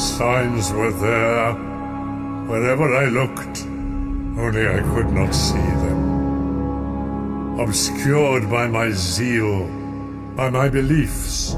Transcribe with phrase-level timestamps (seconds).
[0.00, 1.52] Signs were there
[2.48, 3.64] wherever I looked,
[4.40, 7.60] only I could not see them.
[7.60, 9.66] Obscured by my zeal,
[10.34, 11.50] by my beliefs,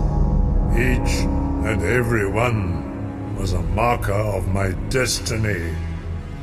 [0.72, 1.22] each
[1.68, 5.74] and every one was a marker of my destiny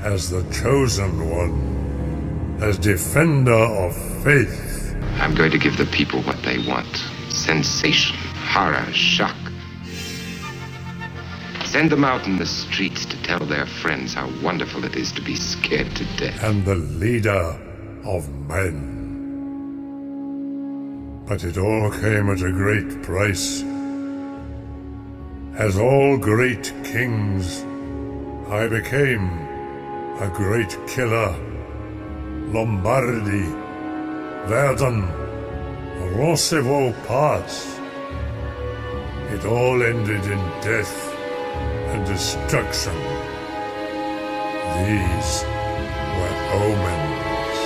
[0.02, 4.96] as the chosen one, as defender of faith.
[5.20, 9.36] I'm going to give the people what they want sensation, horror, shock.
[11.72, 15.22] Send them out in the streets to tell their friends how wonderful it is to
[15.22, 16.44] be scared to death.
[16.44, 17.60] and the leader
[18.04, 18.96] of men.
[21.28, 23.62] But it all came at a great price.
[25.60, 27.64] As all great kings,
[28.50, 29.30] I became
[30.20, 31.36] a great killer.
[32.52, 33.46] Lombardy,
[34.48, 35.04] Verdun,
[36.18, 37.80] Roncevaux Pass.
[39.30, 41.19] It all ended in death
[41.94, 42.94] and destruction.
[44.78, 45.46] These
[46.18, 47.58] were omens.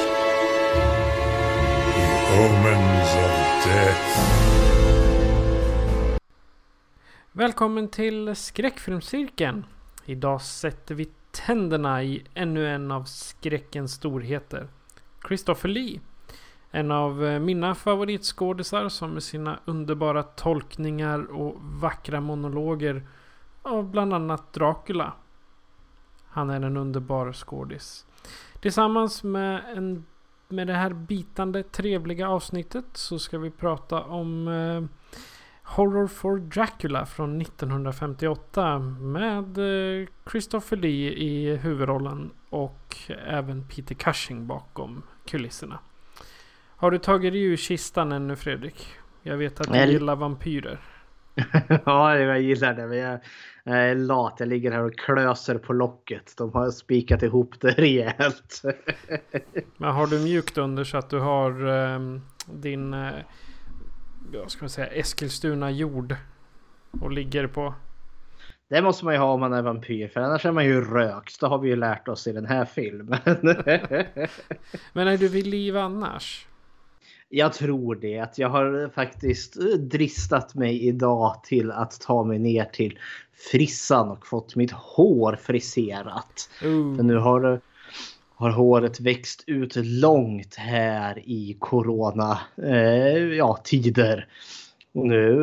[1.96, 2.08] The
[2.44, 3.34] omens of
[3.66, 4.18] death.
[7.32, 9.66] Välkommen till skräckfilmscirkeln.
[10.06, 14.68] Idag sätter vi tänderna i ännu en av skräckens storheter.
[15.28, 16.00] Christopher Lee.
[16.72, 23.04] En av eh, mina favoritskådisar som med sina underbara tolkningar och vackra monologer
[23.64, 25.14] av bland annat Dracula.
[26.28, 28.06] Han är en underbar skådis.
[28.60, 30.06] Tillsammans med, en,
[30.48, 34.84] med det här bitande trevliga avsnittet så ska vi prata om eh,
[35.64, 42.98] Horror for Dracula från 1958 med eh, Christopher Lee i huvudrollen och
[43.28, 45.80] även Peter Cushing bakom kulisserna.
[46.76, 48.88] Har du tagit dig ur kistan ännu Fredrik?
[49.22, 50.80] Jag vet att du gillar vampyrer.
[51.86, 52.88] ja, jag gillar det.
[52.88, 53.20] Men jag,
[53.64, 54.36] jag är lat.
[54.40, 56.34] Jag ligger här och klöser på locket.
[56.38, 58.62] De har spikat ihop det rejält.
[59.78, 63.12] Men har du mjukt under så att du har ehm, din eh,
[64.48, 66.16] ska man säga, Eskilstuna jord
[67.02, 67.74] och ligger på?
[68.70, 70.08] Det måste man ju ha om man är vampyr.
[70.08, 71.40] För annars är man ju rökt.
[71.40, 73.20] Det har vi ju lärt oss i den här filmen.
[74.94, 76.48] Men är du vid liv annars?
[77.30, 78.20] Jag tror det.
[78.20, 83.00] Att jag har faktiskt eh, dristat mig idag till att ta mig ner till
[83.52, 86.50] frissan och fått mitt hår friserat.
[86.66, 87.62] Uh, För nu har,
[88.36, 94.28] har håret växt ut långt här i corona eh, ja, tider.
[94.96, 95.36] Och nu,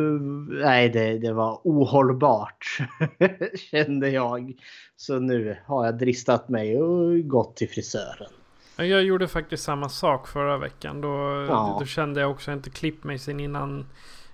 [0.63, 2.77] nej det, det var ohållbart
[3.71, 4.53] kände jag.
[4.95, 8.31] Så nu har jag dristat mig och gått till frisören.
[8.77, 11.01] Jag gjorde faktiskt samma sak förra veckan.
[11.01, 11.07] Då,
[11.49, 11.77] Ja.
[11.79, 13.85] då kände jag också att jag inte klippt mig sen innan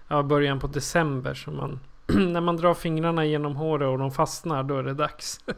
[0.08, 1.34] ja, början på december.
[1.34, 1.80] Så man,
[2.32, 5.40] när man drar fingrarna genom håret och de fastnar då är det dags.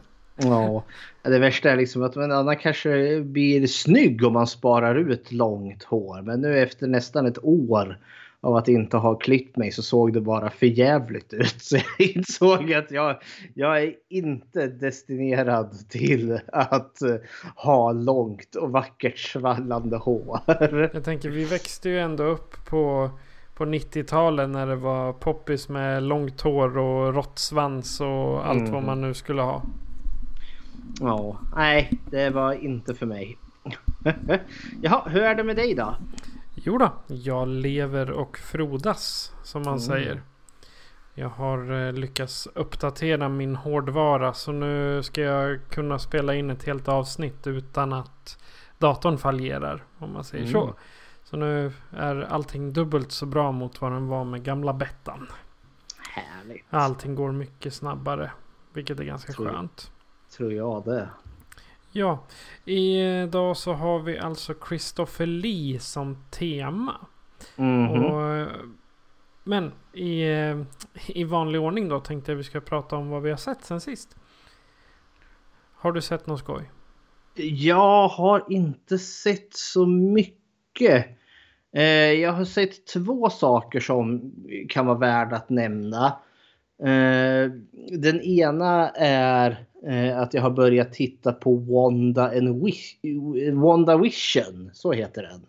[0.42, 0.84] Ja,
[1.22, 5.82] det värsta är liksom att man, man kanske blir snygg om man sparar ut långt
[5.82, 6.22] hår.
[6.22, 7.98] Men nu efter nästan ett år
[8.40, 11.56] av att inte ha klippt mig så såg det bara för jävligt ut.
[11.62, 13.22] Så jag insåg att jag,
[13.54, 16.98] jag är inte destinerad till att
[17.56, 20.40] ha långt och vackert svallande hår.
[20.94, 23.10] Jag tänker vi växte ju ändå upp på,
[23.60, 28.72] på 90-talet när det var poppis med långt hår och råttsvans och allt Mm.
[28.72, 29.62] vad man nu skulle ha.
[31.00, 33.38] Ja, nej, det var inte för mig.
[34.82, 35.94] Jaha, hur är det med dig då?
[36.54, 40.22] Jo då, jag lever och frodas som man säger.
[41.14, 46.64] Jag har eh, lyckats uppdatera min hårdvara så nu ska jag kunna spela in ett
[46.64, 48.38] helt avsnitt utan att
[48.78, 50.44] datorn fallerar om man säger.
[50.44, 50.52] Mm.
[50.52, 50.74] Så
[51.36, 55.26] nu är allting dubbelt så bra mot vad den var med gamla Bettan.
[56.14, 56.64] Härligt.
[56.70, 58.30] Allting går mycket snabbare.
[58.72, 59.92] Vilket är ganska Tror- skönt.
[60.36, 61.08] Tror jag det.
[61.92, 62.24] Ja,
[62.64, 67.06] idag så har vi alltså Christopher Lee som tema.
[67.56, 68.04] Mhm.
[68.04, 68.48] Och,
[69.44, 70.24] men i,
[71.06, 73.80] i vanlig ordning då tänkte jag vi ska prata om vad vi har sett sen
[73.80, 74.16] sist.
[75.74, 76.70] Har du sett något skoj?
[77.54, 80.39] Jag har inte sett så mycket.
[81.72, 84.32] Eh, jag har sett två saker som
[84.68, 86.06] kan vara värda att nämna.
[86.82, 87.50] Eh,
[87.92, 92.96] den ena är eh, att jag har börjat titta på Wanda, and Wish,
[93.52, 94.70] Wanda Vision.
[94.72, 95.46] Så heter den.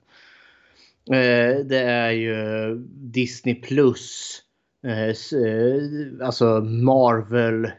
[1.17, 4.37] Eh, det är ju Disney Plus.
[4.85, 7.71] Eh, eh, alltså Marvel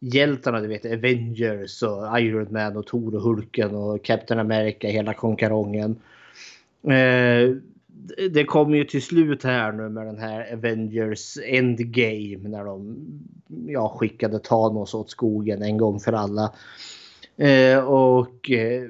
[0.00, 5.14] hjältarna, du vet Avengers och Iron Man och Thor och Hulken och Captain America, hela
[5.14, 6.00] konkarongen.
[6.92, 7.56] Eh,
[8.30, 12.96] det kommer ju till slut här nu med den här Avengers Endgame när de
[13.66, 16.54] ja, skickade Thanos åt skogen en gång för alla.
[17.36, 18.82] Eh, och eh,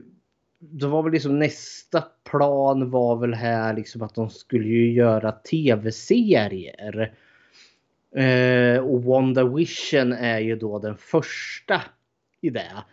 [0.58, 5.32] det var väl liksom nästa plan var väl här liksom att de skulle ju göra
[5.32, 7.14] tv-serier.
[8.16, 11.82] Eh, och WandaVision är ju då den första
[12.40, 12.84] i det.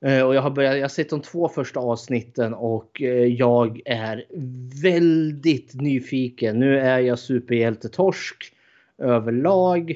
[0.00, 3.80] Eh, och jag har, börjat, jag har sett de två första avsnitten och eh, jag
[3.84, 4.24] är
[4.82, 6.58] väldigt nyfiken.
[6.58, 8.52] Nu är jag superhjältetorsk
[8.98, 9.90] överlag.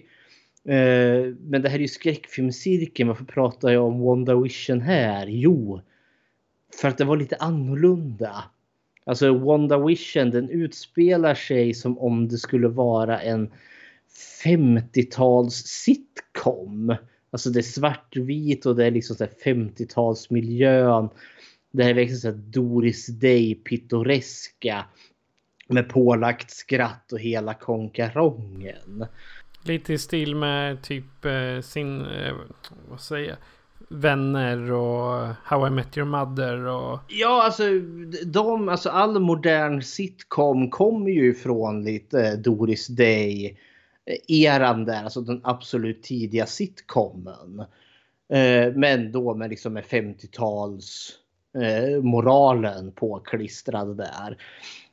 [0.64, 3.08] Eh, men det här är ju skräckfilmscirkeln.
[3.08, 5.26] Varför pratar jag om Wanda Vision här?
[5.26, 5.81] Jo,
[6.81, 8.44] för att det var lite annorlunda.
[9.04, 13.50] Alltså Wanda Vision den utspelar sig som om det skulle vara en
[14.44, 16.96] 50-tals sitcom.
[17.32, 21.08] Alltså det är svartvit och det är liksom 50-talsmiljön.
[21.70, 24.84] Det är liksom så Doris Day pittoreska.
[25.69, 29.06] Med pålagt skratt och hela konkarongen.
[29.64, 32.34] Lite i stil med typ eh, sin, eh,
[32.90, 33.37] vad säger jag?
[33.88, 36.99] Vänner och How I Met Your Mother och...
[37.08, 37.62] Ja, alltså
[38.25, 43.58] de, alltså all modern sitcom kommer ju ifrån lite Doris Day
[44.28, 47.64] eran där, alltså den absolut tidiga sitcomen.
[48.32, 51.12] Eh, men då med liksom med 50-tals
[51.58, 54.37] eh, moralen påklistrad där.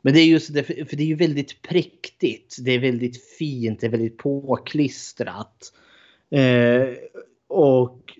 [0.01, 2.57] Men det är just det, för det är ju väldigt präktigt.
[2.61, 5.73] Det är väldigt fint, det är väldigt påklistrat.
[6.29, 6.88] Eh,
[7.47, 8.13] och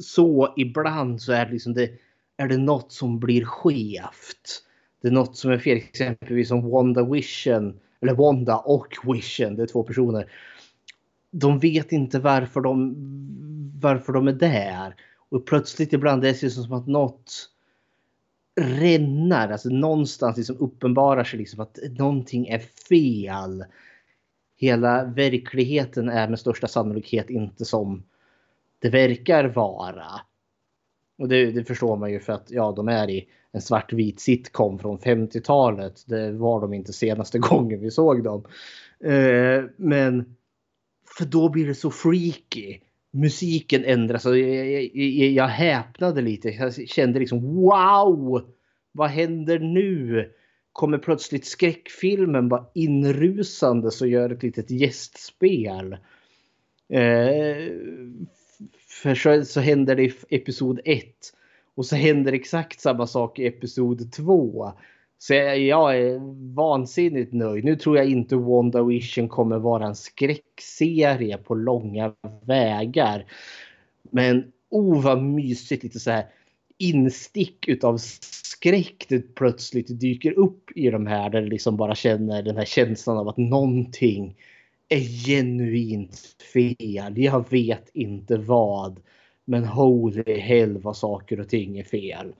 [0.00, 1.90] så ibland så är det liksom det,
[2.36, 4.64] är det något som blir skevt.
[5.02, 9.62] Det är något som är fel, exempelvis som Wanda Vision eller Wanda och Vision, det
[9.62, 10.30] är två personer.
[11.30, 12.94] De vet inte varför de,
[13.80, 14.94] varför de är där.
[15.28, 17.50] Och plötsligt ibland det är det som att något
[18.60, 23.64] rännar, alltså någonstans liksom uppenbarar sig liksom att någonting är fel.
[24.56, 28.02] Hela verkligheten är med största sannolikhet inte som
[28.78, 30.20] det verkar vara.
[31.18, 34.78] Och det, det, förstår man ju för att ja, de är i en svartvit sitcom
[34.78, 36.04] från 50-talet.
[36.06, 38.44] Det var de inte senaste gången vi såg dem.
[39.04, 40.36] Eh, men
[41.18, 42.78] för då blir det så freaky.
[43.10, 46.48] Musiken ändras och jag, jag, jag, jag häpnade lite.
[46.48, 48.50] Jag kände liksom wow!
[48.92, 50.30] Vad händer nu?
[50.72, 55.92] Kommer plötsligt skräckfilmen bara inrusande så gör ett litet gästspel.
[56.88, 57.72] Eh,
[59.02, 61.04] för så, så händer det i episod 1.
[61.78, 64.72] Och så händer exakt samma sak i episod 2.
[65.18, 66.18] Så jag, jag är
[66.54, 67.64] vansinnigt nöjd.
[67.64, 72.14] Nu tror jag inte WandaVision kommer vara en skräckserie på långa
[72.46, 73.24] vägar.
[74.02, 76.26] Men oh vad mysigt lite så här
[76.78, 82.42] instick utav skräck det plötsligt dyker upp i de här där du liksom bara känner
[82.42, 84.36] den här känslan av att någonting
[84.88, 87.18] är genuint fel.
[87.18, 89.00] Jag vet inte vad.
[89.48, 92.32] Men holy hell vad saker och ting är fel.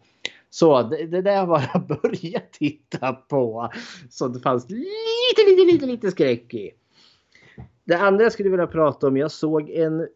[0.50, 3.72] Så det, det där var jag började titta på.
[4.10, 6.70] Så det fanns lite, lite, lite, lite skräck i.
[7.84, 9.16] Det andra jag skulle vilja prata om.
[9.16, 10.08] Jag såg en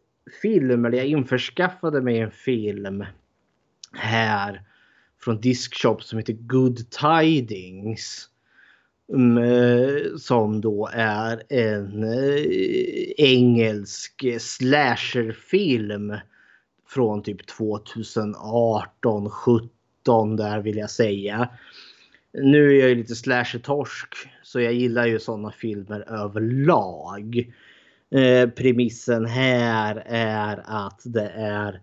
[0.43, 3.05] film, eller jag införskaffade mig en film
[3.93, 4.63] här
[5.21, 8.29] från Diskshop som heter Good Tidings.
[9.13, 12.45] Mm, eh, som då är en eh,
[13.17, 16.17] engelsk slasherfilm
[16.95, 21.49] från typ 2018, 17 där vill jag säga.
[22.33, 27.53] Nu är jag ju lite slasher-torsk så jag gillar ju sådana filmer överlag.
[28.11, 31.81] Eh, premissen här är att det är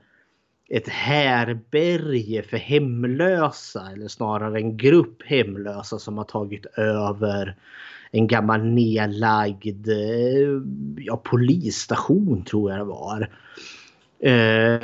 [0.70, 7.56] ett härberge för hemlösa eller snarare en grupp hemlösa som har tagit över
[8.12, 10.62] en gammal nedlagd eh,
[10.98, 13.30] ja, polisstation tror jag det var.
[14.20, 14.80] Eh,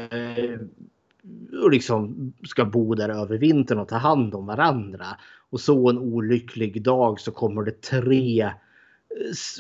[1.64, 5.06] och liksom ska bo där över vintern och ta hand om varandra.
[5.50, 8.52] Och så en olycklig dag så kommer det tre eh,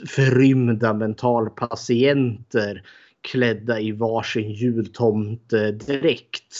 [0.08, 2.84] förrymda mentalpatienter
[3.22, 6.54] klädda i varsin jultomtedräkt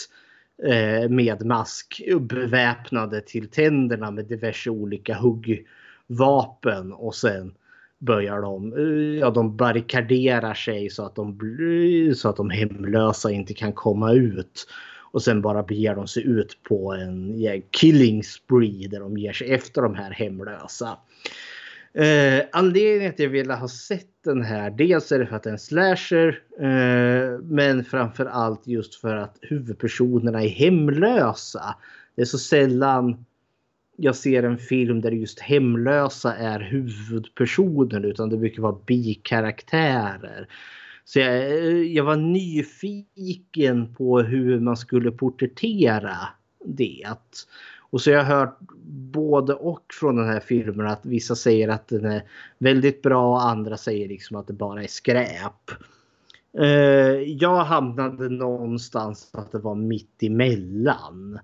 [0.64, 7.54] eh, med mask beväpnade till tänderna med diverse olika huggvapen och sen
[7.98, 11.38] börjar de, eh, ja de barrikaderar sig så att de,
[12.16, 14.66] så att de hemlösa inte kan komma ut.
[15.12, 19.32] Och sen bara beger de sig ut på en ja, killing spree där de ger
[19.32, 20.98] sig efter de här hemlösa.
[21.94, 25.42] Eh, anledningen till att jag ville ha sett den här, dels är det för att
[25.42, 31.76] det är en slasher, eh, men framför allt just för att huvudpersonerna är hemlösa.
[32.16, 33.24] Det är så sällan
[33.96, 40.48] jag ser en film där just hemlösa är huvudpersonen utan det brukar vara bikaraktärer.
[41.04, 46.16] Så jag, jag var nyfiken på hur man skulle porträttera
[46.64, 47.06] det.
[47.90, 48.58] Och så har jag hört
[49.12, 52.22] både och från den här filmen att vissa säger att den är
[52.58, 55.70] väldigt bra och andra säger liksom att det bara är skräp.
[56.58, 56.66] Eh,
[57.20, 61.38] jag hamnade någonstans att det var mitt emellan.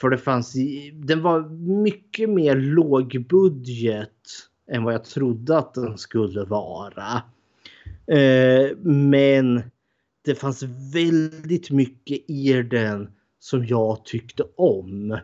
[0.00, 0.54] För det fanns,
[0.92, 1.48] den var
[1.82, 4.10] mycket mer lågbudget
[4.70, 7.22] än vad jag trodde att den skulle vara.
[8.06, 9.62] Eh, men
[10.24, 10.62] det fanns
[10.94, 15.18] väldigt mycket i den som jag tyckte om.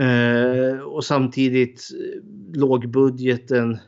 [0.00, 2.20] Eh, och samtidigt eh,
[2.60, 3.78] lågbudgeten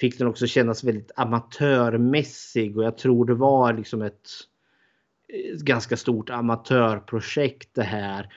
[0.00, 4.30] fick den också kännas väldigt amatörmässig och jag tror det var liksom ett
[5.62, 8.28] ganska stort amatörprojekt det här.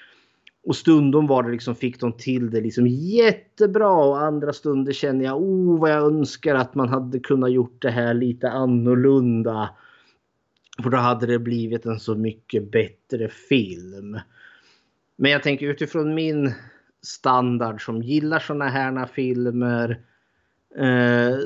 [0.67, 5.25] Och stundom var det liksom, fick de till det liksom jättebra och andra stunder känner
[5.25, 9.69] jag oh vad jag önskar att man hade kunnat gjort det här lite annorlunda.
[10.83, 14.19] För då hade det blivit en så mycket bättre film.
[15.15, 16.53] Men jag tänker utifrån min
[17.01, 20.01] standard som gillar såna här filmer.
[20.77, 21.38] Eh,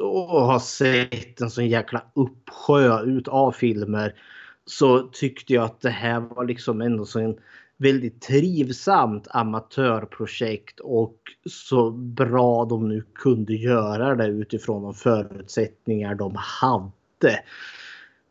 [0.00, 4.14] och har sett en sån jäkla uppsjö utav filmer
[4.66, 7.36] så tyckte jag att det här var liksom ändå så en
[7.76, 11.18] väldigt trivsamt amatörprojekt och
[11.50, 17.40] så bra de nu kunde göra det utifrån de förutsättningar de hade.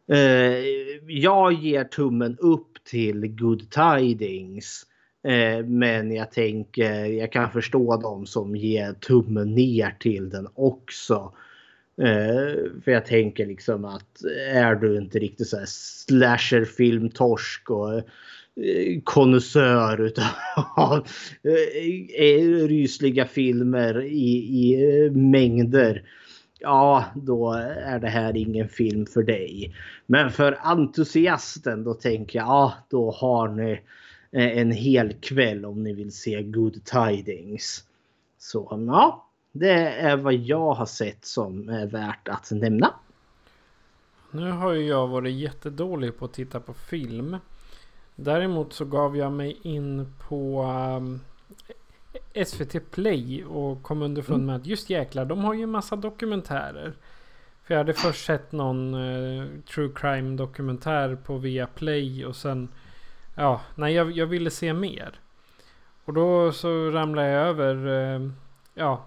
[0.08, 0.66] Eh,
[1.08, 4.86] jag ger tummen upp till Good Tidings.
[5.24, 11.34] Eh, men jag tänker, jag kan förstå de som ger tummen ner till den också.
[11.98, 14.24] Eh, för jag tänker liksom att
[14.54, 18.04] är du inte riktigt så här slasherfilm torsk och eh,
[19.04, 20.24] konnässör utav
[21.44, 26.04] eh, eh, rysliga filmer i, i eh, mängder.
[26.60, 27.54] Ja, då
[27.86, 29.76] är det här ingen film för dig.
[30.06, 33.72] Men för entusiasten då tänker jag, ja då har ni
[34.32, 37.84] eh, en hel kväll om ni vill se Good Tidings.
[38.38, 42.94] Så ja, det är vad jag har sett som är värt att nämna.
[44.32, 47.38] Nu har ju jag varit jättedålig på att titta på film.
[48.16, 50.64] Däremot så gav jag mig in på
[50.98, 51.22] um,
[52.46, 54.46] SVT Play och kom underfund mm.
[54.46, 56.94] med att just jäklar, de har ju en massa dokumentärer.
[57.64, 62.68] För jag hade först sett någon uh, true crime dokumentär på Viaplay och sen
[63.36, 65.20] Ja, nej jag, jag ville se mer.
[66.06, 68.32] Och då så ramlade jag över uh,
[68.74, 69.06] Ja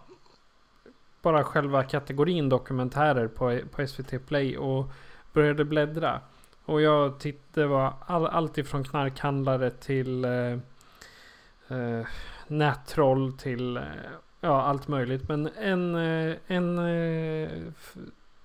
[1.26, 4.90] bara själva kategorin dokumentärer på, på SVT Play och
[5.32, 6.20] började bläddra.
[6.64, 10.58] Och jag tittade, var all, allt ifrån knarkhandlare till eh,
[11.68, 12.06] eh,
[12.46, 13.82] nättroll till eh,
[14.40, 15.28] ja, allt möjligt.
[15.28, 17.50] Men en, eh, en eh,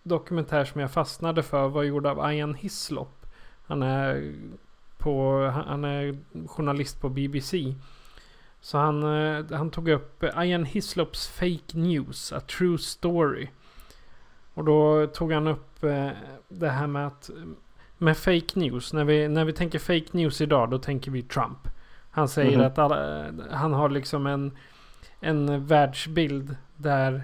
[0.04, 3.26] dokumentär som jag fastnade för var gjord av Ian Hislop.
[3.68, 4.34] Han är,
[4.98, 7.76] på, han är journalist på BBC.
[8.62, 13.48] Så han, eh, han tog upp Ian Hislops Fake News, A True Story.
[14.54, 16.10] Och då tog han upp eh,
[16.50, 17.30] det här med att
[17.98, 18.94] med fake news.
[18.94, 21.68] När vi, när vi tänker fake news idag då tänker vi Trump.
[22.12, 22.68] Han säger mm -hmm.
[22.68, 24.52] att alla, han har liksom en,
[25.20, 27.24] en världsbild där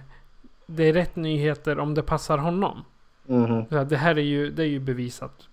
[0.66, 2.86] det är rätt nyheter om det passar honom.
[3.28, 3.86] Mm -hmm.
[3.86, 5.48] Det här är ju, det är ju bevisat.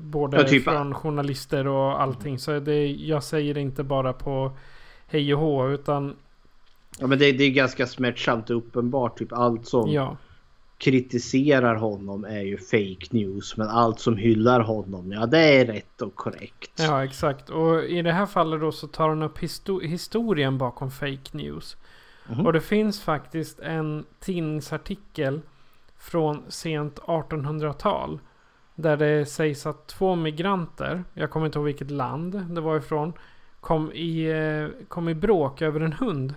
[0.00, 0.64] Både ja, typ.
[0.64, 2.38] från journalister och allting.
[2.38, 4.52] Så det, jag säger det inte bara på
[5.06, 6.16] hej och hå utan...
[6.98, 9.18] Ja men det, det är ganska smärtsamt och uppenbart.
[9.18, 10.16] Typ allt som ja.
[10.78, 13.56] kritiserar honom är ju fake news.
[13.56, 16.72] Men allt som hyllar honom, ja det är rätt och korrekt.
[16.78, 17.50] Ja exakt.
[17.50, 21.76] Och i det här fallet då så tar han upp histo historien bakom fake news.
[22.32, 22.46] Mm.
[22.46, 25.40] Och det finns faktiskt en tidningsartikel
[25.98, 28.20] från sent 1800-tal.
[28.74, 33.12] Där det sägs att två migranter, jag kommer inte ihåg vilket land det var ifrån
[33.64, 36.34] kom i, eh, kom i bråk över en hund.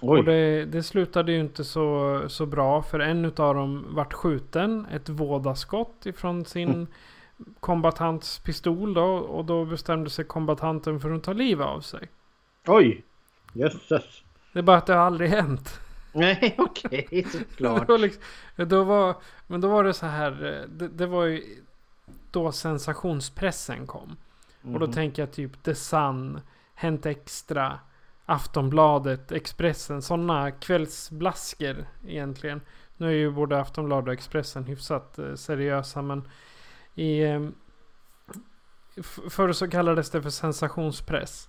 [0.00, 0.18] Oj.
[0.18, 4.86] Och det, det, slutade ju inte så, så bra för en av dem vart skjuten.
[4.92, 6.86] Ett vådaskott ifrån sin mm.
[7.60, 9.04] kombatants pistol då.
[9.04, 12.08] Och då bestämde sig kombatanten för att ta livet av sig.
[12.66, 13.04] Oj!
[13.52, 14.22] Jösses.
[14.52, 15.80] Det är bara att det har aldrig hänt.
[16.12, 17.86] Nej, okej, såklart.
[17.86, 18.22] Det var liksom,
[18.56, 20.60] då var, men då var det så här.
[20.60, 21.42] eh, Det, det var ju
[22.30, 24.16] då sensationspressen kom.
[24.74, 24.92] Och då Mhm.
[24.92, 26.40] tänker jag typ The Sun,
[26.74, 27.78] Hänt Extra,
[28.26, 30.02] Aftonbladet, Expressen.
[30.02, 32.60] Sådana kvällsblasker egentligen.
[32.96, 36.28] Nu är ju både Aftonbladet och Expressen hyfsat eh, seriösa men
[36.94, 37.22] i...
[37.22, 37.48] Eh,
[38.96, 41.48] f- förr så kallades det för sensationspress.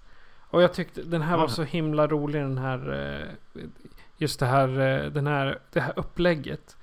[0.50, 2.94] Och jag tyckte den här var så himla rolig den här...
[3.56, 3.64] Eh,
[4.18, 6.78] just det här, eh, den här, det här upplägget.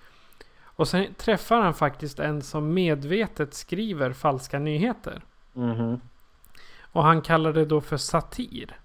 [0.64, 5.22] Och sen träffar han faktiskt en som medvetet skriver falska nyheter.
[5.52, 6.00] Mhm.
[6.94, 8.76] Och han kallar det då för satir.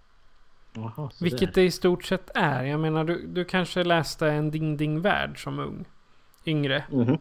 [0.74, 2.64] Jaha, så Vilket det i stort sett är.
[2.64, 5.86] Jag menar du, du kanske läste en Ding Ding Värld som ung.
[6.46, 6.84] Yngre.
[6.92, 7.18] Mhm.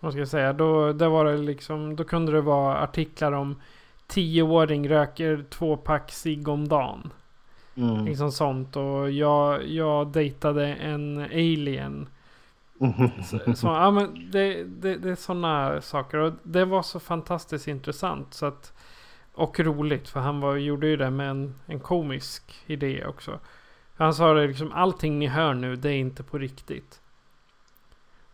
[0.00, 0.52] Vad ska jag säga.
[0.52, 3.60] Då, där var det liksom, då kunde det vara artiklar om
[4.06, 7.10] Tioåring röker två pack cigg om dagen.
[7.74, 8.04] Mm.
[8.04, 8.76] Liksom sånt.
[8.76, 12.08] Och jag, jag dejtade en alien.
[13.24, 16.18] Så, så, ja, men det, det, det är sådana saker.
[16.18, 18.34] Och det var så fantastiskt intressant.
[18.34, 18.72] Så att,
[19.34, 20.08] och roligt.
[20.08, 23.38] För han var, gjorde ju det med en, en komisk idé också.
[23.96, 24.72] Han sa det liksom.
[24.72, 25.76] Allting ni hör nu.
[25.76, 27.00] Det är inte på riktigt.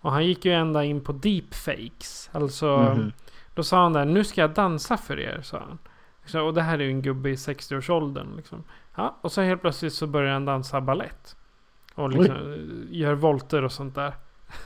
[0.01, 2.31] Och han gick ju ända in på deepfakes.
[2.33, 2.79] Alltså.
[2.79, 3.13] Mhm.
[3.55, 4.05] Då sa han där.
[4.05, 5.41] Nu ska jag dansa för er.
[5.43, 5.79] Sa han.
[6.25, 8.37] Så, och det här är ju en gubbe i 60-årsåldern.
[8.37, 8.65] Liksom.
[8.97, 11.37] Ja, och så helt plötsligt så börjar han dansa ballett.
[11.95, 14.13] Och liksom, gör volter och sånt där.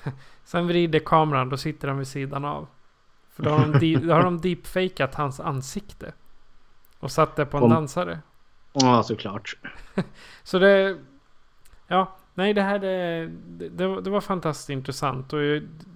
[0.44, 2.66] Sen vrider kameran, då sitter han vid sidan av.
[3.30, 6.12] För då har de, de, då har de deepfakat hans ansikte.
[7.02, 8.18] Och satt det på en Om- dansare.
[8.72, 9.56] Ja, såklart.
[10.42, 10.98] Så det...
[11.88, 13.26] Ja, nej det här det,
[13.70, 15.32] det, det, var- fantastiskt intressant.
[15.32, 15.40] Och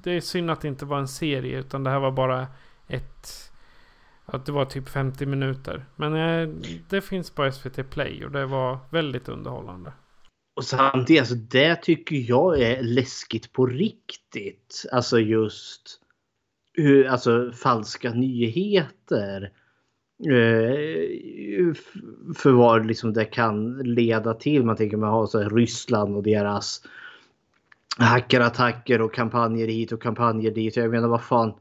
[0.03, 1.59] det är synd att det inte var en serie.
[1.59, 2.47] Utan det här var bara
[2.89, 3.53] ett...
[4.27, 5.85] Att det var typ 50 minuter.
[5.97, 6.49] Men eh,
[6.89, 9.93] det finns på SVT Play och det var väldigt underhållande.
[10.57, 14.85] Och samtidigt, alltså det tycker jag är läskigt på riktigt.
[14.93, 16.01] Alltså just
[16.73, 19.53] hur, alltså falska nyheter.
[20.19, 21.75] Eh,
[22.37, 24.65] för vad liksom det kan leda till.
[24.65, 26.83] Man tänker man har så här Ryssland och deras
[27.99, 30.77] hackerattacker och kampanjer hit och kampanjer dit.
[30.77, 31.53] Jag menar vad fan.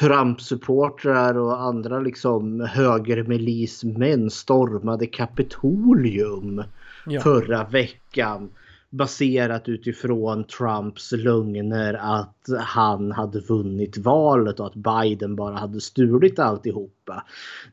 [0.00, 6.62] Trump-supportrar och andra liksom högermilismän stormade Kapitolium
[7.06, 7.20] Ja.
[7.20, 8.50] förra veckan.
[8.92, 16.38] Baserat utifrån Trumps lögner att han hade vunnit valet och att Biden bara hade stulit
[16.38, 17.24] alltihopa.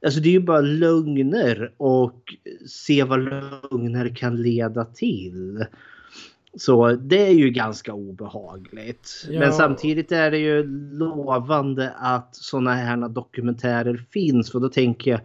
[0.01, 2.36] Alltså det är ju bara lögner och
[2.67, 5.65] se vad lögner kan leda till.
[6.58, 9.27] Så det är ju ganska obehagligt.
[9.29, 9.39] Ja.
[9.39, 10.63] Men samtidigt är det ju
[10.97, 14.51] lovande att sådana här dokumentärer finns.
[14.51, 15.19] För då tänker jag,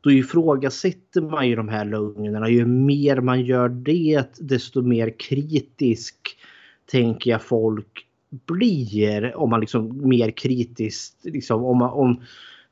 [0.00, 2.48] då ifrågasätter man ju de här lögnerna.
[2.48, 6.38] Ju mer man gör det, desto mer kritisk
[6.86, 9.36] tänker jag folk blir.
[9.36, 12.16] Om man liksom mer kritiskt, liksom om man, om,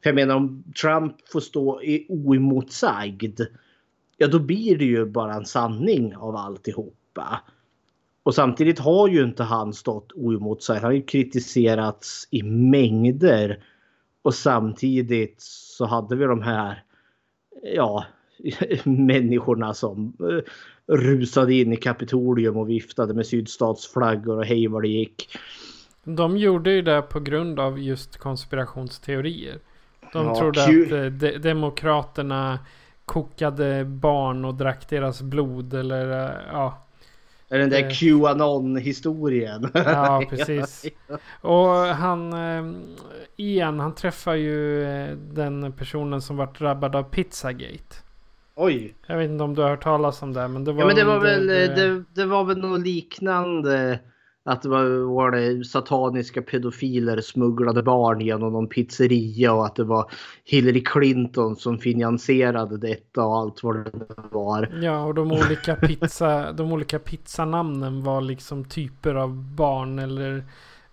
[0.03, 3.41] för jag menar om Trump får stå i oemotsagd.
[4.17, 7.43] Ja då blir det ju bara en sanning av alltihopa.
[8.23, 10.81] Och samtidigt har ju inte han stått oemotsagd.
[10.81, 13.65] Han har ju kritiserats i mängder.
[14.23, 16.83] Och samtidigt så hade vi de här
[17.63, 18.05] ja,
[18.85, 20.53] människorna som eh,
[20.97, 25.29] rusade in i Kapitolium och viftade med sydstatsflaggor och hej vad det gick.
[26.05, 29.59] De gjorde ju det på grund av just konspirationsteorier.
[30.13, 32.59] De Ja, trodde att eh, de, demokraterna
[33.05, 36.86] kokade barn och drack deras blod eller eh, ja.
[37.49, 37.89] Är den där Eh.
[37.91, 39.71] Qanon-historien.
[39.75, 40.85] Ja, precis.
[41.41, 42.73] Och han, eh,
[43.37, 47.97] Ian, han träffar ju eh, den personen som vart drabbad av Pizzagate.
[48.55, 48.95] Oj.
[49.07, 50.97] Jag vet inte om du har hört talas om det, men det var Ja men
[50.97, 53.99] det var väl, det- det, det var väl något liknande.
[54.49, 60.11] Att det var, det sataniska pedofiler smugglade barn genom någon pizzeria och att det var
[60.45, 63.91] Hillary Clinton som finansierade detta och allt vad det
[64.31, 64.79] var.
[64.83, 70.45] Ja, och de olika pizza, de olika pizzanamnen var liksom typer av barn eller...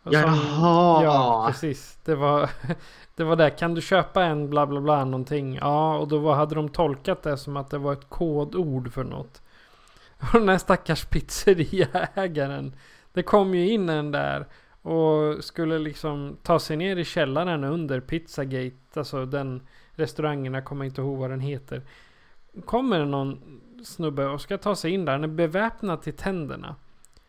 [0.04, 1.04] som- Jaha.
[1.04, 1.98] Ja, precis.
[2.06, 2.50] Det var,
[3.16, 3.50] det var det.
[3.50, 5.56] Kan du köpa en bla bla bla någonting?
[5.56, 9.42] Ja, och då hade de tolkat det som att det var ett kodord för något.
[10.34, 12.74] Och den här stackars pizzeriaägaren.
[13.14, 14.46] Det kom ju in en där
[14.82, 18.76] och skulle liksom ta sig ner i källaren under Pizzagate.
[18.96, 21.82] Alltså den restaurangen, jag kommer inte ihåg vad den heter.
[22.66, 25.12] Kommer någon snubbe och ska ta sig in där.
[25.14, 26.76] Han är beväpnad till tänderna.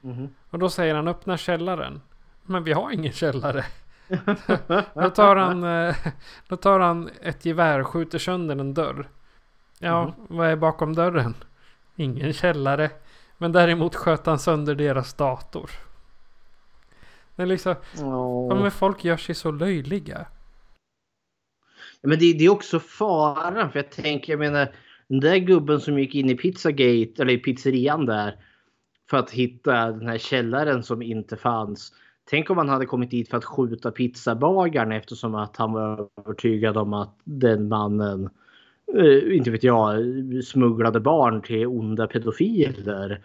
[0.00, 0.28] Mhm.
[0.50, 2.00] Och då säger han öppna källaren.
[2.42, 3.64] Men vi har ingen källare.
[4.94, 5.96] då, tar han, eh,
[6.48, 9.08] då tar han ett gevär och skjuter sönder en dörr.
[9.78, 10.14] Ja, Mhm.
[10.36, 11.34] vad är bakom dörren?
[11.96, 12.90] Ingen källare.
[13.38, 15.70] Men däremot sköt han sönder deras dator.
[17.36, 18.54] Det är liksom, Ja.
[18.54, 20.26] men folk gör sig så löjliga.
[22.02, 24.74] Men det, det är också faran för jag tänker, jag menar
[25.08, 28.36] den där gubben som gick in i Pizzagate eller i pizzerian där
[29.10, 31.92] för att hitta den här källaren som inte fanns.
[32.30, 36.76] Tänk om han hade kommit dit för att skjuta pizzabagaren eftersom att han var övertygad
[36.76, 38.30] om att den mannen,
[39.32, 39.98] inte vet jag,
[40.44, 43.20] smugglade barn till onda pedofiler.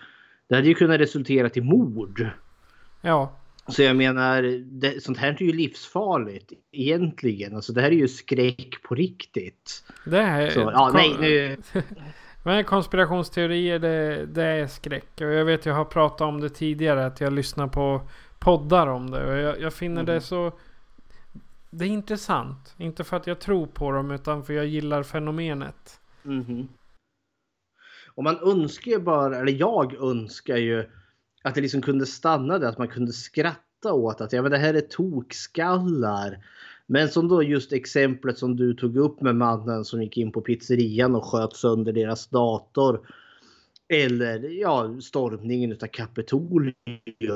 [0.48, 2.28] Det hade ju kunnat resultera till mord.
[3.02, 3.32] Ja,
[3.68, 4.42] Så jag menar,
[4.80, 7.56] det, sånt här är ju livsfarligt egentligen.
[7.56, 9.84] Alltså det här är ju skräck på riktigt.
[10.06, 10.50] det är...
[10.50, 11.58] Så, ja, nej, nu...
[12.44, 15.10] Men konspirationsteorier det, det är skräck.
[15.16, 17.06] Och jag vet jag har pratat om det tidigare.
[17.06, 18.02] Att jag lyssnar på
[18.40, 19.26] poddar om det.
[19.26, 20.52] Och jag, jag finner det så...
[21.70, 22.76] Det är intressant.
[22.78, 26.00] Inte för att jag tror på dem utan för jag gillar fenomenet.
[26.24, 26.68] Mhm.
[28.16, 30.90] Och man önskar ju bara, eller jag önskar ju
[31.44, 34.58] att det liksom kunde stanna där, att man kunde skratta åt att ja, men det
[34.58, 36.46] här är tokskallar.
[36.86, 40.42] Men som då just exemplet som du tog upp med mannen som gick in på
[40.42, 43.08] pizzerian och sköt sönder deras dator.
[43.88, 46.74] Eller ja, stormningen utav Kapitolium.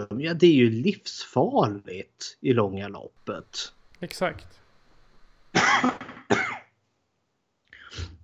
[0.10, 3.74] Ja, det är ju livsfarligt i långa loppet.
[4.04, 4.60] Exakt.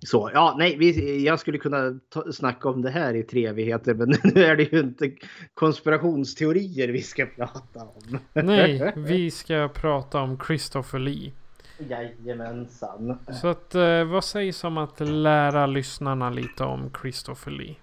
[0.06, 3.94] Så ja, nej, vi, jag skulle kunna ta, snacka om det här i tre evigheter
[3.94, 5.12] men nu är det ju inte
[5.54, 8.18] konspirationsteorier vi ska prata om.
[8.32, 11.32] Nej, vi ska prata om Christopher Lee.
[11.78, 13.18] Jajamensan.
[13.32, 17.76] Så att eh, vad sägs om att lära lyssnarna lite om Christopher Lee?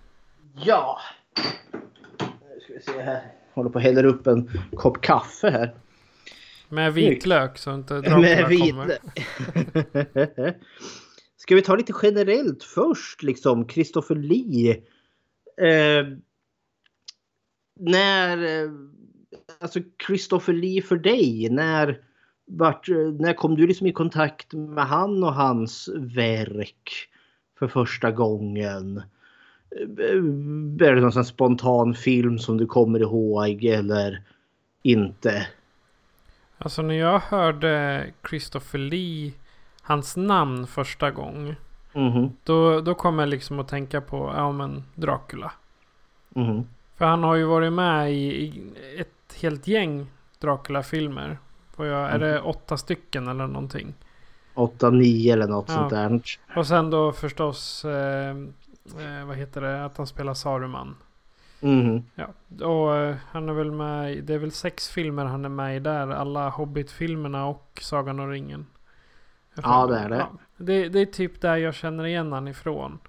[0.54, 1.00] Ja.
[2.20, 3.22] Nu ska vi se här.
[3.54, 5.74] Håller på att hälla upp en kopp kaffe här.
[6.70, 8.98] Med vitlök så inte Med kommer.
[11.38, 14.72] Ska vi ta lite generellt först liksom Christopher Lee.
[15.62, 16.08] Eh,
[17.80, 18.72] när, eh,
[19.60, 22.02] alltså Christopher Lee för dig, när,
[22.46, 22.88] vart,
[23.20, 27.10] när kom du liksom i kontakt med han och hans verk
[27.60, 28.98] för första gången?
[29.76, 34.24] Eh, Är det någon spontan film som du kommer ihåg eller
[34.84, 35.48] inte?
[36.58, 39.32] Alltså när jag hörde Christopher Lee,
[39.82, 41.56] hans namn första gången.
[41.94, 45.52] Mhm, Då, då kom jag liksom att tänka på, ja men Dracula.
[46.30, 46.68] mhm.
[46.96, 48.64] För han har ju varit med i, i
[48.98, 50.08] ett helt gäng
[50.40, 51.38] Dracula-filmer.
[51.78, 53.94] Jag, är det åtta stycken eller någonting?
[54.56, 55.74] 8-9 eller något Ja.
[55.76, 56.22] sånt där.
[56.56, 60.96] Och sen då förstås, eh, eh, vad heter det, att han spelar Saruman.
[61.60, 62.04] Mhm.
[62.16, 62.28] Ja,
[62.66, 65.80] och eh, han är väl med det är väl sex filmer han är med i
[65.80, 66.08] där.
[66.08, 68.66] Alla Hobbit-filmerna och Sagan om ringen.
[69.64, 70.26] Ja, det är det.
[70.58, 70.90] det.
[70.90, 73.00] Det är typ där jag känner igen han ifrån.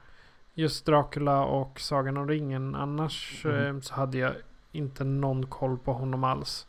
[0.55, 2.75] Just Dracula och Sagan om ringen.
[2.75, 3.77] Annars Mm.
[3.77, 4.33] eh, så hade jag
[4.73, 6.67] inte någon koll på honom alls.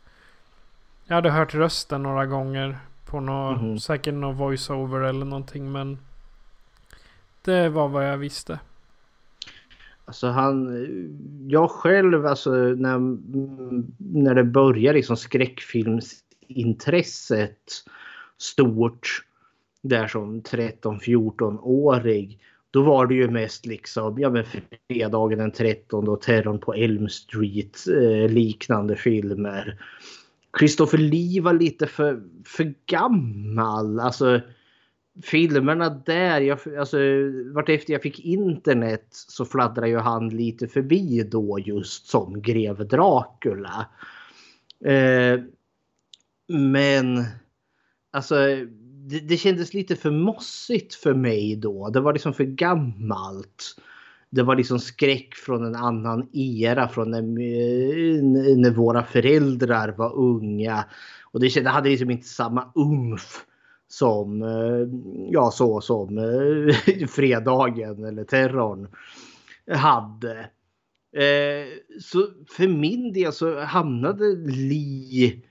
[1.04, 2.78] Jag hade hört rösten några gånger.
[3.06, 3.78] På nå, Mhm.
[3.78, 5.98] säkert någon voiceover eller någonting men.
[7.42, 8.58] Det var vad jag visste.
[10.10, 10.86] Alltså han,
[11.48, 12.98] jag själv alltså när,
[13.98, 17.58] när det började liksom skräckfilmsintresset
[18.38, 19.24] stort
[19.82, 22.40] där som 13-14-årig.
[22.70, 24.44] Då var det ju mest liksom, ja men
[24.88, 29.78] fredagen den 13 och terrorn på Elm Street eh, liknande filmer.
[30.58, 34.00] Christopher Lee var lite för, för gammal.
[34.00, 34.40] Alltså
[35.22, 36.98] filmerna där, jag, alltså
[37.54, 43.86] vartefter jag fick internet så fladdrade ju han lite förbi då just som grev Dracula.
[44.84, 45.40] Eh,
[46.48, 47.24] men
[48.10, 48.34] alltså
[49.10, 51.90] det, det kändes lite för mossigt för mig då.
[51.90, 53.76] Det var liksom för gammalt.
[54.30, 57.22] Det var liksom skräck från en annan era från när,
[58.56, 60.84] när våra föräldrar var unga.
[61.22, 63.44] Och det, kände- det hade liksom inte samma umf
[63.92, 64.88] som, eh,
[65.32, 68.88] ja så som eh, fredagen eller terrorn
[69.70, 70.38] hade.
[71.12, 71.66] Eh,
[72.00, 75.42] så för min del så hamnade Li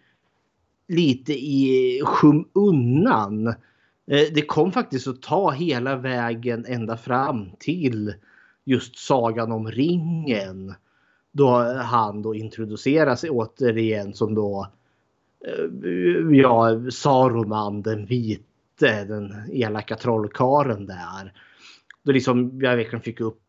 [0.87, 3.53] lite i skymundan.
[4.05, 8.13] Det kom faktiskt att ta hela vägen ända fram till
[8.65, 10.73] just Sagan om ringen.
[11.31, 14.69] Då han då introduceras återigen som då eh,
[16.31, 21.33] ja, Saruman den vite, den elaka trollkaren där.
[22.03, 23.41] Då liksom jag verkligen fick upp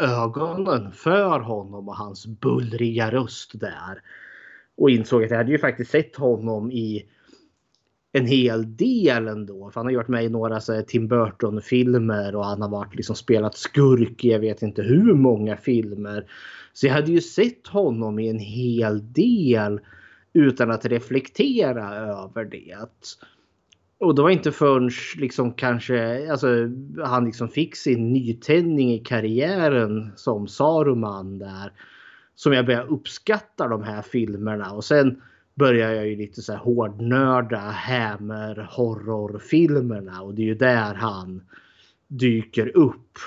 [0.00, 4.02] ögonen för honom och hans bullriga röst där.
[4.76, 7.06] Och insåg att jag hade ju faktiskt sett honom i
[8.12, 9.70] en hel del ändå.
[9.70, 12.94] För han har gjort med i några så här, Tim Burton-filmer och han har varit
[12.94, 16.26] liksom spelat skurk i jag vet inte hur många filmer.
[16.72, 19.80] Så jag hade ju sett honom i en hel del
[20.32, 22.76] utan att reflektera över det.
[23.98, 26.48] Och det var inte förrän liksom kanske alltså,
[27.04, 31.72] han liksom fick sin nytändning i karriären som Saruman där.
[32.34, 35.22] Som jag började uppskatta de här filmerna och sen
[35.54, 41.42] började jag ju lite så här hårdnörda Hammer horrorfilmerna och det är ju där han
[42.08, 43.18] dyker upp.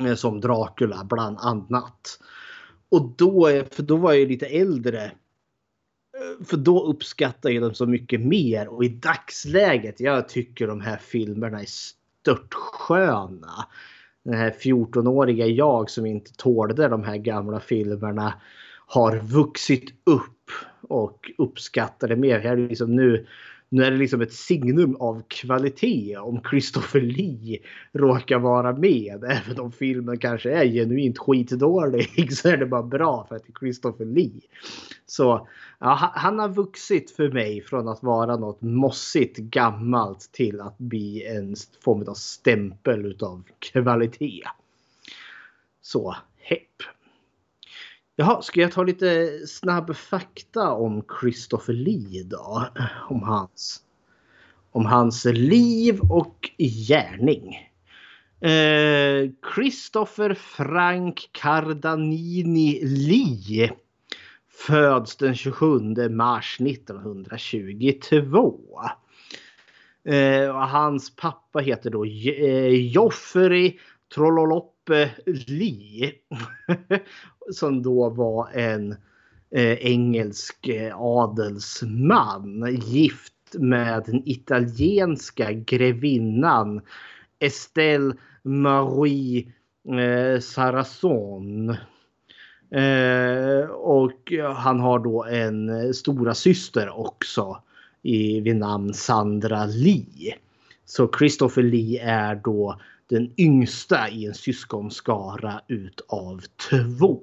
[0.00, 2.18] Eh, som Dracula bland annat.
[2.88, 5.12] Och då, för då var jag ju lite äldre
[6.44, 10.96] för då uppskattar jag dem så mycket mer och i dagsläget, jag tycker de här
[10.96, 13.66] filmerna är störtsköna.
[14.24, 18.34] Den här 14-åriga jag som inte tålde de här gamla filmerna
[18.86, 20.50] har vuxit upp
[20.80, 22.40] och uppskattar det mer.
[22.40, 23.26] Jag liksom nu
[23.76, 27.58] nu är det liksom ett signum av kvalitet om Christopher Lee
[27.92, 29.24] råkar vara med.
[29.24, 33.52] Även om filmen kanske är genuint skitdålig så är det bara bra för att det
[33.52, 34.40] är Christopher Lee.
[35.06, 40.78] Så ja, han har vuxit för mig från att vara något mossigt gammalt till att
[40.78, 44.42] bli en form av stämpel utav kvalitet.
[45.82, 46.95] Så, hepp.
[48.18, 52.66] Jaha, ska jag ta lite snabb fakta om Christopher Lee då?
[53.08, 53.80] Om hans,
[54.72, 57.54] om hans liv och gärning.
[58.40, 63.72] Eh, Christopher Frank Cardanini Lee
[64.66, 68.60] föds den 27 mars 1922.
[70.04, 73.78] Eh, och hans pappa heter då eh, Joffrey
[74.14, 75.08] Trolloloppe Eh,
[75.46, 76.12] Lee.
[77.50, 78.92] som då var en
[79.50, 86.80] eh, engelsk eh, adelsman gift med den italienska grevinnan
[87.38, 89.52] Estelle Marie
[89.88, 91.70] eh, Sarazon.
[92.70, 97.62] Eh, och han har då en eh, stora syster också
[98.02, 100.34] i, vid namn Sandra Lee.
[100.84, 107.22] Så Christopher Lee är då den yngsta i en syskonskara utav två.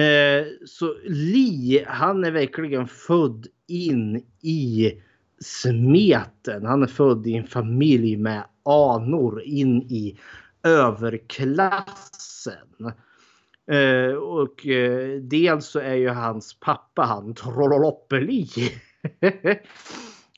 [0.00, 4.92] Eh, så Li, han är verkligen född in i
[5.40, 6.66] smeten.
[6.66, 10.18] Han är född i en familj med anor in i
[10.62, 12.12] överklassen.
[13.70, 18.48] Eh, och eh, dels så är ju hans pappa, han Trolloloppeli,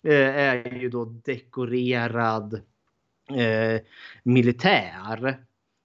[0.03, 2.61] eh, är ju då dekorerad
[3.35, 3.81] eh,
[4.23, 5.39] militär.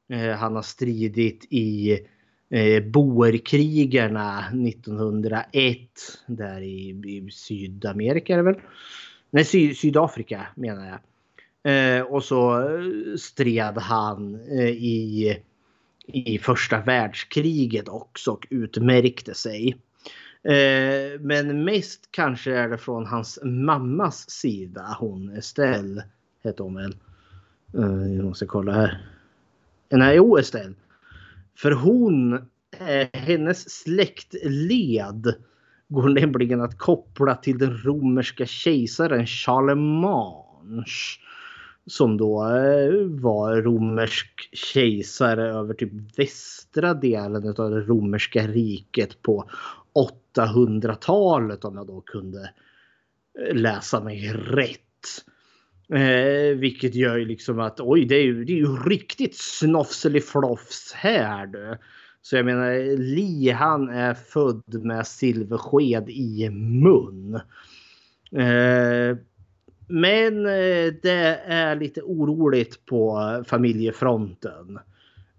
[0.10, 2.00] Eh, han har stridit i
[2.50, 5.80] eh, boerkrigarna 1901
[6.26, 8.62] där i, i Sydamerika är det väl?
[9.30, 11.00] Nej, Sy Sydafrika menar jag.
[11.66, 15.38] Eh, och så eh, stred han eh, i,
[16.08, 19.78] i första världskriget också och utmärkte sig.
[20.44, 24.98] Eh, men mest kanske är det från hans mammas sida.
[25.00, 26.04] Hon Estelle
[26.44, 26.96] hette hon väl.
[27.78, 29.08] Eh, jag måste kolla här.
[29.90, 30.74] Eh, nej, jo Estelle.
[31.58, 35.36] För hon, eh, hennes släktled
[35.88, 40.84] går nämligen att koppla till den romerska kejsaren Charlemagne.
[41.88, 42.36] Som då
[43.10, 49.50] var romersk kejsare över typ västra delen av det romerska riket på
[50.36, 52.50] 800-talet om jag då kunde
[53.54, 54.82] läsa mig rätt.
[55.90, 60.94] Eh, vilket gör ju liksom att oj, det är ju, det är ju riktigt snofseliflofs
[60.94, 61.78] här du.
[62.22, 67.36] Så jag menar, Li han är född med silversked i mun.
[68.32, 69.18] Eh,
[69.88, 74.80] men eh, det är lite oroligt på familjefronten.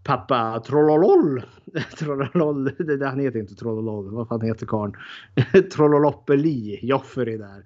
[0.04, 1.42] Pappa Trollolol.
[1.98, 4.10] Trollolol, det, han heter inte Trollolol.
[4.10, 4.92] Vad fan heter karln?
[5.72, 7.64] Trolloloppeli, Joffrey där.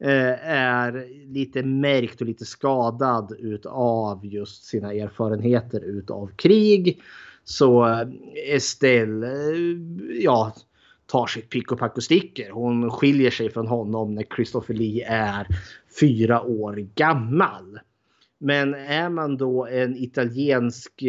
[0.00, 7.02] Eh, är lite märkt och lite skadad utav just sina erfarenheter utav krig.
[7.44, 8.08] Så eh,
[8.54, 9.76] Estelle, eh,
[10.20, 10.54] ja,
[11.06, 12.50] tar sitt pick och pack och sticker.
[12.50, 15.46] Hon skiljer sig från honom när Christopher Lee är
[16.00, 17.78] fyra år gammal.
[18.38, 21.02] Men är man då en italiensk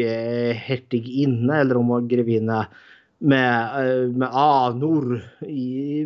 [0.55, 2.67] hertiginna eller om man grevinna
[3.19, 5.21] med, eh, med anor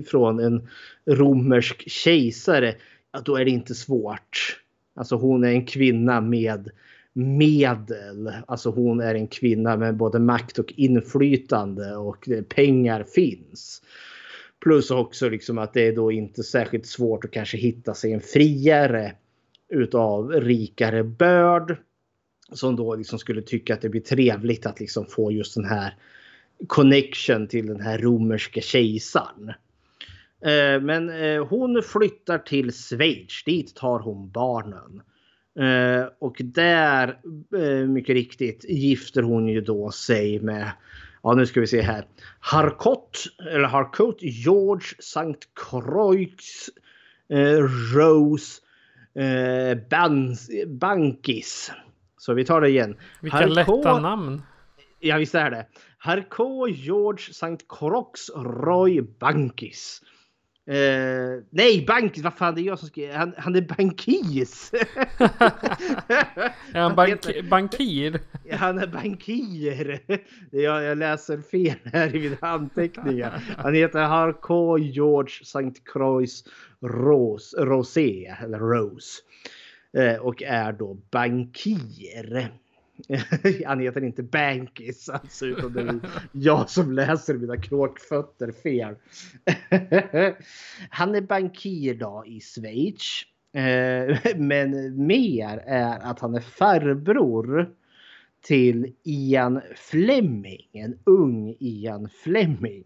[0.04, 0.70] från en
[1.06, 2.76] romersk kejsare,
[3.12, 4.60] ja, då är det inte svårt.
[4.96, 6.70] Alltså hon är en kvinna med
[7.14, 8.32] medel.
[8.48, 13.82] Alltså hon är en kvinna med både makt och inflytande och pengar finns.
[14.64, 18.22] Plus också liksom att det är då inte särskilt svårt att kanske hitta sig en
[18.22, 19.16] friare
[19.70, 21.78] utav rikare börd.
[22.52, 25.96] Som då liksom skulle tycka att det blir trevligt att liksom få just den här
[26.68, 29.54] connection till den här romerska kejsaren.
[30.46, 33.44] Eh, men eh, hon flyttar till Schweiz.
[33.46, 35.02] Dit tar hon barnen.
[35.60, 37.20] Eh, och där,
[37.88, 40.72] mycket riktigt, gifter hon ju då sig med
[41.26, 42.06] Ja, nu ska vi se här.
[42.40, 43.18] Harcourt,
[43.52, 46.70] eller Harcourt, George, Sankt Croix,
[47.96, 48.62] Rose,
[49.90, 51.72] Bans, Bankis.
[52.18, 52.96] Så vi tar det igen.
[53.22, 54.42] Vilka Harcourt, lätta namn.
[55.00, 55.66] Ja, visst är det.
[56.04, 60.02] Harcourt, George, Sankt Croix, Roy, Bankis.
[60.70, 63.14] Uh, nej, bank, vad fan det är jag som skriver.
[63.14, 64.74] Han, han är bankis.
[66.74, 68.20] är han bank, bankir?
[68.52, 70.00] Han är bankir.
[70.52, 73.44] Jag, jag läser fel här i mina anteckningar.
[73.58, 75.82] Han heter Harko George St.
[75.86, 76.44] Croix
[76.82, 79.22] Rose, Rosé, eller Rose.
[79.98, 82.52] Uh, och är då bankir.
[83.66, 86.00] Han heter inte Bankis alltså, utan det är
[86.32, 88.96] jag som läser mina kråkfötter fel.
[90.90, 93.24] Han är bankir då i Schweiz.
[93.54, 97.70] Eh, men mer är att han är farbror
[98.42, 102.86] till Ian Fleming, en ung Ian Fleming.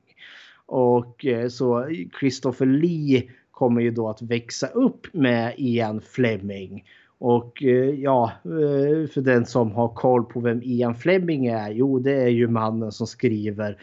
[0.65, 1.89] Och eh, så
[2.19, 6.83] Christopher Lee kommer ju då att växa upp med Ian Fleming
[7.19, 11.71] och eh, ja, eh, för den som har koll på vem Ian Fleming är.
[11.71, 13.81] Jo, det är ju mannen som skriver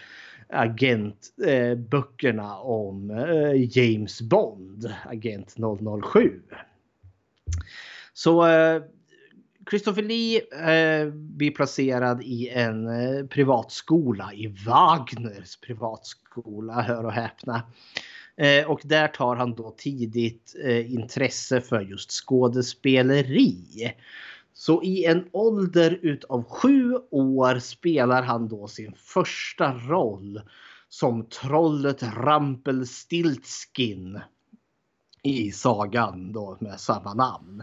[0.49, 5.57] agentböckerna eh, om eh, James Bond, agent
[6.13, 6.41] 007.
[8.13, 8.47] Så
[9.71, 10.41] Christopher Lee
[11.13, 12.89] blir placerad i en
[13.29, 17.63] privatskola i Wagners privatskola, hör och häpna.
[18.37, 23.93] Eh, och där tar han då tidigt eh, intresse för just skådespeleri.
[24.55, 30.41] Så i en ålder utav sju år spelar han då sin första roll
[30.89, 34.21] som trollet Rampelstiltskin
[35.23, 37.63] i sagan då med samma namn.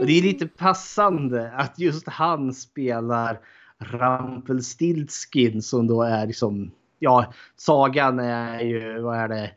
[0.00, 3.40] Och det är lite passande att just han spelar
[3.78, 9.50] Rampelstiltskin som då är liksom, ja, sagan är ju, vad är det,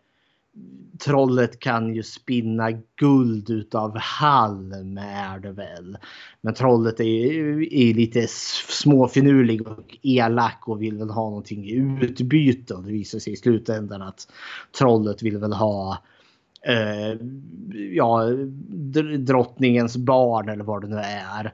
[0.99, 5.97] trollet kan ju spinna guld utav halm är det väl.
[6.41, 8.27] Men trollet är, är lite
[8.69, 12.73] småfinurlig och elak och vill väl ha någonting i utbyte.
[12.73, 14.27] Och det visar sig i slutändan att
[14.79, 15.97] trollet vill väl ha
[16.67, 17.19] eh,
[17.91, 18.29] ja,
[19.17, 21.53] drottningens barn eller vad det nu är.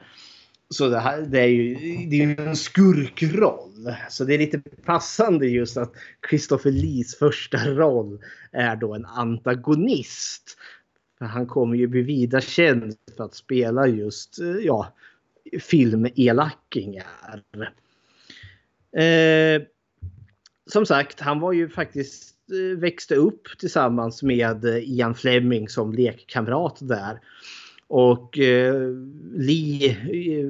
[0.69, 1.75] Så det, här, det är ju
[2.09, 3.95] det är en skurkroll.
[4.09, 5.93] Så det är lite passande just att
[6.29, 8.19] Christopher Lees första roll
[8.51, 10.57] är då en antagonist.
[11.17, 14.93] För han kommer ju bli vida känd för att spela just eh, ja,
[15.59, 17.43] filmelackingar.
[18.97, 19.61] Eh,
[20.71, 25.93] som sagt, han var ju faktiskt eh, växte upp tillsammans med eh, Ian Fleming som
[25.93, 27.19] lekkamrat där.
[27.89, 28.75] Och eh,
[29.33, 30.49] Lee eh,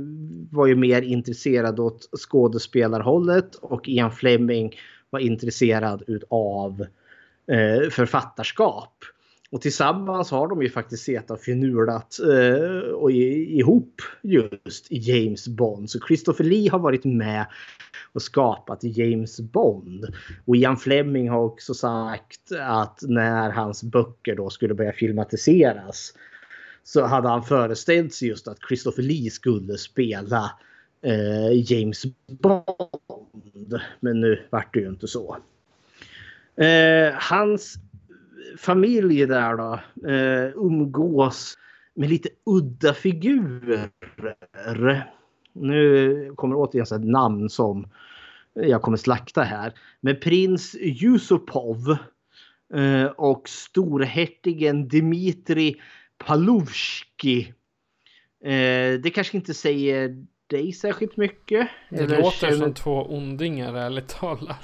[0.52, 4.76] var ju mer intresserad åt skådespelarhållet och Ian Fleming
[5.10, 6.86] var intresserad av
[7.48, 8.94] eh, författarskap.
[9.52, 15.90] Och tillsammans har de ju faktiskt sett och finulat eh, och ihop just James Bond.
[15.90, 17.46] Så Christopher Lee har varit med
[18.14, 20.06] och skapat James Bond.
[20.46, 26.14] Och Ian Fleming har också sagt att när hans böcker då skulle börja filmatiseras
[26.90, 30.52] så hade han föreställt sig just att Christopher Lee skulle spela
[31.02, 33.80] eh, James Bond.
[34.00, 35.38] Men nu vart det ju inte så.
[36.56, 37.76] Eh, hans
[38.58, 41.58] familj där då eh, umgås
[41.94, 43.92] med lite udda figurer.
[45.54, 47.88] Nu kommer återigen ett namn som
[48.54, 49.74] jag kommer slakta här.
[50.02, 51.98] Men prins Yusupov
[52.74, 55.82] eh, och storhertigen Dmitri
[56.26, 57.54] Palovski.
[58.44, 61.70] Eh, det kanske inte säger dig särskilt mycket.
[61.90, 62.58] Det eller låter känner...
[62.58, 64.64] som två ondingar ärligt talat.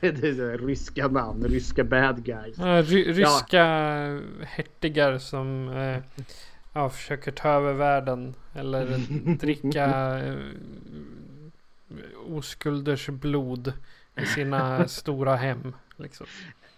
[0.00, 2.58] det är ryska namn, ryska bad guys.
[2.58, 4.20] Ja, ry ryska ja.
[4.46, 5.98] hertigar som eh,
[6.72, 8.34] ja, försöker ta över världen.
[8.54, 8.86] Eller
[9.38, 10.36] dricka eh,
[12.26, 13.72] oskulders blod
[14.16, 15.74] i sina stora hem.
[15.96, 16.26] Liksom.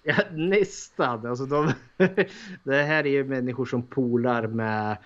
[0.02, 1.26] Ja, nästan.
[1.26, 1.72] Alltså de,
[2.64, 4.96] det här är ju människor som polar med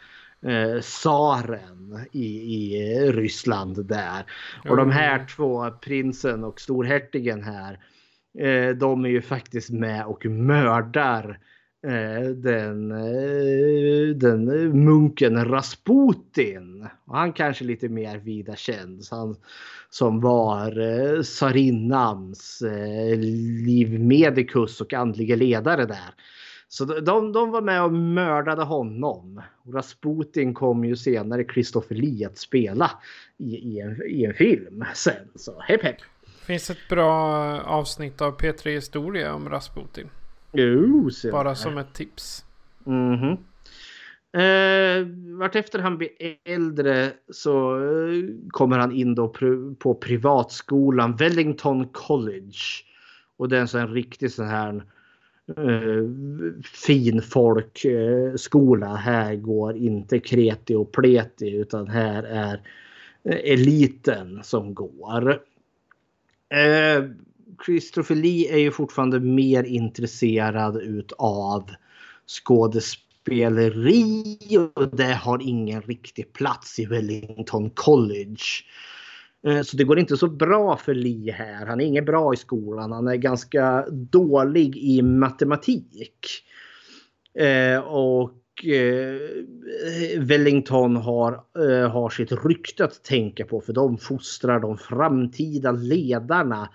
[0.42, 4.24] eh, tsaren i, i Ryssland där.
[4.58, 4.88] Och mm.
[4.88, 7.80] de här två, prinsen och storhertigen här,
[8.38, 11.36] Eh, de är ju faktiskt med och mördar eh,
[11.82, 16.88] Eh, den, eh, den eh, munken Rasputin.
[17.04, 19.02] Och han kanske lite mer vida känd.
[19.10, 19.36] Han
[19.90, 20.72] som var
[21.22, 22.62] tsarinnans
[23.66, 26.14] livmedikus och andlige ledare där.
[26.68, 29.42] Så de, de var med och mördade honom.
[29.64, 32.90] Och Rasputin kom ju senare Christopher Lee att spela
[33.38, 35.28] i, i, en, i en film sen.
[35.34, 35.96] Så hepp hepp.
[36.46, 37.12] Finns ett bra
[37.60, 40.08] avsnitt av P3 Historia om Rasputin.
[40.56, 42.44] Jo, Bara som ett tips.
[42.86, 43.36] Mm -hmm.
[44.36, 45.06] Eh,
[45.38, 46.08] vartefter han blir
[46.44, 52.58] äldre så eh, kommer han in då pr på privatskolan Wellington College.
[53.36, 54.84] Och det är en sån riktig sån här
[55.56, 56.04] eh,
[56.62, 58.86] fin folkskola.
[58.86, 62.60] Eh, här går inte kreti och pleti utan här är
[63.24, 65.40] eh, eliten som går.
[67.64, 71.70] Christopher Lee är ju fortfarande mer intresserad utav
[72.26, 74.38] skådespeleri.
[74.74, 78.44] och det har ingen riktig plats i Wellington College.
[79.46, 81.66] Eh, så det går inte så bra för Lee här.
[81.66, 82.92] Han är inget bra i skolan.
[82.92, 86.26] Han är ganska dålig i matematik.
[87.38, 89.20] Eh, och eh,
[90.18, 91.42] Wellington har,
[91.88, 96.68] har sitt rykte att tänka på för de fostrar de framtida ledarna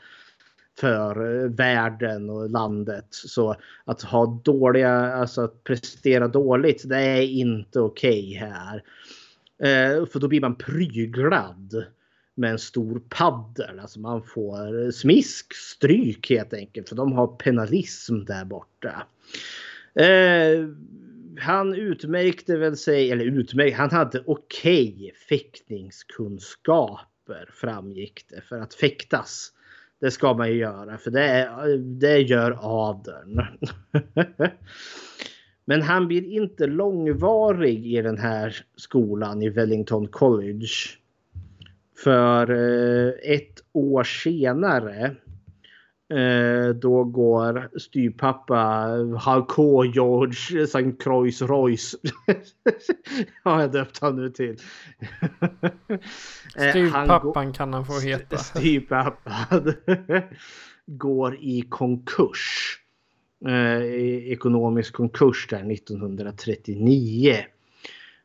[0.79, 3.07] för eh, världen och landet.
[3.09, 3.55] Så
[3.85, 8.83] att ha dåliga, alltså att prestera dåligt, det är inte okej okay här.
[9.63, 11.85] Eh, för då blir man pryglad
[12.35, 13.79] med en stor paddel.
[13.79, 16.89] Alltså man får eh, smisk, stryk helt enkelt.
[16.89, 19.07] För de har penalism där borta.
[19.95, 20.67] Eh,
[21.39, 28.41] han utmärkte väl sig, eller utmärkte, han hade okej okay fäktningskunskaper framgick det.
[28.41, 29.51] För att fäktas
[30.01, 33.41] det ska man ju göra för det, det gör adeln.
[35.65, 40.67] Men han blir inte långvarig i den här skolan i Wellington College.
[42.03, 45.15] För eh, ett år senare
[46.81, 48.89] då går styrpappa
[49.19, 50.91] Halko George St.
[50.99, 51.97] Croix Royce.
[53.43, 54.57] har jag döpt han nu till.
[56.55, 58.37] Eh, Styrpappan kan han få heta.
[58.37, 59.73] Styrpappan
[60.85, 62.77] går i konkurs.
[63.45, 63.83] Eh,
[64.31, 67.35] ekonomisk konkurs där 1939.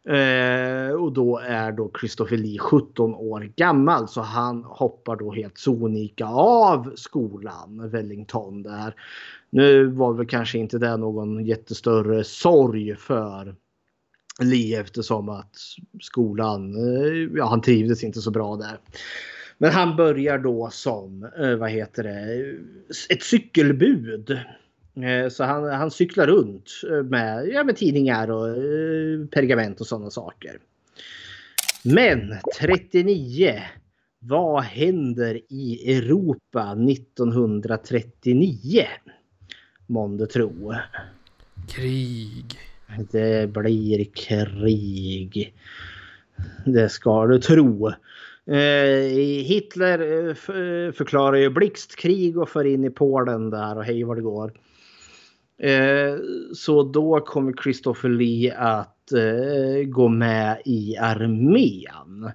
[0.08, 5.58] Eh, och då är då Christopher Lee 17 år gammal så han hoppar då helt
[5.58, 8.94] sonika av skolan Wellington där.
[9.50, 13.54] Nu var väl kanske inte det någon jättestörre sorg för
[14.42, 15.56] Lee eftersom att
[16.00, 18.78] skolan, eh, ja han trivdes inte så bra där.
[19.58, 22.54] Men han börjar då som, eh, vad heter det,
[23.14, 24.38] ett cykelbud
[25.30, 30.10] så han, han cyklar runt eh, med, ja, med tidningar och eh, pergament och sådana
[30.10, 30.58] saker.
[31.84, 33.62] Men 39.
[34.18, 38.86] Vad händer i Europa 1939?
[39.86, 40.74] Månde tro.
[41.68, 42.58] Krig.
[43.10, 45.54] Det blir krig.
[46.64, 47.92] Det ska du tro.
[49.44, 50.34] Hitler
[50.92, 54.52] förklarar ju blixtkrig och för in i Polen där och hej vad det går.
[55.58, 56.16] Eh,
[56.54, 62.30] så då kommer Christopher Lee att eh, gå med i armén.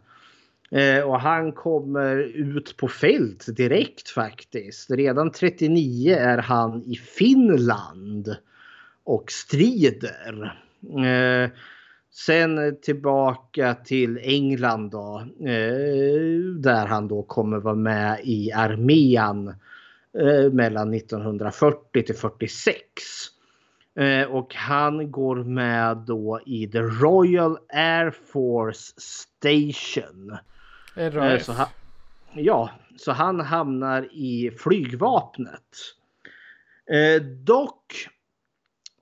[0.71, 4.91] Eh, och han kommer ut på fält direkt faktiskt.
[4.91, 8.35] Redan 39 är han i Finland
[9.03, 10.59] och strider.
[11.05, 11.49] Eh,
[12.11, 15.27] sen tillbaka till England då.
[15.39, 19.53] Eh, där han då kommer vara med i armén
[20.19, 22.75] Eh, mellan 1940 till 46.
[23.95, 30.37] Eh, och han går med då i The Royal Air Force Station.
[30.95, 31.67] Eh, så han,
[32.33, 35.77] ja, så han hamnar i flygvapnet.
[37.45, 38.07] dock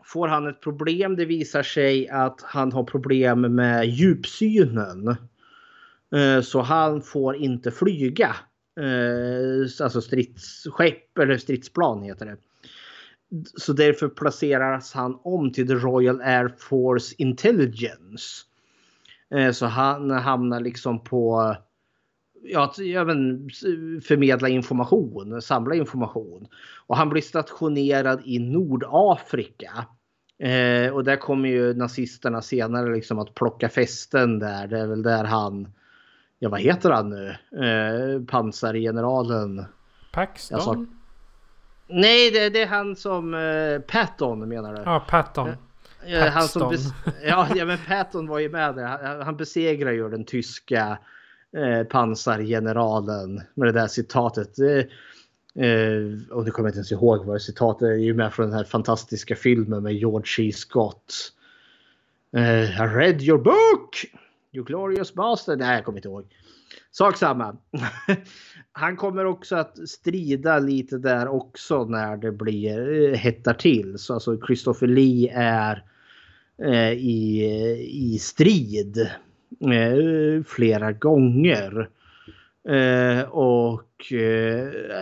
[0.03, 1.15] får han ett problem.
[1.15, 5.15] Det visar sig att han har problem med djupsynen.
[6.43, 8.48] Så han får inte flyga Eh,
[8.79, 12.37] Eh, alltså stridsskepp eller stridsplan heter det.
[13.57, 18.25] Så därför placeras han om till The Royal Air Force Intelligence.
[19.35, 21.55] Eh, så han hamnar liksom på
[22.43, 23.49] ja, även
[24.03, 26.47] förmedla information, samla information.
[26.87, 29.85] Och han blir stationerad i Nordafrika.
[30.39, 34.67] Eh, och där kommer ju nazisterna senare liksom att plocka fästen där.
[34.67, 35.67] Det är väl där han
[36.39, 37.29] ja vad heter han nu?
[37.65, 39.65] Eh, pansargeneralen.
[40.11, 40.61] Paxton?
[40.61, 40.85] Sa,
[41.87, 43.33] Nej, det, det är han som...
[43.33, 44.81] Uh, Patton menar du?
[44.85, 45.49] Ja, Patton.
[46.05, 46.77] Ja, han som
[47.23, 48.83] ja, ja, men Patton var ju med där.
[48.85, 50.97] Han, han besegrar ju den tyska
[51.57, 54.59] eh, pansargeneralen med det där citatet.
[54.59, 57.93] Eh, eh, och nu kommer jag inte ens ihåg vad det citatet är.
[57.93, 60.51] ju med från den här fantastiska filmen med George C.
[60.51, 61.33] Scott.
[62.35, 64.05] Eh, I read your book!
[64.51, 65.59] You glorious bastard.
[65.59, 66.27] Nej, jag kommer inte ihåg.
[66.91, 67.57] Sak samma.
[68.71, 73.97] Han kommer också att strida lite där också när det blir eh, hettar till.
[73.97, 75.83] Så alltså Christopher Lee är
[76.63, 77.41] eh, i,
[77.89, 78.97] i strid
[79.59, 81.89] eh, flera gånger.
[82.69, 84.13] Eh, och,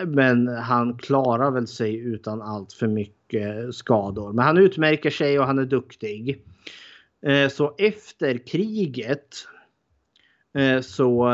[0.06, 4.34] men han klarar väl sig utan allt för mycket skador.
[4.34, 6.42] Men han utmärker sig och han är duktig.
[7.26, 9.36] Eh, så efter kriget
[10.58, 11.28] eh, så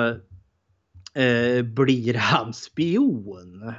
[1.14, 3.74] eh, blir han spion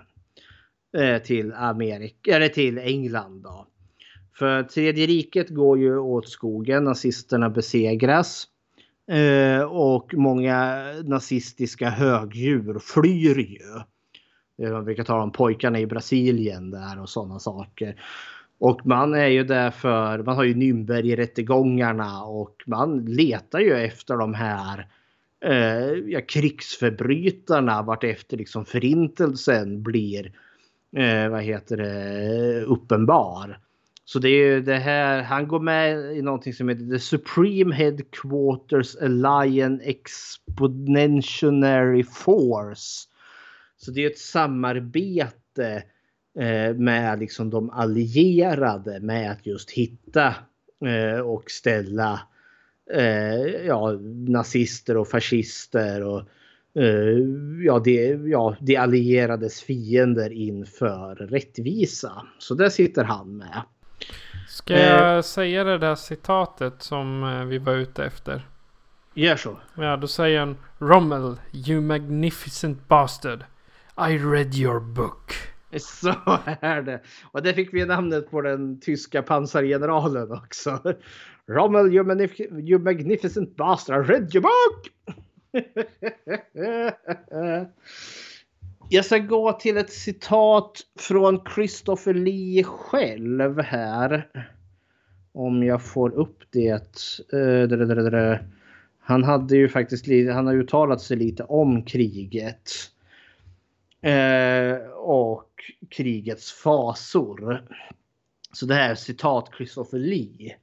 [0.96, 3.66] eh, till Amerika, eller till England då.
[4.38, 8.48] För tredje riket går ju åt skogen, nazisterna besegras.
[9.10, 13.82] Eh, och många nazistiska högdjur flyr ju.
[14.62, 18.02] Eh, man brukar tala om pojkarna i Brasilien där och sådana saker.
[18.64, 24.16] Och man är ju där för, man har ju Nürnberg-rättegångarna och man letar ju efter
[24.16, 24.88] de här
[25.44, 30.32] eh, ja, krigsförbrytarna vartefter liksom förintelsen blir
[30.96, 33.58] eh, vad heter det, uppenbar.
[34.04, 37.74] Så det är ju det här, han går med i någonting som heter The Supreme
[37.74, 43.08] Headquarters Alliance Exponentiary Force.
[43.76, 45.82] Så det är ett samarbete eh,
[46.76, 50.34] med liksom de allierade med att just hitta
[50.86, 52.20] eh, och ställa
[52.92, 53.92] eh, ja,
[54.28, 56.20] nazister och fascister och
[56.82, 57.18] eh,
[57.64, 62.26] ja, det, ja, de allierades fiender inför rättvisa.
[62.38, 63.62] Så där sitter han med.
[64.48, 68.48] Ska jag eh, säga det där citatet som eh, vi var ute efter?
[69.14, 69.58] Gör så.
[69.74, 73.44] Ja, då säger han Rommel, you magnificent bastard.
[74.08, 75.53] I read your book.
[75.78, 76.14] Så
[76.60, 77.00] är det.
[77.32, 80.94] Och det fick vi namnet på den tyska pansargeneralen också.
[81.46, 84.90] Rommel, you, magnif you magnificent bastard, read your book!
[88.88, 94.28] Jag ska gå till ett citat från Christopher Lee själv här.
[95.32, 96.98] Om jag får upp det.
[97.32, 98.38] Eh,
[98.98, 102.70] han hade ju faktiskt han har uttalat sig lite om kriget.
[104.00, 105.53] Eh, och
[105.88, 107.64] krigets fasor.
[108.52, 110.56] Så det här citat Christopher Lee.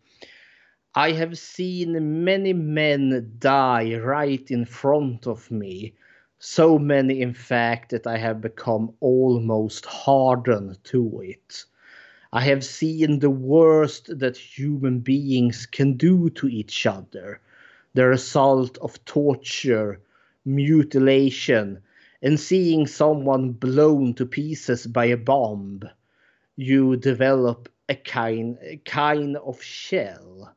[0.96, 5.94] I have seen many men die right in front of me.
[6.40, 11.66] So many, in fact, that I have become almost hardened to it.
[12.34, 17.42] I have seen the worst that human beings can do to each other,
[17.94, 20.00] the result of torture,
[20.46, 21.82] mutilation,
[22.22, 25.82] and seeing someone blown to pieces by a bomb.
[26.56, 30.56] You develop a kind, a kind of shell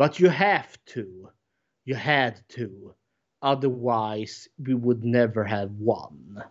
[0.00, 1.28] But you have to.
[1.84, 2.94] You had to.
[3.42, 6.42] Otherwise we would never have won.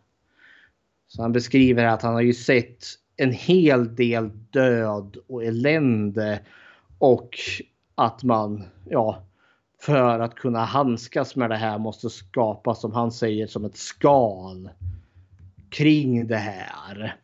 [1.08, 2.86] Så han beskriver att han har ju sett
[3.18, 6.46] en hel del död och elände
[6.98, 7.40] och
[7.96, 9.24] att man, ja,
[9.82, 14.70] för att kunna handskas med det här måste skapa, som han säger, som ett skal
[15.70, 17.16] kring det här.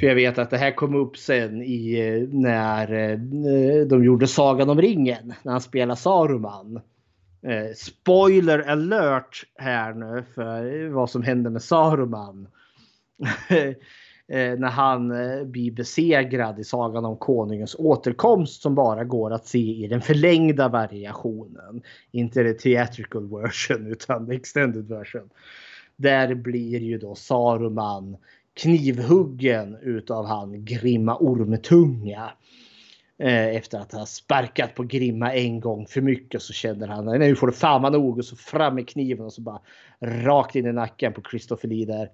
[0.00, 3.18] För jag vet att det här kom upp sen i när eh,
[3.86, 5.34] de gjorde Sagan om ringen.
[5.42, 6.80] När han spelar Saruman.
[7.42, 12.48] Eh, spoiler alert här nu för vad som händer med Saruman.
[14.30, 19.46] Eh, när han eh, blir besegrad i Sagan om Konungens återkomst som bara går att
[19.46, 21.82] se i den förlängda variationen.
[22.10, 25.28] Inte the theatrical version utan the extended version.
[25.96, 28.16] Där blir ju då Saruman
[28.54, 32.30] knivhuggen utav han Grimma Ormtunga.
[33.18, 37.36] Eh, efter att ha sparkat på Grimma en gång för mycket så känner han nu
[37.36, 39.60] får det fan vara nog och så fram med kniven och så bara
[40.00, 42.10] rakt in i nacken på Christopher Lee där.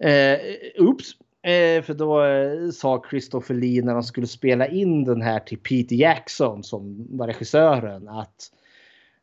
[0.00, 0.38] Eh,
[0.78, 1.12] oops.
[1.42, 5.58] Eh, för då eh, sa Christopher Lee när de skulle spela in den här till
[5.58, 8.50] Peter Jackson som var regissören att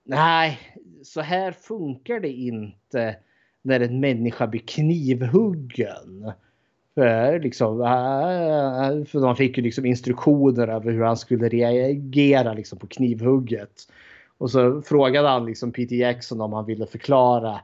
[0.03, 0.59] nej,
[1.03, 3.15] så här funkar det inte
[3.61, 6.31] när en människa blir knivhuggen.
[6.95, 12.79] För, liksom, ah, för de fick ju liksom instruktioner över hur han skulle reagera liksom,
[12.79, 13.87] på knivhugget.
[14.37, 17.59] Och så frågade han liksom Peter Jackson om han ville förklara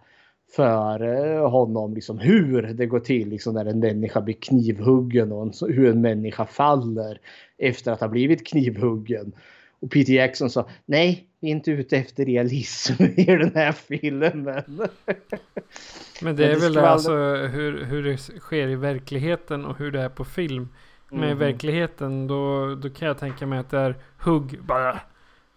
[0.55, 5.53] för eh, honom liksom hur det går till liksom när en människa blir knivhuggen och
[5.61, 7.19] hur en människa faller
[7.57, 9.31] efter att ha blivit knivhuggen.
[9.79, 14.43] Och Peter Jackson sa nej, vi är inte ute efter realism i den här filmen.
[16.21, 20.01] Men det är väl det, alltså hur, hur det sker i verkligheten och hur det
[20.01, 20.69] är på film.
[21.09, 21.37] Med mm.
[21.37, 24.99] verkligheten då, då kan jag tänka mig att det är hugg bara.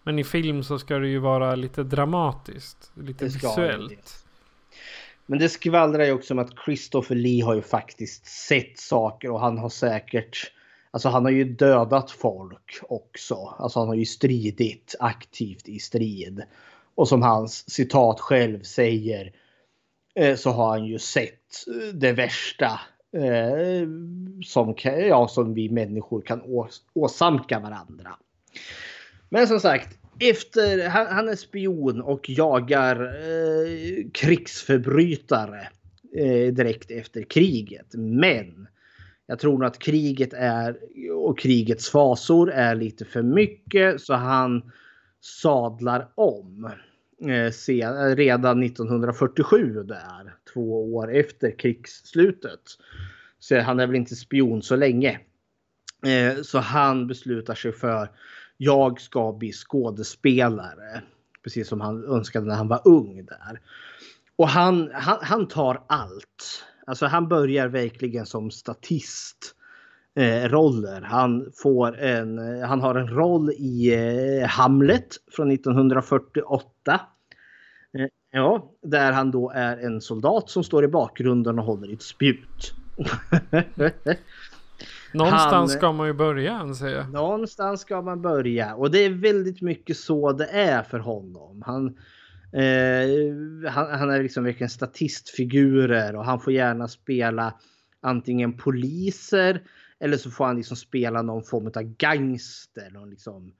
[0.03, 2.91] Men i film så ska det ju vara lite dramatiskt.
[2.95, 4.26] Lite visuellt.
[5.27, 9.39] Men det skvallrar ju också om att Christopher Lee har ju faktiskt sett saker och
[9.39, 10.51] han har säkert
[10.91, 13.35] Alltså han har ju dödat folk också.
[13.59, 16.43] Alltså han har ju stridit aktivt i strid.
[16.95, 19.31] Och som hans citat själv säger
[20.15, 22.79] eh, så har han ju sett eh, det värsta
[23.11, 23.87] eh,
[24.45, 26.41] som, ja, som vi människor kan
[26.93, 28.17] åsamka varandra.
[29.29, 35.67] Men som sagt, efter, han, han är spion och jagar eh, krigsförbrytare
[36.15, 37.87] eh, direkt efter kriget.
[37.93, 38.67] Men
[39.27, 40.77] jag tror nog att kriget är
[41.13, 44.71] och krigets fasor är lite för mycket så han
[45.21, 46.71] sadlar om.
[47.27, 52.61] Eh, se, redan 1947 där, två år efter krigsslutet.
[53.39, 55.19] Så han är väl inte spion så länge.
[56.05, 58.09] Eh, så han beslutar sig för
[58.57, 61.01] jag ska bli skådespelare.
[61.43, 63.61] Precis som han önskade när han var ung där.
[64.35, 66.63] Och han, han, han tar allt.
[66.87, 69.53] Alltså han börjar verkligen som statist.
[70.15, 71.01] Eh, roller.
[71.01, 77.01] Han, får en, eh, han har en roll i eh, Hamlet från 1948.
[77.97, 81.93] Eh, ja, där han då är en soldat som står i bakgrunden och håller i
[81.93, 82.73] ett spjut.
[85.17, 87.11] Någonstans han, ska man ju börja anser jag.
[87.11, 91.63] Någonstans ska man börja och det är väldigt mycket så det är för honom.
[91.65, 91.87] Han,
[92.61, 97.53] eh, han, han, är liksom verkligen statistfigurer och han får gärna spela
[98.01, 99.61] antingen poliser
[99.99, 102.89] eller så får han liksom spela någon form av gangster.
[102.91, 103.53] Någon liksom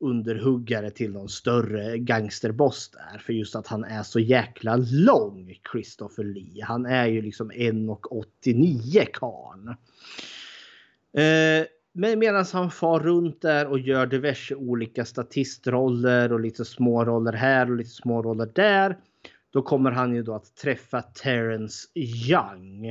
[0.00, 3.18] underhuggare till någon större gangsterboss där.
[3.18, 6.64] För just att han är så jäkla lång, Christopher Lee.
[6.64, 9.76] Han är ju liksom 1,89 karn.
[11.12, 17.04] Eh, Men medan han far runt där och gör diverse olika statistroller och lite små
[17.04, 18.96] roller här och lite små roller där.
[19.52, 22.86] Då kommer han ju då att träffa Terence Young.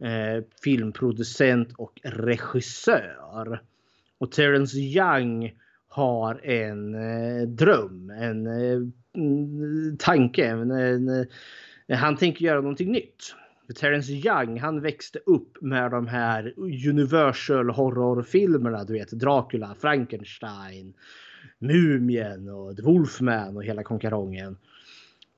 [0.00, 3.62] Eh, filmproducent och regissör.
[4.18, 5.52] Och Terence Young
[5.88, 8.78] har en eh, dröm, en eh,
[9.16, 10.46] mm, tanke.
[10.46, 11.08] En, en,
[11.88, 13.34] eh, han tänker göra någonting nytt.
[13.74, 16.54] Terrence Young han växte upp med de här
[16.88, 18.84] Universal horrorfilmerna.
[18.84, 20.94] Du vet Dracula, Frankenstein,
[21.58, 24.56] Mumien och The Wolfman och hela konkarongen.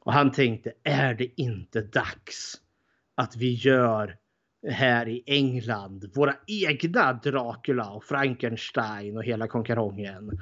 [0.04, 2.60] Och han tänkte, är det inte dags
[3.14, 4.16] att vi gör
[4.68, 10.40] här i England våra egna Dracula och Frankenstein och hela konkarongen.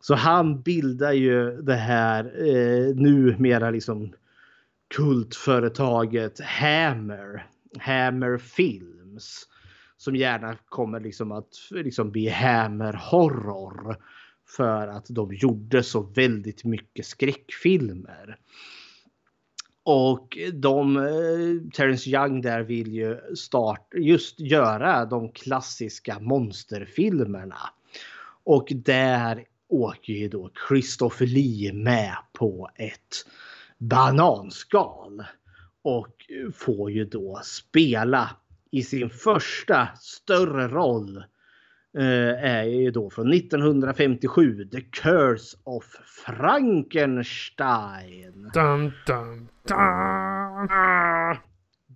[0.00, 4.12] Så han bildar ju det här eh, numera liksom
[4.96, 7.46] kultföretaget Hammer.
[7.78, 9.48] Hammer Films.
[9.96, 13.96] Som gärna kommer liksom att liksom bli Hammer Horror.
[14.56, 18.36] För att de gjorde så väldigt mycket skräckfilmer.
[19.84, 27.60] Och de, eh, Terence Young där vill ju starta, just göra de klassiska monsterfilmerna.
[28.44, 33.26] Och där åker ju då Christopher Lee med på ett
[33.82, 35.24] bananskal.
[35.82, 36.16] Och
[36.54, 38.30] får ju då spela
[38.70, 41.16] i sin första större roll
[41.98, 45.84] eh, är ju då från 1957 The Curse of
[46.26, 48.50] Frankenstein.
[48.54, 50.68] Dun, dun, dun.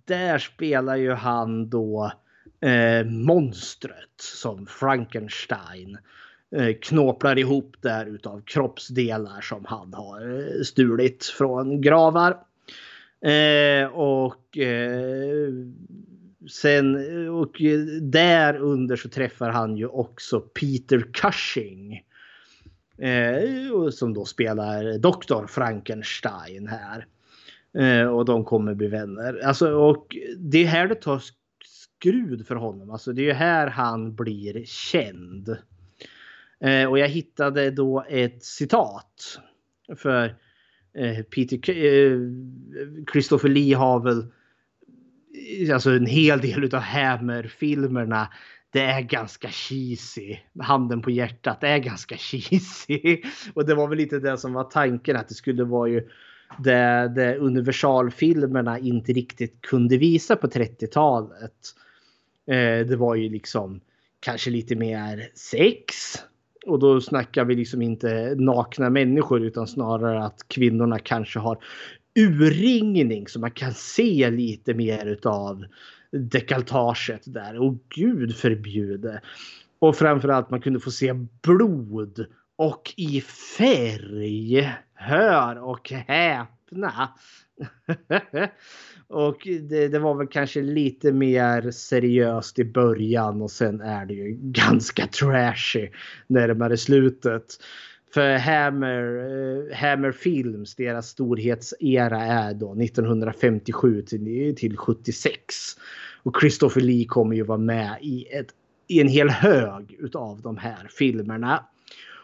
[0.05, 2.11] Där spelar ju han då
[2.61, 5.97] eh, monstret som Frankenstein
[6.55, 12.31] Eh, knåplar ihop där utav kroppsdelar som han har eh, stulit från gravar.
[13.21, 15.49] Eh, och eh,
[16.49, 16.95] sen
[17.29, 17.61] och
[18.01, 22.03] där under så träffar han ju också Peter Cushing.
[22.97, 27.05] Eh, som då spelar Doktor Frankenstein här.
[27.77, 29.41] Eh, och de kommer bli vänner.
[29.43, 31.21] Alltså, och det är här det tar
[31.65, 32.89] skrud för honom.
[32.89, 35.57] Alltså, det är här han blir känd.
[36.59, 39.39] Eh, och jag hittade då ett citat.
[39.97, 40.35] För
[40.93, 42.19] eh, Peter eh,
[43.11, 44.19] Christopher Lee har väl
[45.61, 48.27] eh, alltså en hel del av Hammer-filmerna.
[48.71, 50.37] Det är ganska cheesy.
[50.59, 53.21] Handen på hjärtat, det är ganska cheesy.
[53.53, 56.09] Och det var väl lite det som var tanken att det skulle vara ju
[56.57, 61.73] det, det universalfilmerna inte riktigt kunde visa på 30-talet.
[62.47, 63.81] Eh, det var ju liksom
[64.19, 65.95] kanske lite mer sex.
[66.67, 71.57] Och då snackar vi liksom inte nakna människor utan snarare att kvinnorna kanske har
[72.19, 75.65] urringning så man kan se lite mer utav
[76.11, 77.61] dekaltaget där.
[77.61, 79.21] Och gud förbjude.
[79.79, 84.73] Och framförallt man kunde få se blod och i färg.
[84.93, 86.47] Hör och häp!
[86.67, 87.09] Öppna.
[89.07, 94.13] och det, det, var väl kanske lite mer seriöst i början och sen är det
[94.13, 95.89] ju ganska trashy
[96.27, 97.45] närmare slutet.
[98.13, 99.03] För Hammer,
[99.71, 105.55] eh, Hammer Films, deras storhetsera är då 1957 till, till 76.
[106.23, 108.47] Och Christopher Lee kommer ju vara med i, ett,
[108.87, 111.63] i en hel hög utav de här filmerna.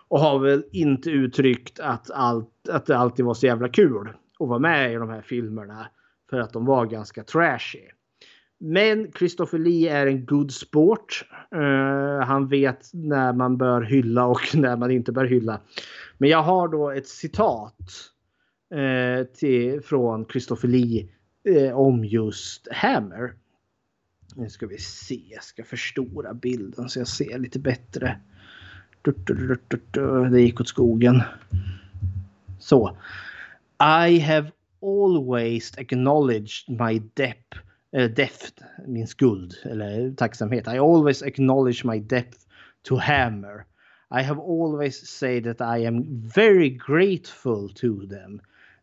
[0.08, 4.10] Och har väl inte uttryckt att, allt, att det alltid var så jävla kul
[4.40, 5.88] att vara med i de här filmerna.
[6.30, 7.88] För att de var ganska trashy.
[8.66, 11.26] Men Christopher Lee är en good sport.
[11.56, 15.62] Uh, han vet när man bör hylla och när man inte bör hylla.
[16.18, 17.90] Men jag har då ett citat
[18.76, 21.08] uh, till, från Christopher Lee
[21.50, 23.34] uh, om just Hammer.
[24.36, 28.20] Nu ska vi se, jag ska förstora bilden så jag ser lite bättre.
[30.32, 31.22] Det gick åt skogen.
[32.60, 32.98] Så.
[33.86, 37.44] I have always acknowledged my debt,
[37.94, 38.54] uh, debt,
[38.88, 40.70] min skuld eller tacksamhet.
[40.70, 42.34] I always acknowledge my debt
[42.84, 43.66] to Hammer.
[44.10, 48.40] I have always said that I am very grateful to them.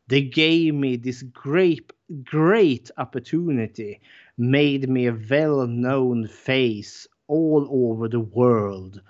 [0.08, 4.02] They gave me this great, great opportunity,
[4.36, 9.00] made me a well-known face all over the world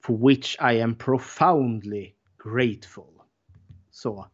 [0.00, 3.10] for which I am profoundly grateful.
[3.90, 4.26] Så.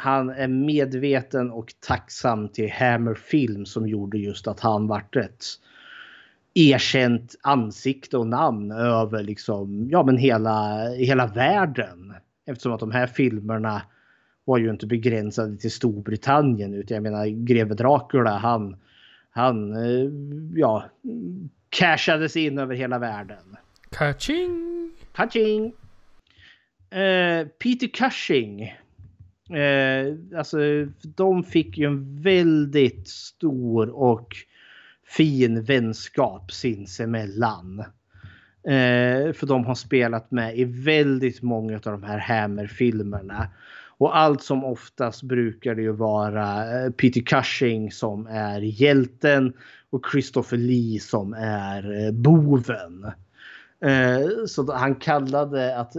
[0.00, 5.44] Han är medveten och tacksam till Hammer Film som gjorde just att han vart ett
[6.54, 12.14] erkänt ansikte och namn över liksom, ja men hela, hela världen.
[12.46, 13.82] Eftersom att de här filmerna
[14.44, 18.76] var ju inte begränsade till Storbritannien utan jag menar greve Dracula han,
[19.30, 20.10] han eh,
[20.54, 20.84] ja,
[21.68, 23.56] cashades in över hela världen.
[23.90, 24.92] Kaching!
[25.12, 25.72] Kaching!
[26.90, 28.74] Eh, Peter Cushing.
[29.50, 30.58] Eh, alltså
[31.02, 34.36] de fick ju en väldigt stor och
[35.06, 37.84] fin vänskap sinsemellan.
[38.68, 43.48] Eh, för de har spelat med i väldigt många av de här Hammer-filmerna.
[43.98, 49.52] Och allt som oftast brukar det ju vara eh, Peter Cushing som är hjälten
[49.90, 53.06] och Christopher Lee som är eh, boven.
[53.80, 55.92] Eh, så han kallade att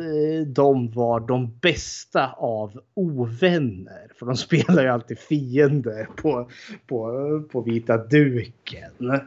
[0.47, 4.11] de var de bästa av ovänner.
[4.19, 6.49] För de spelar ju alltid fiender på,
[6.87, 9.21] på, på vita duken.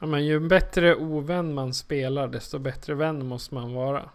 [0.00, 4.10] Ja, men ju bättre ovän man spelar desto bättre vän måste man vara.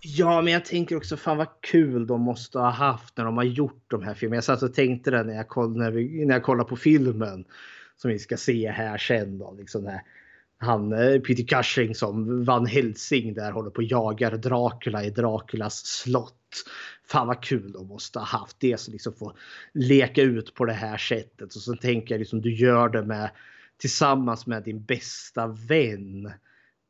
[0.00, 3.44] Ja, men jag tänker också fan vad kul de måste ha haft när de har
[3.44, 4.36] gjort de här filmerna.
[4.36, 7.44] Jag satt och tänkte det när jag, koll, när, vi, när jag kollade på filmen
[7.96, 9.38] som vi ska se här sen.
[9.38, 10.02] Då, liksom när
[10.58, 15.86] han, eh, Peter Cushing som vann Helsing där håller på och jagar Dracula i Draculas
[15.86, 16.34] slott.
[17.08, 18.80] Fan vad kul de måste ha haft det.
[18.80, 19.32] Så liksom få
[19.74, 21.54] leka ut på det här sättet.
[21.54, 23.30] Och så tänker jag liksom du gör det med
[23.78, 26.32] tillsammans med din bästa vän.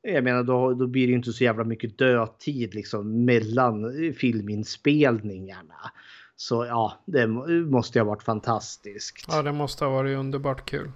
[0.02, 5.92] Jag menar då, då blir det inte så jävla mycket dödtid liksom mellan eh, filminspelningarna.
[6.36, 9.24] Så ja, det måste ha varit fantastiskt.
[9.28, 10.90] Ja, det måste ha varit underbart kul.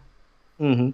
[0.61, 0.93] Mm.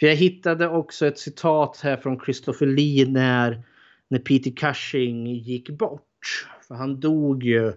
[0.00, 3.62] För jag hittade också ett citat här från Christopher Lee när,
[4.08, 6.46] när Peter Cushing gick bort.
[6.68, 7.68] För han dog ju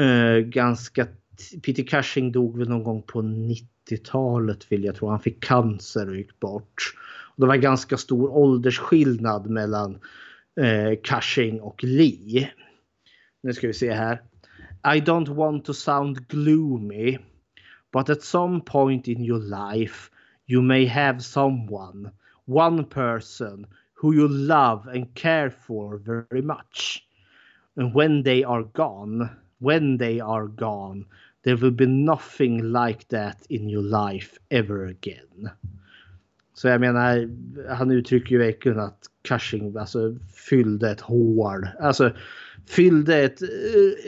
[0.00, 1.06] eh, ganska...
[1.62, 5.08] Peter Cushing dog väl någon gång på 90-talet vill jag tro.
[5.08, 6.94] Han fick cancer och gick bort.
[7.34, 9.98] Och det var ganska stor åldersskillnad mellan
[10.60, 12.50] eh, Cushing och Lee.
[13.42, 14.22] Nu ska vi se här.
[14.84, 17.18] I don't want to sound gloomy.
[17.92, 20.10] But at some point in your life
[20.50, 22.10] you may have someone,
[22.46, 27.06] one person who you love and care for very much.
[27.76, 29.30] And when they are gone,
[29.60, 31.06] when they are gone,
[31.44, 35.50] there will be nothing like that in your life ever again.
[36.54, 37.30] Så jag menar,
[37.68, 41.68] han uttrycker ju verkligen att Cushing alltså, fyllde ett hål.
[41.80, 42.12] Alltså
[42.66, 43.48] fyllde ett, eh,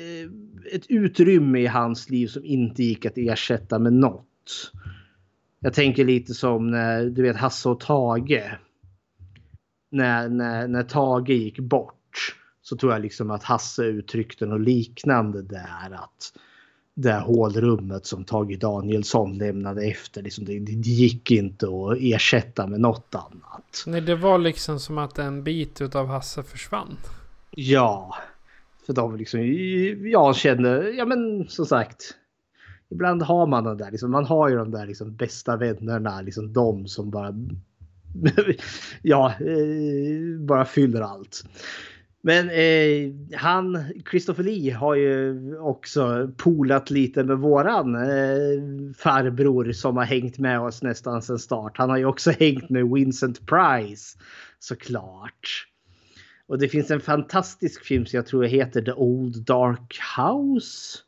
[0.05, 0.30] eh,
[0.72, 4.72] ett utrymme i hans liv som inte gick att ersätta med något.
[5.62, 8.58] Jag tänker lite som när du vet Hasse och Tage.
[9.90, 15.42] När, när, när Tage gick bort så tror jag liksom att Hasse uttryckte något liknande
[15.42, 15.92] där.
[15.94, 16.32] Att
[16.94, 20.22] det hålrummet som Tage Danielsson lämnade efter.
[20.22, 23.84] Liksom det, det gick inte att ersätta med något annat.
[23.86, 26.96] Nej, det var liksom som att en bit av Hasse försvann.
[27.50, 28.16] Ja,
[28.86, 29.40] för de liksom,
[30.10, 32.14] jag känner, ja men som sagt.
[32.93, 36.53] Ibland har man den där, liksom, man har ju de där liksom, bästa vännerna, liksom
[36.53, 37.34] de som bara
[39.03, 41.45] ja, eh, bara fyller allt.
[42.24, 49.97] Men eh, han, Christopher Lee har ju också polat lite med våran eh, farbror som
[49.97, 51.78] har hängt med oss nästan sedan start.
[51.78, 54.18] Han har ju också hängt med Vincent Price
[54.59, 55.66] såklart.
[56.47, 60.99] Och det finns en fantastisk film som jag tror heter The Old Dark House.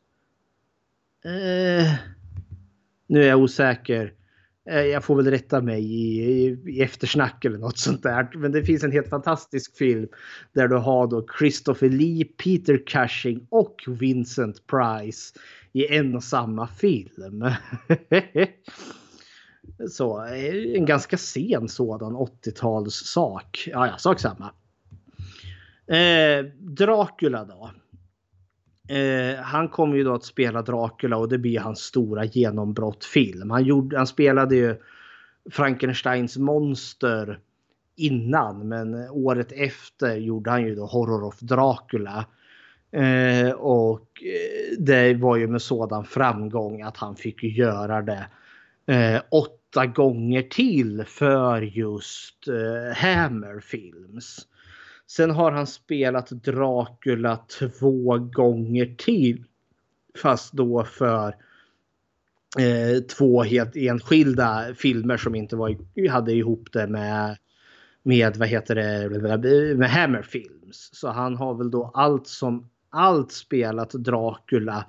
[1.24, 1.94] Eh,
[3.06, 4.12] nu är jag osäker.
[4.70, 8.30] Eh, jag får väl rätta mig i, i, i eftersnack eller något sånt där.
[8.34, 10.08] Men det finns en helt fantastisk film
[10.52, 15.38] där du har då Christopher Lee, Peter Cushing och Vincent Price
[15.72, 17.44] i en och samma film.
[19.90, 23.68] Så eh, en ganska sen sådan 80-tals sak.
[23.72, 24.52] Ja, ja, sak samma.
[25.96, 27.70] Eh, Dracula då.
[28.88, 33.50] Eh, han kommer ju då att spela Dracula och det blir hans stora genombrottfilm.
[33.50, 34.76] Han, gjorde, han spelade ju
[35.50, 37.38] Frankensteins monster
[37.96, 42.26] innan men året efter gjorde han ju då Horror of Dracula.
[42.90, 48.26] Eh, och eh, det var ju med sådan framgång att han fick göra det
[48.86, 54.46] eh, åtta gånger till för just eh, Hammer Films.
[55.06, 59.44] Sen har han spelat Dracula två gånger till.
[60.22, 61.28] Fast då för
[62.58, 67.36] eh, två helt enskilda filmer som inte var, hade ihop det med
[68.06, 70.90] med vad heter det med Hammer Films.
[70.92, 74.84] Så han har väl då allt som allt spelat Dracula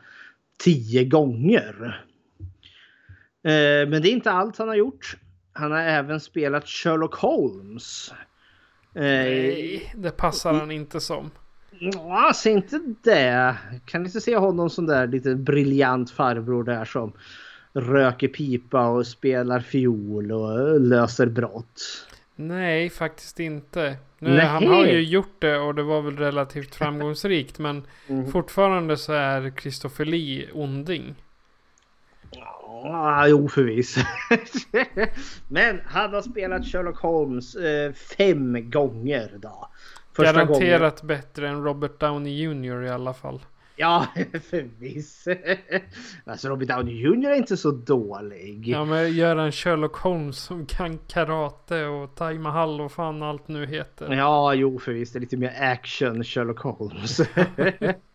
[0.58, 2.06] tio gånger.
[3.44, 5.18] Eh, men det är inte allt han har gjort.
[5.54, 8.14] Han har även spelat Sherlock Holmes
[8.96, 11.32] Nej, det passar han inte som.
[11.80, 13.56] Ja, säg inte det.
[13.86, 17.14] Kan inte se honom som där lite briljant farbror där som
[17.74, 21.82] röker pipa och spelar fiol och löser brott.
[22.36, 23.96] Nej, faktiskt inte.
[24.20, 27.60] Nu, han har ju gjort det och det var väl relativt framgångsrikt.
[27.60, 28.32] Men mm.
[28.32, 31.16] fortfarande så är Christopher Lee onding.
[32.86, 34.02] Ah, jo, förvisso.
[35.48, 39.70] Men han har spelat Sherlock Holmes eh, fem gånger då.
[40.14, 41.18] Första Garanterat gången...
[41.18, 43.42] bättre än Robert Downey Jr i alla fall.
[43.76, 44.06] Ja,
[44.50, 45.32] förvisso.
[46.26, 48.68] Alltså Robert Downey Jr är inte så dålig.
[48.68, 53.48] Ja, men gör en Sherlock Holmes som kan karate och Taj Mahal och fan allt
[53.48, 54.14] nu heter.
[54.14, 55.14] Ja, jo förvisso.
[55.14, 57.22] Det är lite mer action Sherlock Holmes.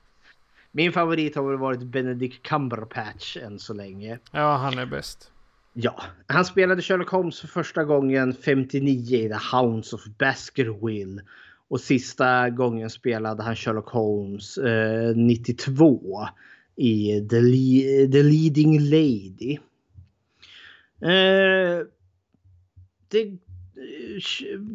[0.73, 4.19] Min favorit har väl varit Benedict Cumberbatch än så länge.
[4.33, 5.33] Ja, han är bäst.
[5.73, 11.23] Ja, han spelade Sherlock Holmes för första gången 59 i The Hounds of Baskerville.
[11.69, 16.29] Och sista gången spelade han Sherlock Holmes eh, 92
[16.77, 19.59] i The, Le The Leading Lady.
[21.01, 21.87] Eh,
[23.09, 23.39] det,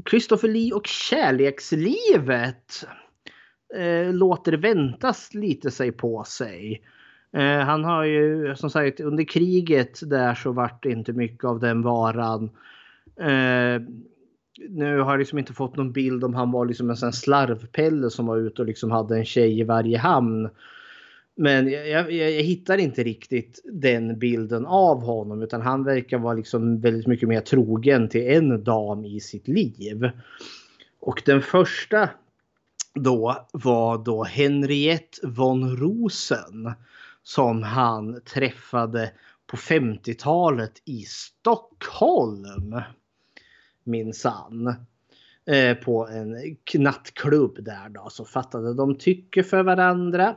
[0.10, 2.86] Christopher Lee och kärlekslivet
[3.76, 6.82] eh, låter väntas lite sig på sig.
[7.34, 11.60] Eh, han har ju som sagt under kriget där så vart det inte mycket av
[11.60, 12.50] den varan.
[13.20, 13.82] Eh,
[14.70, 18.10] nu har jag liksom inte fått någon bild om han var liksom en sån slarvpelle
[18.10, 20.50] som var ute och liksom hade en tjej i varje hamn.
[21.36, 26.34] Men jag, jag, jag, hittar inte riktigt den bilden av honom utan han verkar vara
[26.34, 30.10] liksom väldigt mycket mer trogen till en dam i sitt liv.
[31.00, 32.10] Och den första
[32.96, 36.74] då var då Henriette von Rosen
[37.24, 39.12] som han träffade
[39.48, 42.82] på 50-talet i Stockholm.
[43.84, 44.76] Minsann.
[45.46, 50.36] Eh, på en nattklubb där då så fattade de tycke för varandra.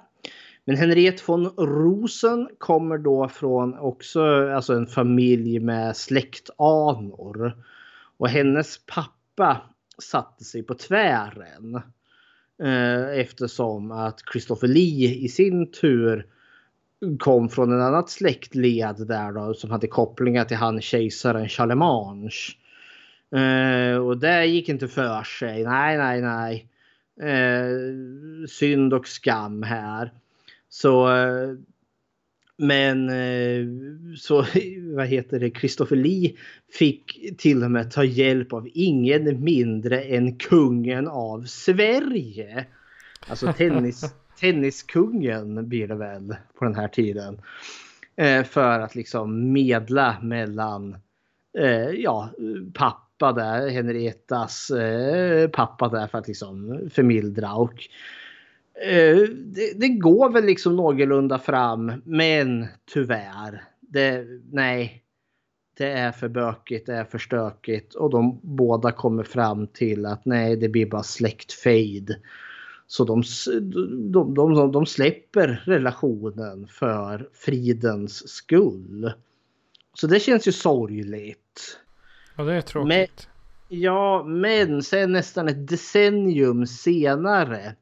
[0.64, 7.64] Men Henriette von Rosen kommer då från också alltså en familj med släktanor.
[8.18, 9.62] Och hennes pappa
[10.02, 11.82] satte sig på tvären.
[12.62, 16.26] Eh, eftersom att Christopher Lee i sin tur
[17.18, 22.30] kom från en annat släktled där då som hade kopplingar till han kejsaren Charlemagne.
[23.30, 25.64] Eh, och det gick inte för sig.
[25.64, 26.68] Nej, nej, nej.
[27.20, 27.68] Eh,
[28.48, 30.12] synd och skam här.
[30.68, 31.54] Så eh,
[32.58, 33.66] men eh,
[34.16, 34.36] så
[34.96, 36.32] vad heter det, Christopher Lee
[36.72, 42.66] fick till och med ta hjälp av ingen mindre än kungen av Sverige.
[43.28, 47.40] Alltså tennis, tenniskungen blir det väl på den här tiden.
[48.16, 50.96] Eh, för att liksom medla mellan
[51.58, 52.30] eh, ja,
[52.74, 54.70] pappa där, Henriettas
[55.52, 57.88] pappa där för att liksom förmildra och
[59.34, 63.64] det, det, går väl liksom någorlunda fram men tyvärr.
[63.80, 65.02] Det, nej,
[65.78, 70.24] det är för bökigt, det är för stökigt och de båda kommer fram till att
[70.24, 72.16] nej, det blir bara släktfejd.
[72.86, 73.22] Så de,
[74.12, 79.12] de, de, de släpper relationen för fridens skull.
[79.94, 81.78] Så det känns ju sorgligt.
[82.36, 82.88] Ja, det är tråkigt.
[82.88, 83.06] Men,
[83.80, 87.72] ja, men sen nästan ett decennium senare eh,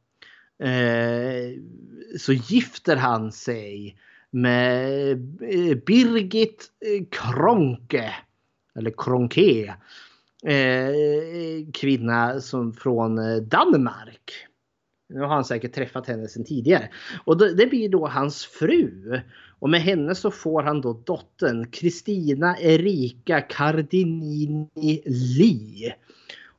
[0.59, 1.59] Eh,
[2.19, 3.97] så gifter han sig
[4.31, 5.11] med
[5.43, 8.15] eh, Birgit eh, Kronke.
[8.79, 9.75] Eller Kronke.
[11.73, 13.17] Kvinna som från
[13.49, 14.33] Danmark.
[15.09, 16.89] Nu har han säkert träffat henne sedan tidigare.
[17.25, 19.21] Och det blir då hans fru.
[19.59, 25.03] Och med henne så får han då dottern Kristina Erika Cardinini
[25.39, 25.93] Li.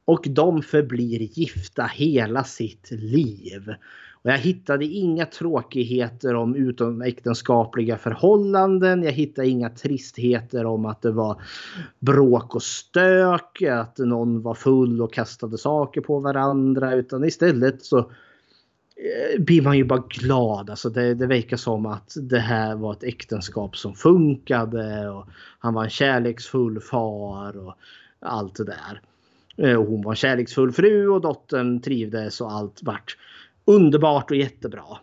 [0.07, 3.73] Och de förblir gifta hela sitt liv.
[4.21, 9.03] Och jag hittade inga tråkigheter om utomäktenskapliga förhållanden.
[9.03, 11.41] Jag hittade inga tristheter om att det var
[11.99, 16.93] bråk och stök, att någon var full och kastade saker på varandra.
[16.93, 20.69] Utan istället så eh, blir man ju bara glad.
[20.69, 25.09] Alltså det, det verkar som att det här var ett äktenskap som funkade.
[25.09, 25.27] Och
[25.59, 27.73] han var en kärleksfull far och
[28.19, 29.01] allt det där.
[29.57, 33.17] Eh, och hon var en kärleksfull fru och dottern trivdes och allt vart
[33.65, 34.97] underbart och jättebra.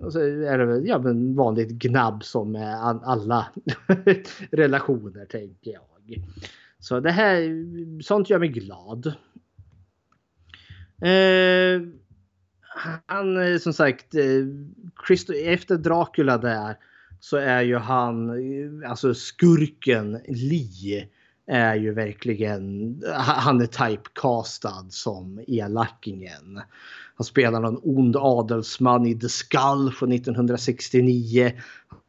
[0.00, 3.46] Och så är det väl ja, men vanligt gnabb som med alla
[4.50, 5.82] relationer tänker jag.
[6.78, 7.42] Så det här,
[8.02, 9.06] sånt gör mig glad.
[11.02, 11.82] Eh,
[13.06, 14.46] han eh, som sagt, eh,
[15.44, 16.76] efter Dracula där
[17.20, 21.08] så är ju han, eh, alltså skurken Lee
[21.48, 26.60] är ju verkligen, han är typecastad som elakingen.
[27.14, 31.52] Han spelar någon ond adelsman i The Skull från 1969.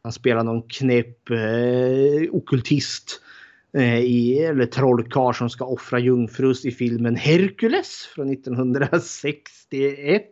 [0.02, 3.20] Han spelar någon knäpp eh, okultist
[3.76, 10.24] eh, i, eller trollkarl som ska offra jungfrus i filmen Hercules från 1961.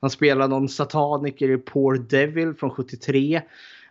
[0.00, 3.42] Han spelar någon sataniker i Poor Devil från 73.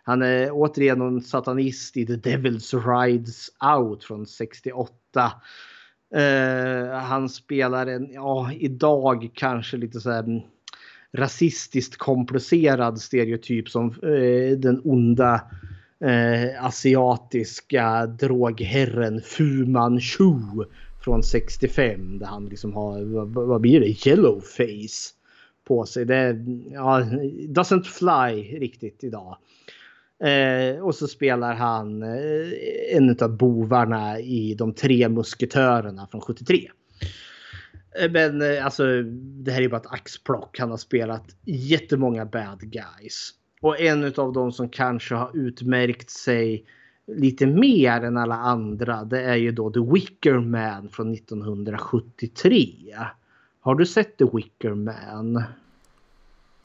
[0.06, 4.92] Han är återigen en satanist i The Devil's Rides Out från 68.
[6.16, 10.40] Uh, eh, han spelar en, ja idag kanske lite så här mm,
[11.12, 15.34] rasistiskt komplicerad stereotyp som uh, den onda
[16.04, 20.64] uh, asiatiska drogherren Fu Manchu
[21.04, 25.14] från 65 där han liksom har, vad, vad blir det, yellow face
[25.64, 26.04] på sig.
[26.04, 27.00] Det ja,
[27.48, 29.36] doesn't fly riktigt idag.
[30.24, 36.70] Eh, och så spelar han eh, en av bovarna i De tre musketörerna från 73.
[38.00, 39.02] Eh, men eh, alltså
[39.44, 40.58] det här är bara ett axplock.
[40.58, 43.30] Han har spelat jättemånga bad guys.
[43.60, 46.64] Och en av de som kanske har utmärkt sig
[47.06, 52.96] lite mer än alla andra det är ju då The Wicker Man från 1973.
[53.60, 55.42] Har du sett The Wicker Man?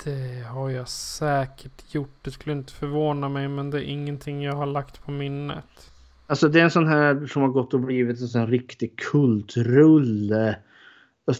[0.03, 2.17] Det har jag säkert gjort.
[2.21, 5.91] Det skulle inte förvåna mig men det är ingenting jag har lagt på minnet.
[6.27, 10.57] Alltså det är en sån här som har gått och blivit en sån riktig kultrulle.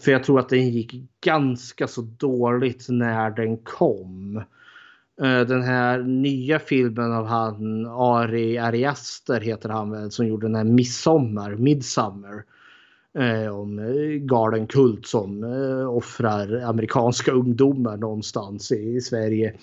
[0.04, 0.94] För jag tror att den gick
[1.24, 4.36] ganska så dåligt när den kom.
[5.22, 10.54] Eh, den här nya filmen av han Ari Ariaster heter han väl som gjorde den
[10.54, 12.44] här Midsommar, Midsummer
[13.18, 19.54] Eh, om eh, galen kult som eh, offrar amerikanska ungdomar någonstans i, i Sverige.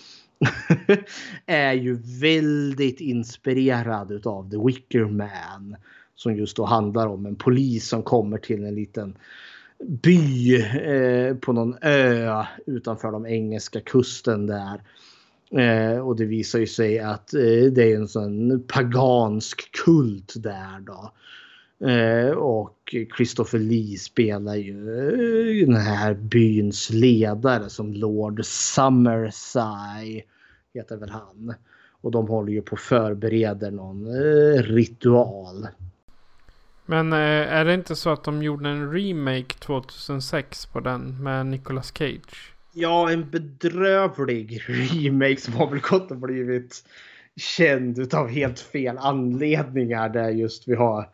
[1.45, 5.75] är ju väldigt inspirerad utav The Wicker Man.
[6.15, 9.17] Som just då handlar om en polis som kommer till en liten
[9.87, 14.81] by eh, på någon ö utanför de engelska kusten där.
[15.51, 20.79] Eh, och det visar ju sig att eh, det är en sån pagansk kult där
[20.79, 21.11] då.
[21.87, 24.89] Eh, och Christopher Lee spelar ju
[25.61, 30.23] eh, den här byns ledare som Lord Summerside
[30.73, 31.53] heter väl han.
[32.01, 35.67] Och de håller ju på att förbereda någon eh, ritual.
[36.85, 41.91] Men är det inte så att de gjorde en remake 2006 på den med Nicolas
[41.97, 42.53] Cage?
[42.73, 46.83] Ja, en bedrövlig remake som har väl gått och blivit
[47.35, 51.09] känd utav helt fel anledningar där just vi har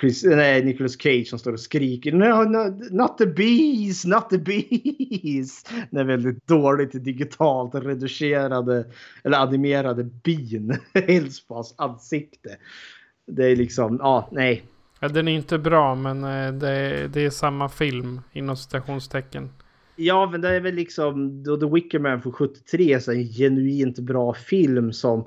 [0.00, 4.38] Chris, nej, Nicolas Cage som står och skriker no, no, not the bees, not the
[4.38, 5.64] bees.
[5.90, 8.86] Den är väldigt dåligt digitalt reducerade
[9.24, 10.78] eller animerade bin
[11.48, 12.56] hans ansikte.
[13.26, 14.64] Det är liksom, ja, nej.
[15.00, 19.48] Ja, den är inte bra men eh, det är, det är samma film inom citationstecken.
[19.96, 23.98] Ja, men det är väl liksom då The Wicker Man från 73 så en genuint
[23.98, 25.24] bra film som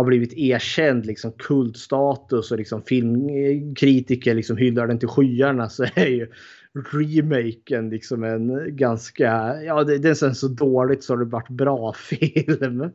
[0.00, 6.06] har blivit erkänd liksom kultstatus och liksom filmkritiker liksom hyllar den till skyarna så är
[6.06, 6.28] ju
[6.74, 11.92] remaken liksom en ganska, ja det, den är så dåligt så har det varit bra
[11.96, 12.90] film.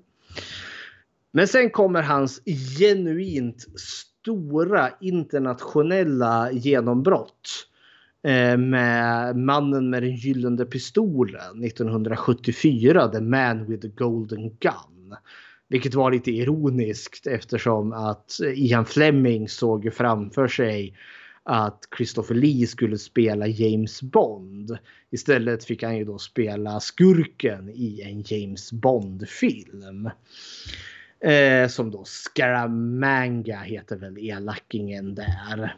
[1.32, 2.42] Men sen kommer hans
[2.80, 7.68] genuint stora internationella genombrott
[8.24, 15.16] eh, med Mannen med den gyllene pistolen 1974, The Man with the Golden Gun.
[15.68, 20.94] Vilket var lite ironiskt eftersom att Ian Fleming såg framför sig
[21.44, 24.78] att Christopher Lee skulle spela James Bond.
[25.12, 30.10] Istället fick han ju då spela skurken i en James Bond-film.
[31.20, 35.76] Eh, som då Scaramanga heter väl elakingen där.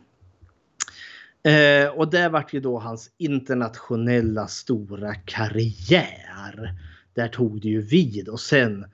[1.43, 6.73] Eh, och det vart ju då hans internationella stora karriär.
[7.13, 8.85] Där tog det ju vid och sen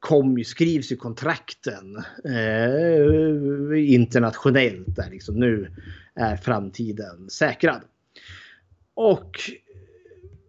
[0.00, 5.76] kom ju, skrivs ju kontrakten eh, internationellt där liksom nu
[6.14, 7.80] är framtiden säkrad.
[8.94, 9.40] Och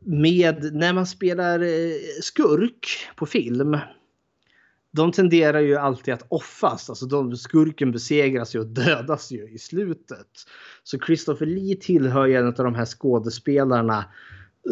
[0.06, 3.78] med när man spelar eh, skurk på film.
[4.94, 9.58] De tenderar ju alltid att offas, alltså de, skurken besegras ju och dödas ju i
[9.58, 10.28] slutet.
[10.84, 14.06] Så Christopher Lee tillhör ju en av de här skådespelarna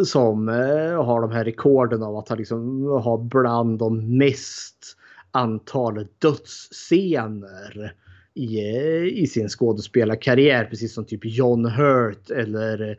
[0.06, 4.96] som eh, har de här rekorden av att ha, liksom, bland de mest
[5.32, 7.94] antal dödsscener
[8.34, 10.66] i, eh, i sin skådespelarkarriär.
[10.66, 12.98] Precis som typ John Hurt eller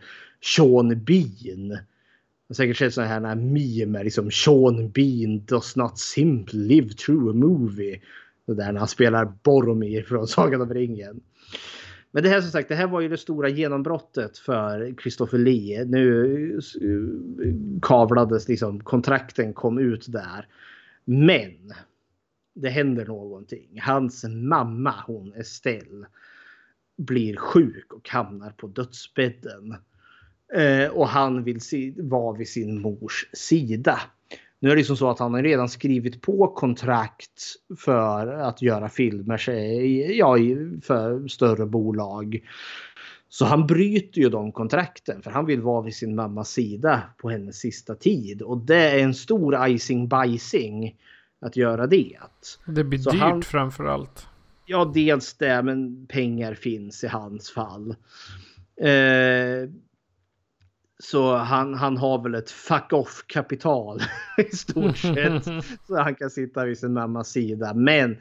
[0.56, 1.68] Sean Bean.
[1.70, 7.30] Jag har säkert sett sådana här memer, liksom Sean Bean does not simply live through
[7.30, 8.00] a movie.
[8.46, 11.20] Det där när han spelar Boromir från Sagan om ringen.
[12.10, 15.84] Men det här som sagt, det här var ju det stora genombrottet för Christopher Lee.
[15.84, 20.46] Nu eh, kavlades liksom, kontrakten kom ut där.
[21.04, 21.72] Men
[22.54, 23.80] det händer någonting.
[23.80, 26.06] Hans mamma, hon Estelle,
[26.96, 29.76] blir sjuk och hamnar på dödsbädden.
[30.54, 34.00] Eh, och han vill se, vara vid sin mors sida.
[34.60, 37.42] Nu är det liksom så att han har redan skrivit på kontrakt
[37.78, 39.50] för att göra filmer
[40.10, 40.36] ja,
[40.82, 42.40] för större bolag.
[43.28, 47.30] Så han bryter ju de kontrakten för han vill vara vid sin mammas sida på
[47.30, 48.42] hennes sista tid.
[48.42, 50.96] Och det är en stor icing bajsing
[51.40, 52.16] att göra det.
[52.66, 54.26] Det blir så dyrt han, framför allt.
[54.66, 57.90] Ja, dels det, men pengar finns i hans fall.
[58.80, 59.70] Eh,
[61.02, 64.00] så han, han har väl ett fuck off kapital
[64.52, 65.44] i stort sett.
[65.86, 67.74] så han kan sitta vid sin mammas sida.
[67.74, 68.16] Men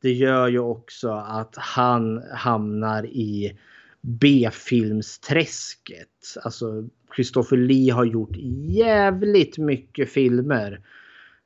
[0.00, 3.58] det gör ju också att han hamnar i
[4.00, 6.08] B-filmsträsket.
[6.42, 10.80] Alltså Christopher Lee har gjort jävligt mycket filmer.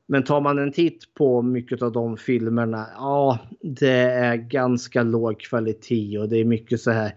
[0.07, 5.41] Men tar man en titt på mycket av de filmerna, ja, det är ganska låg
[5.41, 7.13] kvalitet och det är mycket så här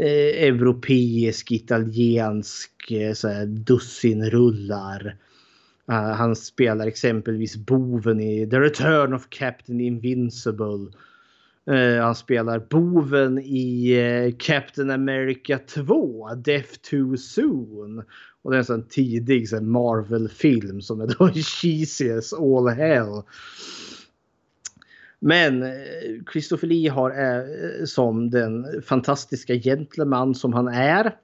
[0.00, 5.16] eh, europeisk, italiensk eh, så här, dussinrullar.
[5.90, 10.86] Uh, han spelar exempelvis boven i The Return of Captain Invincible.
[11.70, 18.02] Uh, han spelar boven i uh, Captain America 2, Death Too Soon.
[18.42, 23.22] Och det är en sån tidig Marvel-film som är då cheesy as all hell.
[25.20, 25.72] Men eh,
[26.32, 31.16] Christopher Lee har eh, som den fantastiska gentleman som han är.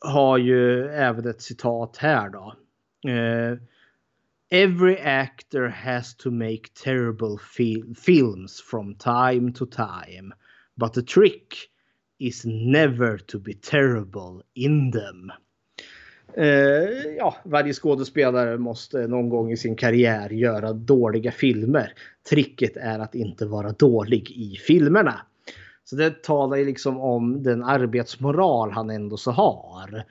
[0.00, 2.54] Har ju även ett citat här då.
[3.10, 3.58] Eh,
[4.50, 10.32] Every actor has to make terrible fil films from time to time.
[10.76, 11.70] But the trick
[12.18, 15.32] is never to be terrible in them.
[16.36, 21.92] Eh, ja, varje skådespelare måste någon gång i sin karriär göra dåliga filmer.
[22.30, 25.20] Tricket är att inte vara dålig i filmerna.
[25.84, 30.04] Så det talar ju liksom om den arbetsmoral han ändå så har.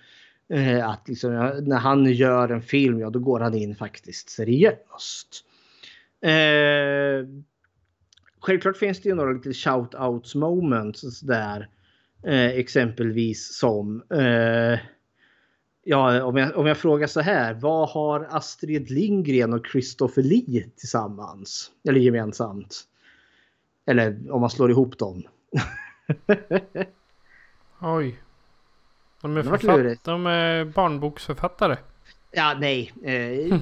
[0.49, 1.31] Eh, att liksom,
[1.61, 5.45] när han gör en film, ja då går han in faktiskt seriöst.
[6.21, 7.27] Eh,
[8.39, 11.69] självklart finns det ju några lite shout-outs moments där.
[12.23, 14.79] Eh, exempelvis som eh,
[15.87, 17.53] Ja, om jag, om jag frågar så här.
[17.53, 21.71] Vad har Astrid Lindgren och Christopher Lee tillsammans?
[21.89, 22.83] Eller gemensamt?
[23.85, 25.23] Eller om man slår ihop dem.
[27.81, 28.19] Oj.
[29.21, 31.77] De är, författ- de är barnboksförfattare.
[32.31, 32.91] Ja, nej.
[33.03, 33.59] Eh,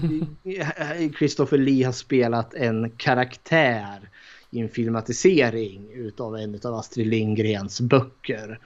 [1.18, 4.10] Christopher Lee har spelat en karaktär
[4.50, 8.60] i en filmatisering utav en av Astrid Lindgrens böcker.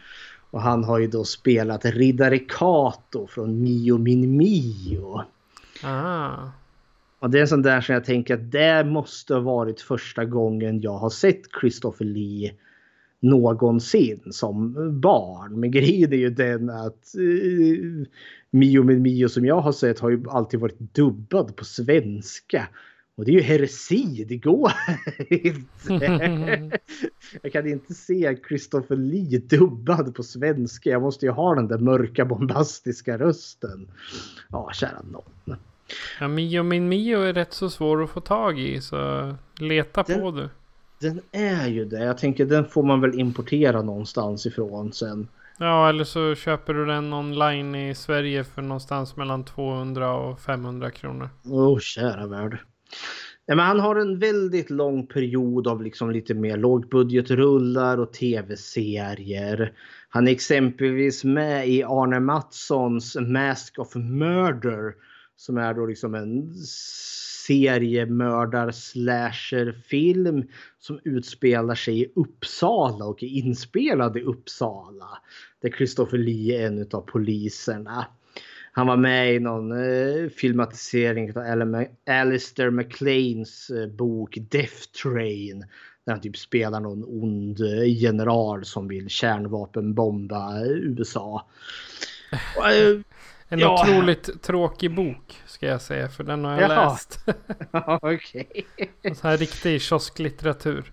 [0.52, 5.22] Och han har ju då spelat Riddare Kato från Mio min Mio.
[5.84, 6.50] Ah.
[7.20, 10.26] Och det är en sån där som jag tänker att det måste ha varit första
[10.26, 12.54] gången jag har sett Christopher Lee
[13.20, 15.60] någonsin som barn.
[15.60, 18.06] Men grejen är ju den att uh,
[18.52, 22.68] Mio med Mio som jag har sett har ju alltid varit dubbad på svenska.
[23.18, 24.72] Och det är ju heresi, det går
[25.30, 26.80] inte.
[27.42, 30.90] Jag kan inte se Christopher Lee dubbad på svenska.
[30.90, 33.88] Jag måste ju ha den där mörka bombastiska rösten.
[34.50, 35.58] Ja, kära nån.
[36.20, 38.82] Ja, Mio min Mio är rätt så svår att få tag i.
[38.82, 40.50] Så leta Den- på du.
[41.00, 42.04] Den är ju det.
[42.04, 45.28] Jag tänker den får man väl importera någonstans ifrån sen.
[45.60, 50.92] Ja, eller så köper du den online i Sverige för någonstans mellan 200 och 500
[50.92, 51.30] kronor.
[51.46, 52.58] Åh, oh, kära värld.
[53.46, 59.74] Ja, men han har en väldigt lång period av liksom lite mer lågbudgetrullar och tv-serier.
[60.10, 64.94] Han är exempelvis med i Arne Mattssons Mask of Murder.
[65.36, 66.54] Som är då liksom en
[67.48, 70.48] seriemördar slasher film
[70.80, 75.10] som utspelar sig i Uppsala och är inspelad i Uppsala.
[75.62, 78.06] Där Christopher Lee är en av poliserna.
[78.78, 85.60] Han var med i någon eh, filmatisering av Al- Alistair MacLeans eh, bok Death Train.
[86.06, 91.46] Där han typ spelar någon ond eh, general som vill kärnvapenbomba eh, USA.
[92.58, 93.00] Och, eh,
[93.50, 93.84] En Ja.
[93.84, 96.08] otroligt tråkig bok ska jag säga.
[96.10, 96.90] För den har jag Jaha.
[96.90, 97.20] läst.
[98.02, 98.66] Okej.
[99.04, 100.92] Sån här riktig kiosklitteratur.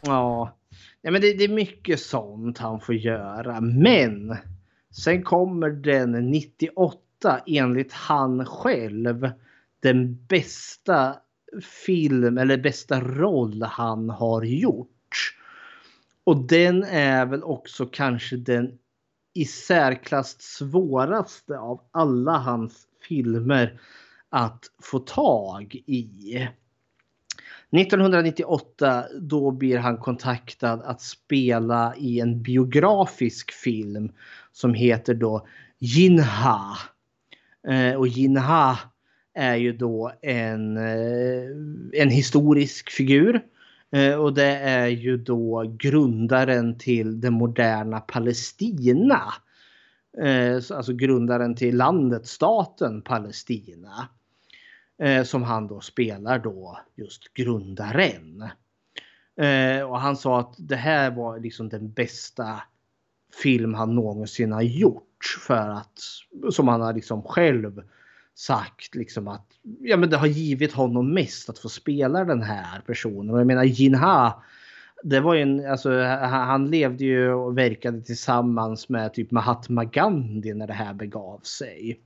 [0.00, 0.56] Ja.
[1.02, 3.60] ja men det, det är mycket sånt han får göra.
[3.60, 4.36] Men
[5.04, 6.98] sen kommer den 98
[7.46, 9.30] enligt han själv
[9.80, 11.16] den bästa
[11.84, 15.34] film eller bästa roll han har gjort.
[16.24, 18.78] Och den är väl också kanske den
[19.34, 23.80] i särklass svåraste av alla hans filmer
[24.28, 26.48] att få tag i.
[27.70, 34.12] 1998 då blir han kontaktad att spela i en biografisk film
[34.52, 35.46] som heter då
[35.78, 36.76] Jinha.
[37.68, 38.78] Eh, och Jinha
[39.34, 41.50] är ju då en, eh,
[41.92, 43.40] en historisk figur.
[43.90, 49.22] Eh, och det är ju då grundaren till det moderna Palestina.
[50.70, 54.08] Alltså grundaren till landet, staten Palestina.
[55.24, 58.44] Som han då spelar då just grundaren.
[59.88, 62.62] Och han sa att det här var liksom den bästa
[63.42, 65.07] film han någonsin har gjort.
[65.46, 66.00] För att,
[66.52, 67.82] som han har liksom själv
[68.34, 69.46] sagt, liksom att
[69.80, 73.34] ja, men det har givit honom mest att få spela den här personen.
[73.34, 74.42] Och jag menar Jinha,
[75.02, 79.84] det var ju en, alltså, han han levde ju och verkade tillsammans med typ Mahatma
[79.84, 82.00] Gandhi när det här begav sig.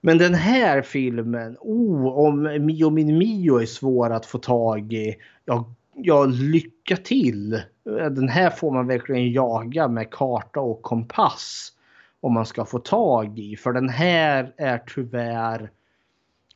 [0.00, 5.16] Men den här filmen, oh, om Mio min Mio är svår att få tag i.
[5.44, 7.62] Ja, ja, lycka till.
[7.84, 11.72] Den här får man verkligen jaga med karta och kompass.
[12.20, 13.56] Om man ska få tag i.
[13.56, 15.70] För den här är tyvärr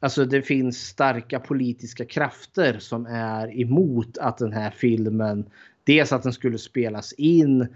[0.02, 5.50] Alltså det finns starka politiska krafter som är emot att den här filmen
[5.84, 7.68] dels att den skulle spelas in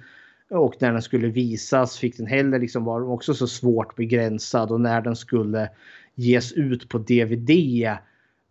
[0.50, 4.80] och när den skulle visas fick den heller liksom var också så svårt begränsad och
[4.80, 5.70] när den skulle
[6.14, 7.50] ges ut på DVD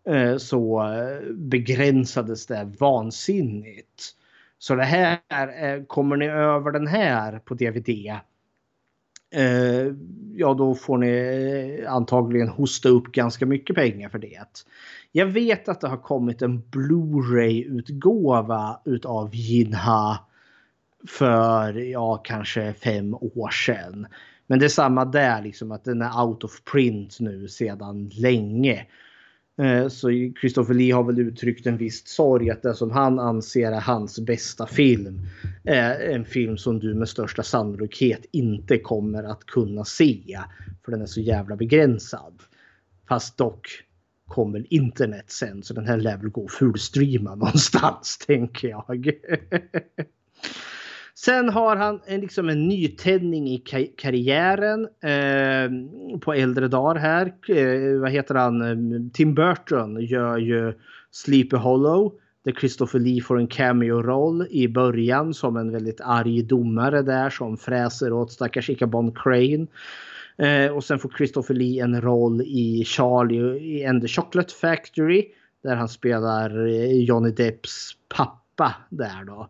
[0.07, 4.03] eh, så eh, begränsades det vansinnigt.
[4.57, 5.19] Så det här,
[5.64, 8.19] eh, kommer ni över den här på DVD
[9.34, 9.93] eh,
[10.35, 14.65] ja då får ni eh, antagligen hosta upp ganska mycket pengar för det.
[15.11, 20.19] Jag vet att det har kommit en Blu-ray-utgåva utav Jinha
[21.07, 24.07] för ja, kanske fem år sedan.
[24.47, 28.88] Men det är samma där, liksom att den är out of print nu sedan länge.
[29.62, 30.10] Eh, så
[30.40, 34.20] Christopher Lee har väl uttryckt en viss sorg att det som han anser är hans
[34.20, 35.22] bästa film
[35.64, 40.40] är en film som du med största sannolikhet inte kommer att kunna se.
[40.86, 42.44] För den är så jävla begränsad.
[43.10, 43.68] Fast dock
[44.28, 49.12] kommer internet sen så den här lär väl gå fullstreama någonstans tänker jag.
[51.15, 53.57] Sen har han en, liksom en nytändning i
[53.98, 57.34] karriären eh, på äldre dagar här.
[57.48, 58.61] Eh, vad heter han?
[58.61, 60.73] Ehm, Tim Burton gör ju
[61.11, 62.14] Sleepy Hollow
[62.44, 67.57] Där Christopher Lee får en cameo-roll i början som en väldigt arg domare där som
[67.57, 69.68] fräser åt stackars Ichabod Crane.
[70.38, 75.26] Eh, och sen får Christopher Lee en roll i Charlie i And the Chocolate Factory.
[75.64, 79.49] Där han spelar eh, Johnny Depps pappa där då.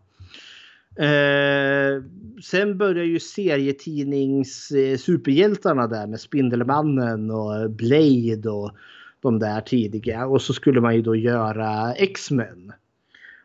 [0.96, 2.02] Eh,
[2.42, 8.70] sen börjar ju serietidnings eh, superhjältarna där med Spindelmannen och Blade och
[9.20, 10.26] de där tidiga.
[10.26, 12.72] Och så skulle man ju då göra X-Men.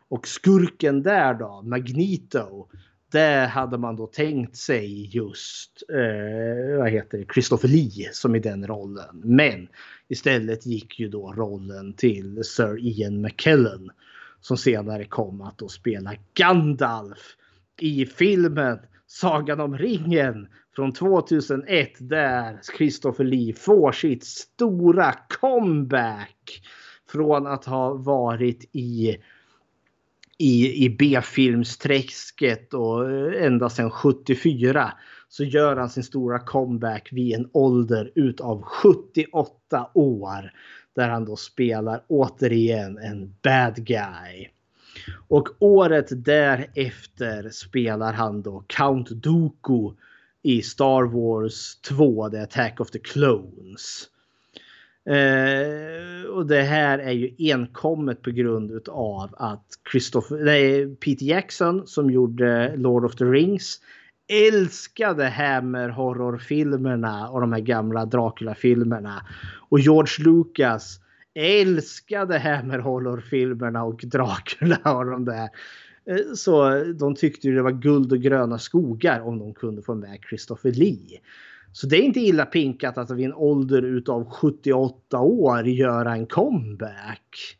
[0.08, 2.66] Och skurken där då, Magneto.
[3.12, 8.38] Det hade man då tänkt sig just, eh, vad heter det, Christopher Lee som i
[8.38, 9.20] den rollen.
[9.24, 9.68] Men
[10.08, 13.90] istället gick ju då rollen till Sir Ian McKellen.
[14.40, 17.36] Som senare kom att då spela Gandalf
[17.82, 26.62] i filmen Sagan om ringen från 2001 där Christopher Lee får sitt stora comeback.
[27.12, 29.16] Från att ha varit i
[30.40, 34.92] i, i B-filmsträsket och eh, ända sedan 74
[35.28, 40.52] så gör han sin stora comeback vid en ålder utav 78 år.
[40.96, 44.48] Där han då spelar återigen en bad guy.
[45.28, 49.94] Och året därefter spelar han då Count Dooku
[50.42, 54.08] i Star Wars 2, The Attack of the Clones.
[55.06, 61.86] Eh, och det här är ju enkommet på grund av att Christopher, nej, Peter Jackson
[61.86, 63.80] som gjorde Lord of the Rings
[64.30, 69.26] älskade Hammer horrorfilmerna och de här gamla Dracula-filmerna.
[69.68, 70.99] Och George Lucas
[71.34, 75.48] älskade Hammer horrorfilmerna och Dracula och de där.
[76.04, 79.94] Eh, så de tyckte ju det var guld och gröna skogar om de kunde få
[79.94, 81.20] med Christopher Lee.
[81.72, 86.26] Så det är inte illa pinkat att vid en ålder utav 78 år göra en
[86.26, 87.56] comeback.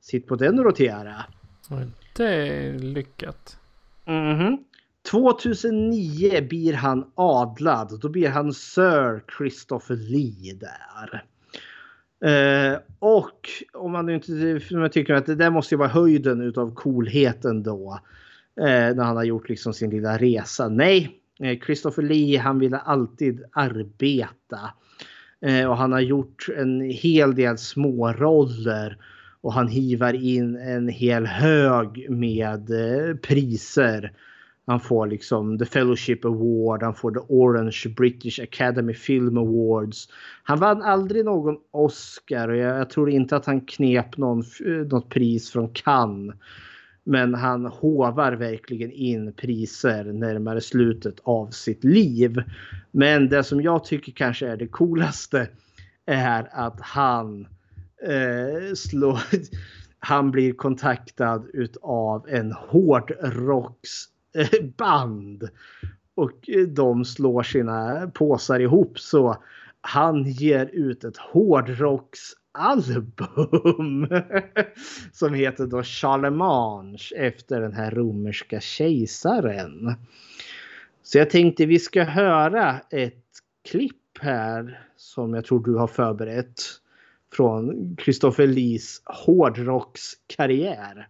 [0.00, 1.14] Sitt på den och rotera.
[2.16, 3.58] Det är lyckat.
[4.04, 4.58] Mm -hmm.
[5.10, 8.00] 2009 blir han adlad.
[8.00, 11.24] Då blir han Sir Christopher Lee där.
[12.24, 16.74] Eh, och om man inte om tycker att det där måste ju vara höjden utav
[16.74, 18.00] coolheten då.
[18.60, 20.68] Eh, när han har gjort liksom sin lilla resa.
[20.68, 24.58] Nej, eh, Christopher Lee han ville alltid arbeta.
[25.40, 28.98] Eh, och han har gjort en hel del små roller
[29.40, 34.12] Och han hivar in en hel hög med eh, priser
[34.68, 40.08] han får liksom The Fellowship Award, han får The Orange British Academy Film Awards.
[40.42, 44.44] Han vann aldrig någon Oscar och jag, jag tror inte att han knep någon,
[44.90, 46.36] något pris från Cannes.
[47.04, 52.42] Men han hovar verkligen in priser närmare slutet av sitt liv.
[52.90, 55.48] Men det som jag tycker kanske är det coolaste
[56.06, 57.46] är att han
[58.02, 59.20] eh, slår,
[59.98, 64.08] han blir kontaktad utav en hårdrocks
[64.76, 65.48] band.
[66.14, 69.36] Och eh, de slår sina påsar ihop så
[69.80, 74.08] han ger ut ett hårdrocksalbum.
[75.12, 79.94] som heter då Charlemagne efter den här romerska kejsaren.
[81.02, 83.24] Så jag tänkte vi ska höra ett
[83.70, 86.62] klipp här som jag tror du har förberett.
[87.32, 91.08] Från Christopher Lees hårdrockskarriär.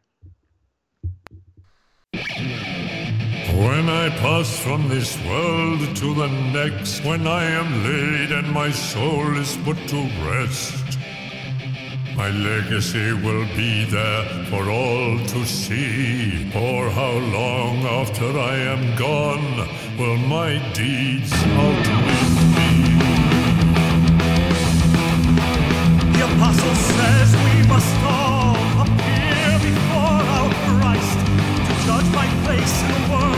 [3.59, 8.71] When I pass from this world to the next, when I am laid and my
[8.71, 10.97] soul is put to rest,
[12.15, 16.49] my legacy will be there for all to see.
[16.53, 19.69] For how long after I am gone
[19.99, 22.71] will my deeds outlive me?
[26.15, 28.55] The apostle says we must all
[28.87, 31.19] appear before our Christ
[31.67, 33.38] to judge my place in the world.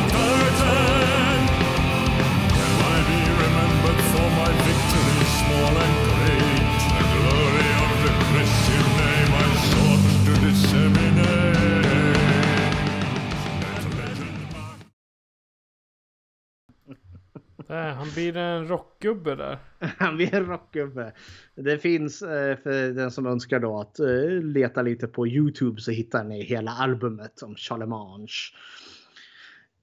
[17.71, 19.57] Där, han blir en rockgubbe där.
[19.97, 21.13] Han blir en rockgubbe.
[21.55, 25.91] Det finns eh, för den som önskar då att eh, leta lite på Youtube så
[25.91, 28.27] hittar ni hela albumet om Charlemagne.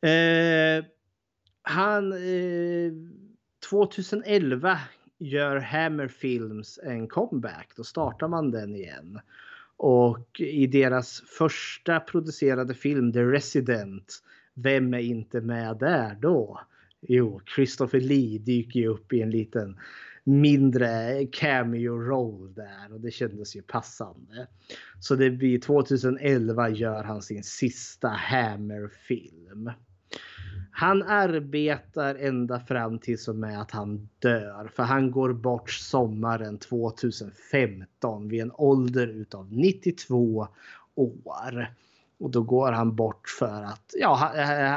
[0.01, 0.85] Eh,
[1.63, 2.13] han...
[2.13, 2.93] Eh,
[3.71, 4.79] 2011
[5.19, 7.73] gör Hammer Films en comeback.
[7.77, 9.21] Då startar man den igen.
[9.77, 14.23] Och i deras första producerade film The Resident.
[14.55, 16.61] Vem är inte med där då?
[17.01, 19.77] Jo, Christopher Lee dyker ju upp i en liten
[20.25, 24.47] mindre cameo-roll där och det kändes ju passande.
[25.01, 29.71] Så det blir 2011 gör han sin sista Hammer-film.
[30.71, 34.71] Han arbetar ända fram till som med att han dör.
[34.75, 40.49] För han går bort sommaren 2015 vid en ålder utav 92
[40.95, 41.75] år.
[42.19, 44.15] Och då går han bort för att ja,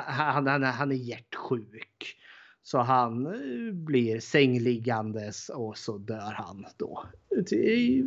[0.07, 2.17] han, han, han är hjärtsjuk.
[2.63, 7.03] Så han eh, blir sängliggandes och så dör han då.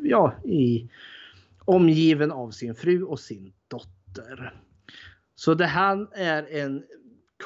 [0.02, 0.88] Ja, i,
[1.64, 4.54] omgiven av sin fru och sin dotter.
[5.34, 6.82] Så det han är en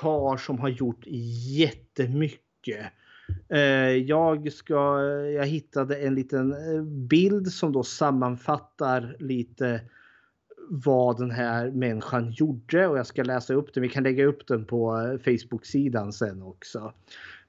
[0.01, 1.05] kar som har gjort
[1.59, 2.87] jättemycket.
[3.49, 3.61] Eh,
[3.91, 5.03] jag, ska,
[5.35, 9.81] jag hittade en liten eh, bild som då sammanfattar lite
[10.71, 13.83] vad den här människan gjorde och jag ska läsa upp den.
[13.83, 16.93] Vi kan lägga upp den på eh, Facebook-sidan sen också.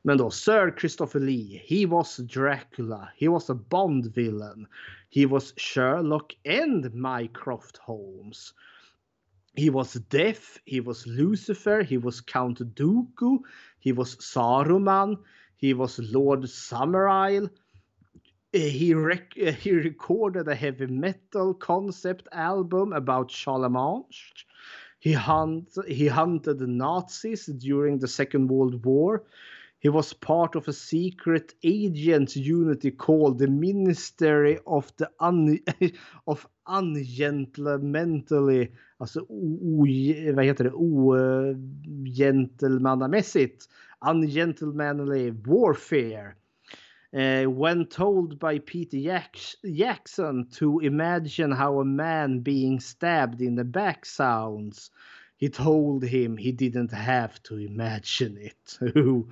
[0.01, 1.61] Men då Sir Christopher Lee.
[1.67, 3.11] He was Dracula.
[3.17, 4.67] He was a Bond villain.
[5.09, 8.53] He was Sherlock and Mycroft Holmes.
[9.55, 10.57] He was deaf.
[10.65, 11.83] He was Lucifer.
[11.83, 13.39] He was Count Dooku.
[13.79, 15.17] He was Saruman.
[15.57, 17.49] He was Lord Summerisle.
[18.51, 24.05] Eh, he, rec- eh, he recorded a heavy metal concept album about Charlemagne.
[24.99, 29.23] He, hunt- he hunted Nazis during the Second World War.
[29.81, 35.59] He was part of a secret agent unity called the Ministry of the Un-
[36.27, 39.85] of Ungentlemanly, alltså o,
[40.35, 43.69] vad heter det, ogentlemannamässigt,
[44.01, 46.35] eh, Ungentlemanly Warfare.
[47.11, 49.21] Uh, when told by Peter
[49.65, 54.91] Jackson to imagine how a man being stabbed in the back sounds,
[55.35, 58.77] he told him he didn't have to imagine it.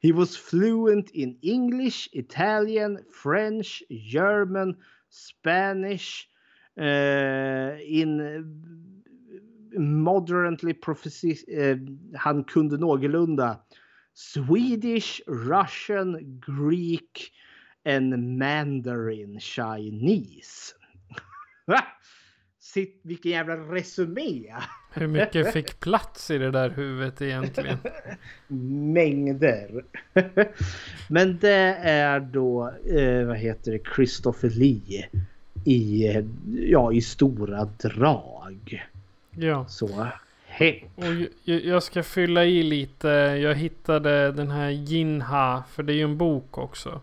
[0.00, 4.76] he was fluent in English, Italian, French, German,
[5.10, 6.28] Spanish,
[6.76, 8.50] uh, in
[9.74, 11.38] moderately prophecy.
[11.48, 11.76] Uh,
[12.18, 13.60] han kunde någorlunda
[14.14, 17.32] Swedish, Russian, Greek
[17.84, 20.74] and Mandarin Chinese.
[22.60, 24.54] Sitt, vilken jävla resumé!
[24.92, 27.78] Hur mycket fick plats i det där huvudet egentligen?
[28.92, 29.84] Mängder.
[31.08, 35.08] Men det är då, eh, vad heter det, Christopher Lee
[35.64, 36.06] i,
[36.70, 38.86] ja, i stora drag.
[39.30, 39.66] Ja.
[39.68, 40.06] Så.
[40.94, 41.04] Och
[41.44, 43.08] jag ska fylla i lite.
[43.42, 45.64] Jag hittade den här Jinha.
[45.70, 47.00] För det är ju en bok också.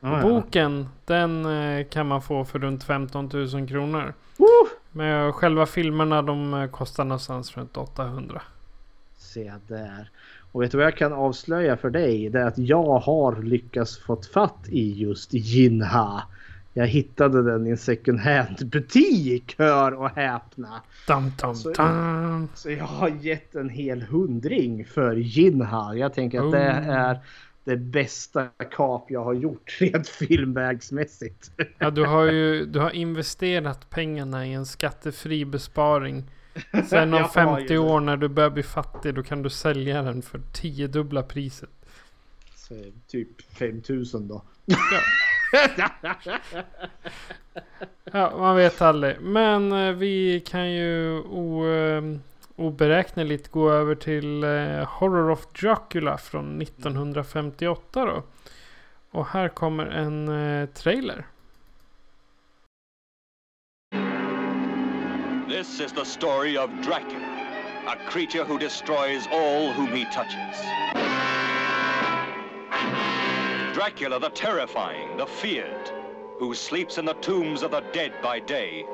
[0.00, 4.14] Ah, boken den eh, kan man få för runt 15 000 kronor.
[4.40, 4.70] Uh!
[4.92, 8.42] Men själva filmerna de eh, kostar någonstans runt 800.
[9.16, 10.10] Se där.
[10.52, 12.28] Och vet du vad jag kan avslöja för dig?
[12.28, 16.22] Det är att jag har lyckats fått fatt i just Jinha.
[16.76, 20.82] Jag hittade den i en second hand butik, hör och häpna.
[21.06, 22.48] Dum, dum, så, dum.
[22.54, 25.94] så jag har gett en hel hundring för Jinha.
[25.94, 26.50] Jag tänker att oh.
[26.50, 27.18] det är
[27.64, 31.50] det bästa kap jag har gjort rent filmvägsmässigt.
[31.78, 36.24] Ja, du har ju du har investerat pengarna i en skattefri besparing.
[36.88, 40.40] Sen om 50 år när du börjar bli fattig då kan du sälja den för
[40.52, 41.70] tiodubbla priset.
[42.54, 42.74] Så
[43.06, 44.42] typ 5000 då.
[44.64, 44.76] Ja.
[48.12, 49.20] ja, man vet aldrig.
[49.20, 52.02] Men eh, vi kan ju o, eh,
[52.56, 58.22] oberäkneligt gå över till eh, Horror of Dracula från 1958 då.
[59.10, 60.28] Och här kommer en
[60.74, 61.26] trailer.
[65.48, 67.26] This is the story of Dracula,
[67.86, 70.64] a creature who destroys all whom he touches.
[73.84, 75.90] Dracula the terrifying, the feared,
[76.38, 78.86] who sleeps in the tombs of the dead by day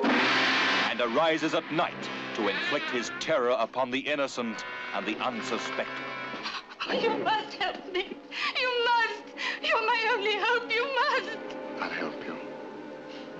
[0.90, 6.04] and arises at night to inflict his terror upon the innocent and the unsuspecting.
[6.90, 8.16] You must help me.
[8.60, 9.22] You must.
[9.62, 10.68] You're my only hope.
[10.68, 11.38] You must.
[11.80, 12.36] I'll help you.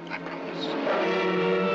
[0.09, 1.70] I promise.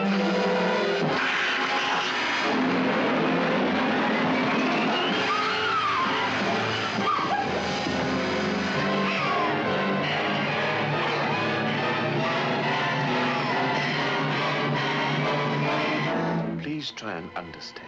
[16.75, 17.87] Please try and understand.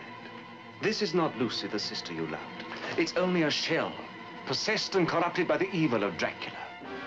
[0.82, 2.64] This is not Lucy, the sister you loved.
[2.98, 3.92] It's only a shell,
[4.46, 6.56] possessed and corrupted by the evil of Dracula.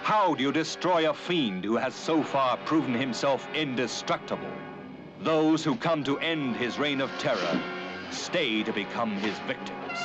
[0.02, 4.52] How do you destroy a fiend who has so far proven himself indestructible?
[5.20, 7.59] Those who come to end his reign of terror
[8.11, 10.01] stay to become his victims.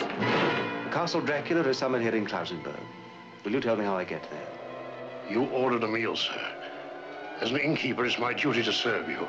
[0.94, 2.80] Castle Dracula is somewhere here in Klausenberg.
[3.44, 4.48] Will you tell me how I get there?
[5.30, 6.40] You ordered a meal, sir.
[7.42, 9.28] As an innkeeper, it's my duty to serve you.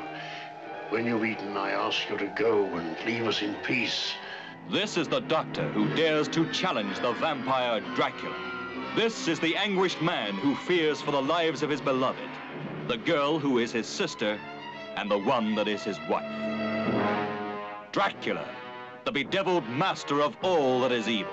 [0.90, 4.12] When you've eaten, I ask you to go and leave us in peace.
[4.70, 8.36] This is the doctor who dares to challenge the vampire Dracula.
[8.94, 12.30] This is the anguished man who fears for the lives of his beloved,
[12.86, 14.38] the girl who is his sister,
[14.96, 16.24] and the one that is his wife.
[17.90, 18.48] Dracula,
[19.04, 21.32] the bedeviled master of all that is evil.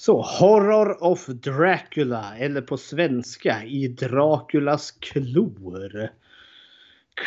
[0.00, 6.08] Så Horror of Dracula, eller på svenska I Draculas klor.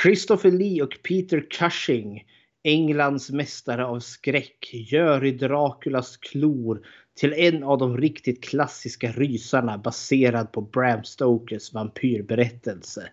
[0.02, 2.24] Christopher Lee och Peter Cushing,
[2.64, 6.82] Englands mästare av skräck, gör i Draculas klor
[7.16, 13.10] till en av de riktigt klassiska rysarna baserad på Bram Stokers vampyrberättelse.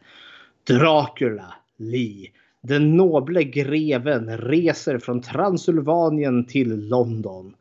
[0.64, 2.30] Dracula Lee.
[2.62, 7.54] Den noble greven reser från Transylvanien till London.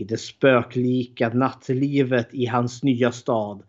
[0.00, 3.62] I det spöklika nattlivet i hans nya stad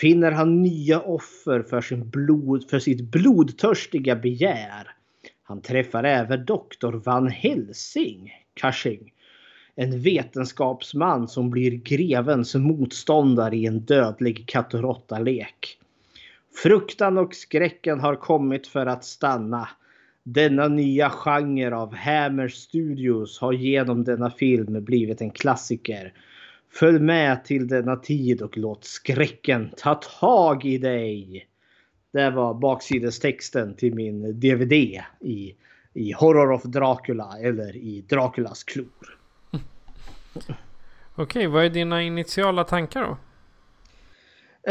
[0.00, 4.90] finner han nya offer för, sin blod, för sitt blodtörstiga begär.
[5.42, 9.12] Han träffar även doktor Van Helsing, Cushing.
[9.74, 15.78] En vetenskapsman som blir grevens motståndare i en dödlig katt och råtta-lek.
[16.62, 19.68] Fruktan och skräcken har kommit för att stanna.
[20.30, 26.12] Denna nya genre av Hammer Studios har genom denna film blivit en klassiker.
[26.72, 31.46] Följ med till denna tid och låt skräcken ta tag i dig.
[32.12, 34.72] Det var baksidestexten till min DVD
[35.20, 35.54] i,
[35.94, 39.18] i Horror of Dracula eller i Draculas klor.
[41.14, 43.16] Okej, vad är dina initiala tankar då?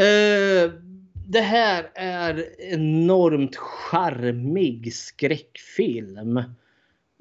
[0.02, 0.87] Eh,
[1.28, 6.36] det här är enormt charmig skräckfilm.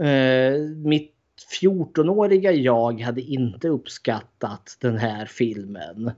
[0.01, 1.13] Eh, mitt
[1.61, 6.11] 14-åriga jag hade inte uppskattat den här filmen.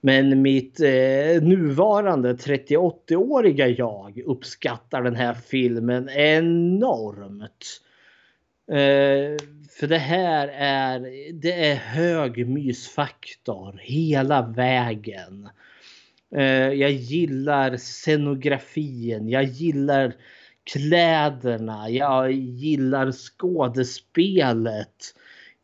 [0.00, 7.80] Men mitt eh, nuvarande 38-åriga jag uppskattar den här filmen enormt.
[8.68, 9.36] Eh,
[9.78, 11.00] för det här är,
[11.32, 15.48] det är hög mysfaktor hela vägen.
[16.34, 20.14] Eh, jag gillar scenografin, jag gillar
[20.72, 25.14] kläderna, jag gillar skådespelet.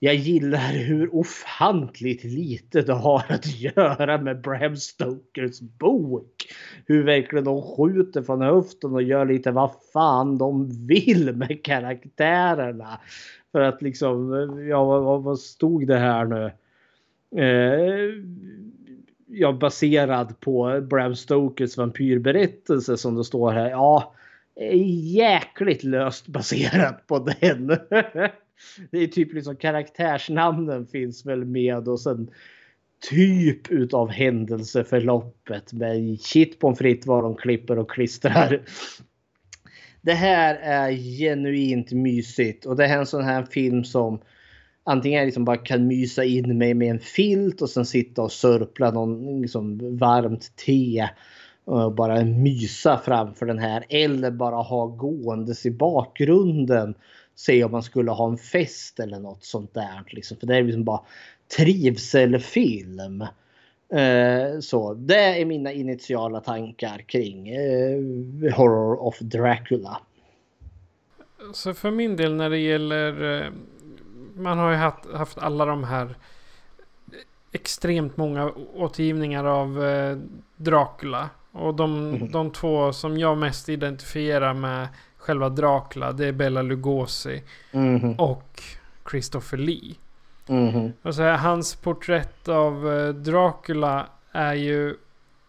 [0.02, 6.46] Jag gillar hur ofantligt lite det har att göra med Bram Stokers bok.
[6.86, 13.00] Hur verkligen de skjuter från höften och gör lite vad fan de vill med karaktärerna.
[13.52, 14.32] För att liksom,
[14.68, 16.44] ja vad, vad stod det här nu?
[17.42, 18.14] Eh,
[19.30, 23.70] ja, baserad på Bram Stokers vampyrberättelse som det står här.
[23.70, 24.14] Ja,
[25.02, 27.66] jäkligt löst baserat på den.
[28.90, 32.30] det är typ liksom karaktärsnamnen finns väl med och sen
[33.10, 38.62] typ utav händelseförloppet med shit på fritt vad de klipper och klistrar.
[40.02, 44.20] Det här är genuint mysigt och det här är en sån här film som
[44.84, 48.90] antingen liksom bara kan mysa in mig med en filt och sen sitta och sörpla
[48.90, 51.08] någon liksom varmt te
[51.64, 56.94] och bara mysa framför den här eller bara ha gåendes i bakgrunden.
[57.34, 60.02] Se om man skulle ha en fest eller något sånt där.
[60.06, 60.36] Liksom.
[60.36, 61.00] För det är liksom bara
[61.56, 63.20] trivselfilm.
[63.92, 67.98] Eh, så det är mina initiala tankar kring eh,
[68.56, 70.00] Horror of Dracula.
[71.54, 73.52] Så för min del när det gäller eh,
[74.42, 76.14] man har ju haft, haft alla de här
[77.52, 80.18] extremt många återgivningar av eh,
[80.56, 81.30] Dracula.
[81.52, 82.30] Och de, mm.
[82.30, 87.42] de två som jag mest identifierar med själva Dracula det är Bella Lugosi
[87.72, 88.14] mm.
[88.14, 88.62] och
[89.10, 89.94] Christopher Lee.
[90.46, 90.92] Mm.
[91.02, 94.96] Och så här, hans porträtt av eh, Dracula är ju...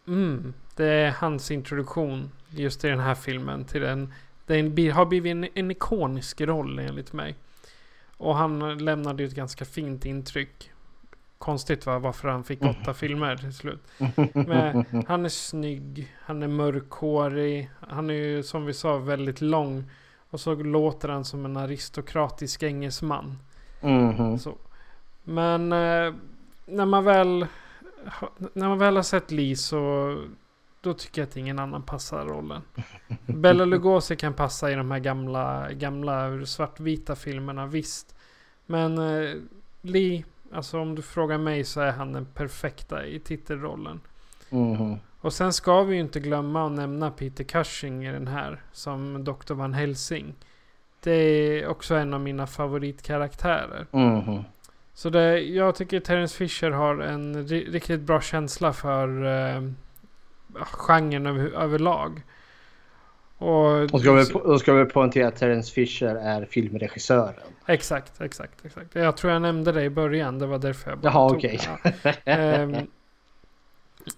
[0.08, 3.66] Mm, det är hans introduktion just i den här filmen.
[3.66, 4.14] Till den,
[4.46, 7.36] den har blivit en, en ikonisk roll enligt mig.
[8.22, 10.72] Och han lämnade ju ett ganska fint intryck.
[11.38, 12.94] Konstigt va, varför han fick åtta mm.
[12.94, 13.84] filmer till slut.
[14.34, 19.84] Men han är snygg, han är mörkhårig, han är ju som vi sa väldigt lång.
[20.30, 23.38] Och så låter han som en aristokratisk engelsman.
[23.82, 24.38] Mm.
[24.40, 24.56] Så.
[25.24, 26.14] Men eh,
[26.66, 27.46] när man väl
[28.54, 30.18] när man väl har sett Lee så
[30.82, 32.62] då tycker jag att ingen annan passar rollen.
[33.26, 38.16] Bella Lugosi kan passa i de här gamla, gamla svartvita filmerna, visst.
[38.66, 39.36] Men eh,
[39.82, 44.00] Lee, alltså om du frågar mig så är han den perfekta i titelrollen.
[44.50, 44.96] Mm.
[45.22, 49.24] Och sen ska vi ju inte glömma att nämna Peter Cushing i den här som
[49.24, 49.54] Dr.
[49.54, 50.34] Van Helsing.
[51.04, 53.88] Det är också en av mina favoritkaraktärer.
[53.92, 54.44] Mm.
[54.94, 59.62] Så det, jag tycker Terence Fisher har en riktigt bra känsla för eh,
[60.64, 62.22] genren över, överlag.
[63.38, 67.34] Och, och ska, vi, då ska vi poängtera att Terence Fisher är filmregissören.
[67.66, 68.96] Exakt, exakt, exakt.
[68.96, 70.40] Jag tror jag nämnde det i början.
[70.40, 71.60] Det var därför jag bara Jaha, okej.
[71.84, 72.64] Okay.
[72.64, 72.76] um,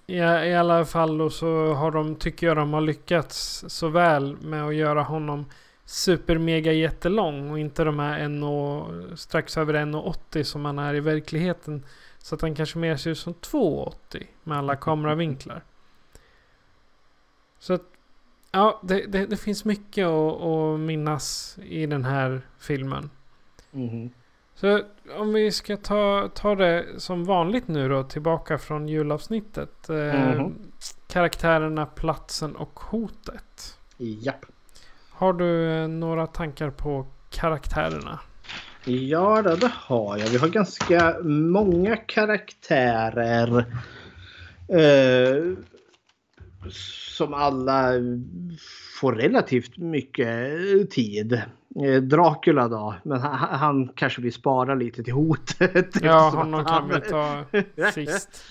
[0.08, 4.38] i, I alla fall då så har de, tycker jag de har lyckats så väl
[4.42, 5.46] med att göra honom
[5.86, 10.94] super mega jättelång och inte de här 1 och, strax över 1,80 som han är
[10.94, 11.84] i verkligheten.
[12.18, 15.64] Så att han kanske mer ser ut som 2,80 med alla kameravinklar.
[17.64, 17.84] Så att,
[18.52, 23.10] ja, det, det, det finns mycket att, att, minnas i den här filmen.
[23.74, 24.10] Mm.
[24.56, 24.82] Så
[25.18, 29.90] om vi ska ta, ta det som vanligt nu då, tillbaka från julavsnittet.
[29.90, 30.54] Eh, mm.
[31.08, 33.78] Karaktärerna, platsen och hotet.
[33.98, 34.46] Japp.
[35.10, 38.20] Har du eh, några tankar på karaktärerna?
[38.86, 40.28] Ja, det har jag.
[40.28, 43.66] Vi har ganska många karaktärer.
[44.68, 45.58] Eh,
[46.70, 47.92] som alla
[49.00, 51.34] får relativt mycket tid.
[51.86, 55.90] Eh, Dracula då, men han, han kanske vill spara lite till hotet.
[56.02, 57.46] Ja, honom kan vi ta
[57.92, 58.44] sist.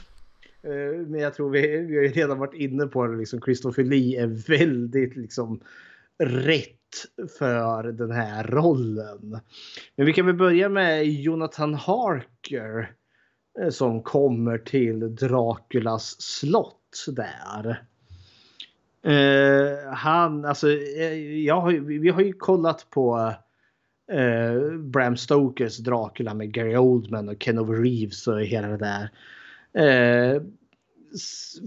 [0.63, 3.17] Eh, men jag tror vi, vi har ju redan varit inne på det.
[3.17, 5.61] Liksom Christopher Lee är väldigt liksom
[6.25, 6.79] rätt
[7.39, 9.41] för den här rollen.
[9.97, 12.93] Men vi kan väl börja med Jonathan Harker
[13.61, 17.85] eh, som kommer till Draculas slott där.
[19.07, 23.35] Uh, han, alltså, eh, jag har, vi har ju kollat på
[24.13, 29.11] uh, Bram Stokers Dracula med Gary Oldman och Ken Reeves och hela det där.
[29.79, 30.43] Uh,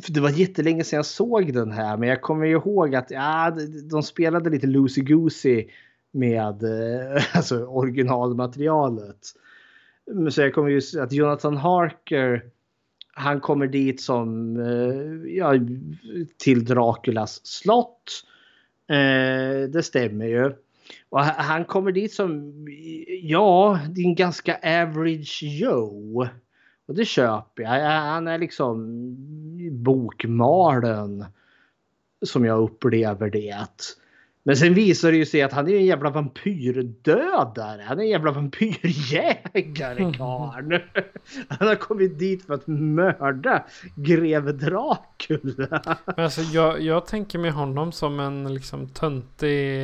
[0.07, 3.57] det var jättelänge sedan jag såg den här men jag kommer ihåg att ja,
[3.91, 5.70] de spelade lite loosey goosey
[6.12, 6.64] med
[7.34, 9.20] alltså, originalmaterialet.
[10.32, 12.49] Så jag kommer ju att Jonathan Harker
[13.18, 15.54] han kommer dit som eh, ja,
[16.38, 18.24] till Draculas slott.
[18.88, 20.54] Eh, det stämmer ju.
[21.10, 22.54] Och han kommer dit som,
[23.22, 26.30] ja, din ganska average Joe.
[26.88, 27.70] Och det köper jag.
[27.90, 28.86] Han är liksom
[29.72, 31.26] bokmalen
[32.26, 33.68] som jag upplever det.
[34.48, 37.82] Men sen visar det ju sig att han är en jävla vampyrdödare.
[37.82, 40.80] Han är en jävla vampyrjägare karln.
[41.50, 43.66] Han har kommit dit för att mörda
[43.96, 45.98] greve Dracula.
[46.06, 49.82] Men alltså, jag, jag tänker mig honom som en liksom töntig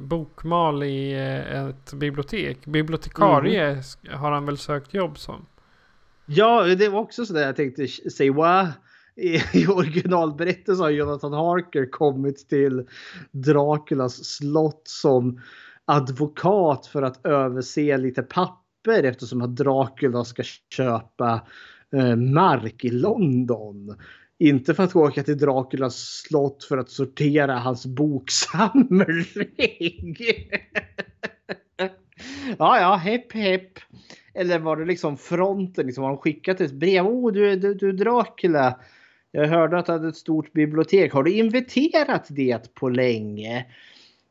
[0.00, 2.66] bokmal i eh, ett bibliotek.
[2.66, 3.82] Bibliotekarie mm.
[4.18, 5.46] har han väl sökt jobb som.
[6.26, 8.32] Ja, det var också sådär jag tänkte säga
[9.16, 12.86] i, i originalberättelsen har Jonathan Harker kommit till
[13.30, 15.40] Draculas slott som
[15.84, 20.42] advokat för att överse lite papper eftersom att Dracula ska
[20.76, 21.46] köpa
[21.96, 23.96] eh, mark i London.
[24.38, 29.16] Inte för att åka till Draculas slott för att sortera hans boksamling.
[32.58, 33.78] ja, ja, hepp hepp.
[34.34, 35.86] Eller var det liksom fronten?
[35.86, 37.06] Liksom, har de skickat ett brev?
[37.06, 38.80] Oh, du, du, du Dracula.
[39.34, 41.12] Jag hörde att du hade ett stort bibliotek.
[41.12, 43.66] Har du inviterat det på länge?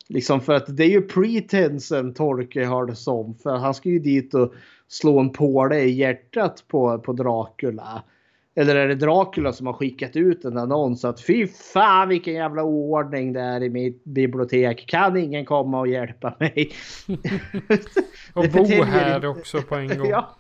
[0.08, 3.36] Liksom för att det är ju pretensen Torke har det som.
[3.36, 4.54] För han ska ju dit och
[4.88, 8.04] slå en påle i hjärtat på, på Dracula.
[8.56, 12.64] Eller är det Dracula som har skickat ut en annons att fy fan vilken jävla
[12.64, 14.88] oordning det är i mitt bibliotek.
[14.88, 16.72] Kan ingen komma och hjälpa mig?
[18.34, 20.08] och bo här också på en gång.
[20.10, 20.36] ja,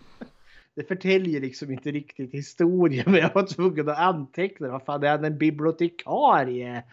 [0.75, 3.03] det förtäljer liksom inte riktigt historien.
[3.11, 4.67] Men jag var tvungen att anteckna.
[4.67, 6.83] Vad fan är han en bibliotekarie?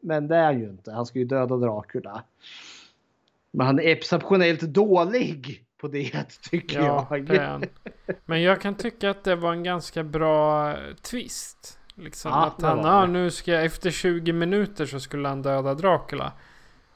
[0.00, 0.92] Men det är han ju inte.
[0.92, 2.24] Han ska ju döda Dracula.
[3.50, 7.26] Men han är exceptionellt dålig på det tycker ja, jag.
[7.26, 7.68] Det
[8.24, 11.78] Men jag kan tycka att det var en ganska bra twist.
[11.94, 15.74] Liksom ja, att han, ja nu ska jag, efter 20 minuter så skulle han döda
[15.74, 16.32] Dracula.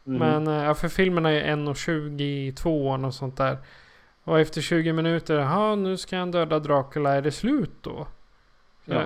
[0.06, 0.18] Mm.
[0.18, 3.58] Men eh, ja, för filmen är ju 1.22 och sånt där.
[4.28, 8.06] Och efter 20 minuter, ja nu ska han döda Dracula, är det slut då?
[8.84, 9.02] Ja.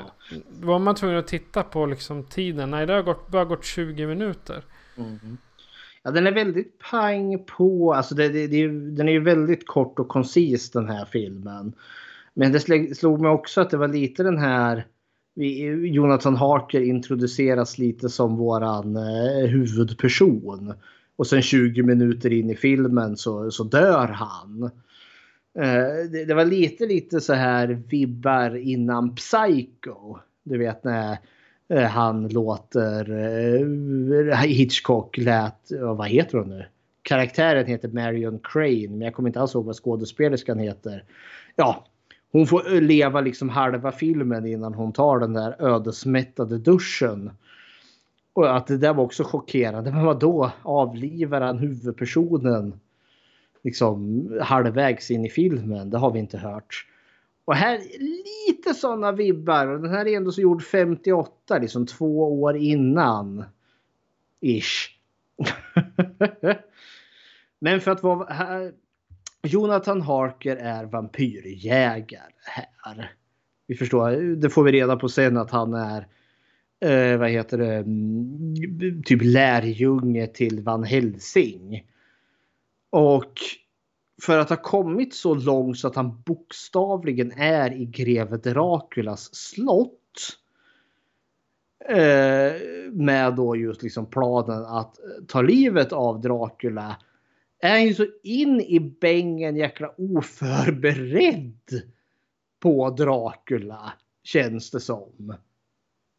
[0.61, 2.71] Var man tvungen att titta på liksom tiden?
[2.71, 4.65] Nej, det har gått, bara gått 20 minuter.
[4.97, 5.37] Mm.
[6.03, 7.95] Ja, den är väldigt pang på.
[7.95, 11.73] Alltså det, det, det, den är ju väldigt kort och koncis den här filmen.
[12.35, 12.61] Men det
[12.97, 14.87] slog mig också att det var lite den här
[15.85, 20.75] Jonathan Harker introduceras lite som våran eh, huvudperson.
[21.17, 24.71] Och sen 20 minuter in i filmen så, så dör han.
[25.59, 30.19] Eh, det, det, var lite lite så här vibbar innan Psycho.
[30.43, 31.19] Du vet när
[31.69, 33.11] eh, han låter
[34.31, 36.67] eh, Hitchcock lät, vad heter hon nu?
[37.03, 41.05] Karaktären heter Marion Crane men jag kommer inte alls ihåg vad skådespelerskan heter.
[41.57, 41.85] Ja,
[42.33, 47.31] hon får leva liksom halva filmen innan hon tar den där ödesmättade duschen.
[48.33, 49.93] Och att det där var också chockerande.
[49.93, 50.51] Men vadå?
[50.63, 52.81] Avlivar han huvudpersonen?
[53.65, 55.91] Liksom halvvägs in i filmen?
[55.91, 56.87] Det har vi inte hört.
[57.45, 59.67] Och här lite sådana vibbar.
[59.67, 63.45] Den här är ändå så gjord 58, liksom två år innan.
[64.41, 64.91] Ish.
[67.59, 68.73] Men för att vara här,
[69.43, 73.13] Jonathan Harker är vampyrjägare här.
[73.67, 76.07] Vi förstår, det får vi reda på sen att han är
[76.81, 81.87] eh, vad heter det, mm, typ lärjunge till Van Helsing.
[82.93, 83.41] Och
[84.23, 90.39] för att ha kommit så långt så att han bokstavligen är i greve Draculas slott.
[91.89, 92.53] Eh,
[92.93, 94.99] med då just liksom planen att
[95.29, 96.97] ta livet av Dracula.
[97.61, 101.83] Är han ju så in i bängen jäkla oförberedd
[102.61, 103.93] på Dracula.
[104.25, 105.35] Känns det som.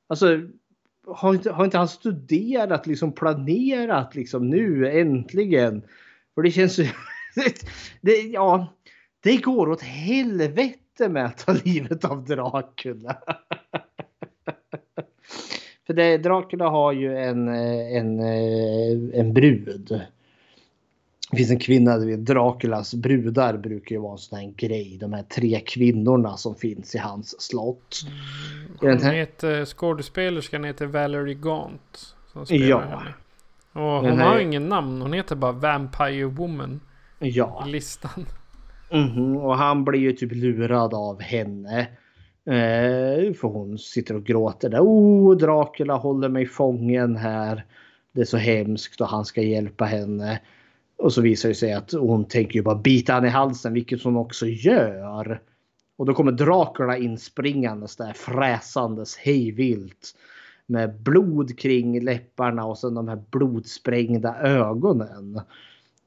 [0.07, 0.41] Alltså
[1.07, 5.83] har inte, har inte han studerat, liksom planerat liksom nu äntligen?
[6.35, 6.87] För det känns ju
[8.01, 8.73] det, ja,
[9.19, 13.17] det går åt helvete med att ta livet av Dracula.
[15.87, 18.19] För det, Dracula har ju en, en,
[19.13, 20.01] en brud.
[21.31, 24.97] Det finns en kvinna, Draculas brudar brukar ju vara en sån här grej.
[24.99, 28.01] De här tre kvinnorna som finns i hans slott.
[28.81, 28.99] Mm.
[28.99, 32.15] Hon heter, skådespelerskan heter Valerie Gaunt.
[32.33, 32.79] Som spelar ja.
[32.79, 33.13] henne.
[33.73, 34.25] Och hon här...
[34.25, 36.79] har ingen namn, hon heter bara Vampire Woman.
[37.19, 37.65] Ja.
[37.67, 38.25] Listan.
[38.89, 39.37] Mm -hmm.
[39.37, 41.79] Och han blir ju typ lurad av henne.
[42.45, 44.79] Eh, för hon sitter och gråter där.
[44.79, 47.65] Oh, Dracula håller mig fången här.
[48.11, 50.39] Det är så hemskt och han ska hjälpa henne.
[50.97, 54.03] Och så visar det sig att hon tänker ju bara bita han i halsen, vilket
[54.03, 55.41] hon också gör.
[55.95, 60.15] Och då kommer Dracula inspringandes där fräsandes hejvilt.
[60.65, 65.41] Med blod kring läpparna och sen de här blodsprängda ögonen.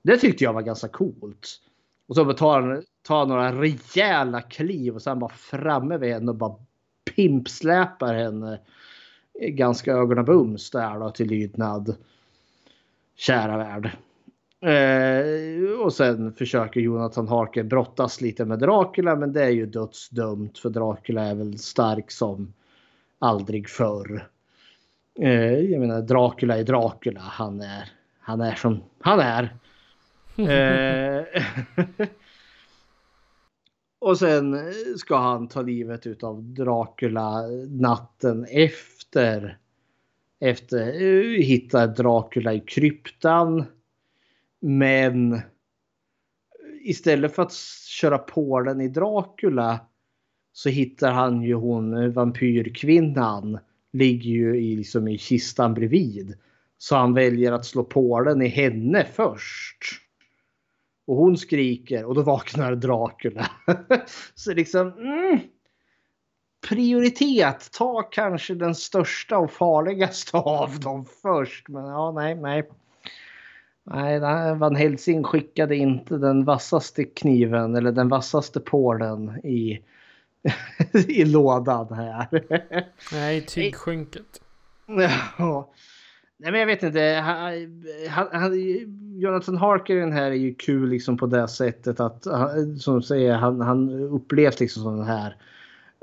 [0.03, 1.61] Det tyckte jag var ganska coolt.
[2.09, 6.37] Och så tar han, tar några rejäla kliv och sen bara framme vid henne och
[6.37, 6.55] bara
[7.15, 8.61] pimpsläpar henne
[9.41, 11.97] ganska ögonabums där då till lydnad.
[13.17, 13.91] Kära värld.
[14.61, 20.59] Eh, och sen försöker Jonathan Harker brottas lite med Dracula men det är ju dödsdömt
[20.59, 22.53] för Dracula är väl stark som
[23.19, 24.29] aldrig förr.
[25.19, 27.21] Eh, jag menar Dracula är Dracula.
[27.21, 27.89] Han är,
[28.19, 29.57] han är som han är.
[30.37, 31.25] Eh,
[33.99, 39.59] och sen ska han ta livet av Dracula natten efter.
[40.41, 43.65] Efter hitta hittar Dracula i kryptan.
[44.61, 45.41] Men
[46.83, 47.53] istället för att
[47.87, 49.81] köra på den i Dracula
[50.53, 53.59] så hittar han ju hon vampyrkvinnan
[53.97, 56.35] ligger ju i, liksom i kistan bredvid.
[56.79, 59.79] Så han väljer att slå på den i henne först.
[61.07, 63.51] Och hon skriker och då vaknar Dracula.
[64.35, 64.93] så liksom...
[64.93, 65.39] Mm,
[66.69, 67.71] prioritet.
[67.73, 71.69] Ta kanske den största och farligaste av dem först.
[71.69, 72.69] Men ja, nej, nej.
[73.91, 74.21] Nej,
[74.55, 79.81] Van Helsing skickade inte den vassaste kniven eller den vassaste pålen i,
[81.09, 82.27] i lådan här.
[83.13, 84.41] Nej, tygskynket.
[85.39, 85.73] Ja.
[86.39, 87.01] Nej men jag vet inte.
[88.11, 88.53] Han, han,
[89.21, 92.27] Jonathan Harker den här är ju kul liksom på det sättet att
[92.81, 95.37] som säger han, han upplevs liksom som den här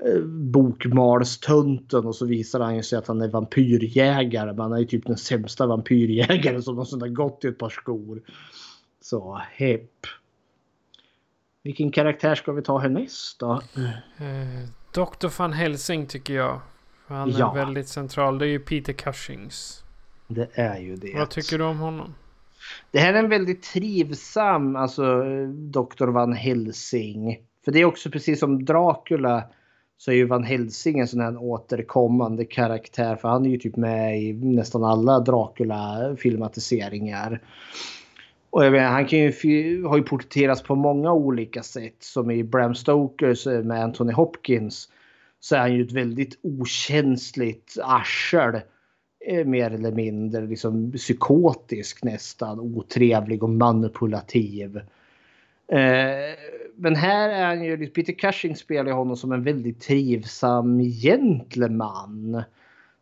[0.06, 4.54] eh, bokmalstönten och så visar han ju sig att han är vampyrjägare.
[4.54, 7.70] Men han är ju typ den sämsta vampyrjägaren som någonsin har gått i ett par
[7.70, 8.22] skor.
[9.02, 9.92] Så hepp.
[11.64, 13.54] Vilken karaktär ska vi ta härnäst då?
[13.54, 13.60] Eh,
[14.94, 15.40] Dr.
[15.40, 16.62] van Helsing tycker jag.
[17.08, 17.54] Han är ja.
[17.54, 18.38] väldigt central.
[18.38, 19.84] Det är ju Peter Cushings.
[20.28, 21.18] Det är ju det.
[21.18, 22.14] Vad tycker du om honom?
[22.92, 25.24] Det här är en väldigt trivsam, alltså
[25.54, 26.08] Dr.
[26.08, 27.38] Van Helsing.
[27.66, 29.44] För det är också precis som Dracula
[29.98, 33.16] så är ju Van Helsing en sån här återkommande karaktär.
[33.16, 37.42] För han är ju typ med i nästan alla Dracula-filmatiseringar.
[38.54, 41.96] Och jag menar, han kan ju, har ju porträtterats på många olika sätt.
[42.00, 44.90] Som i Bram Stokers eh, med Anthony Hopkins.
[45.40, 48.56] Så är han ju ett väldigt okänsligt arsel
[49.28, 54.78] eh, mer eller mindre liksom psykotisk nästan, otrevlig och manipulativ.
[55.68, 56.36] Eh,
[56.76, 62.44] men här är han ju, Peter Cushing spelar honom som en väldigt trivsam gentleman.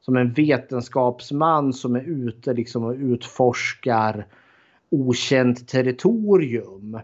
[0.01, 4.25] Som en vetenskapsman som är ute liksom och utforskar
[4.91, 6.99] okänt territorium.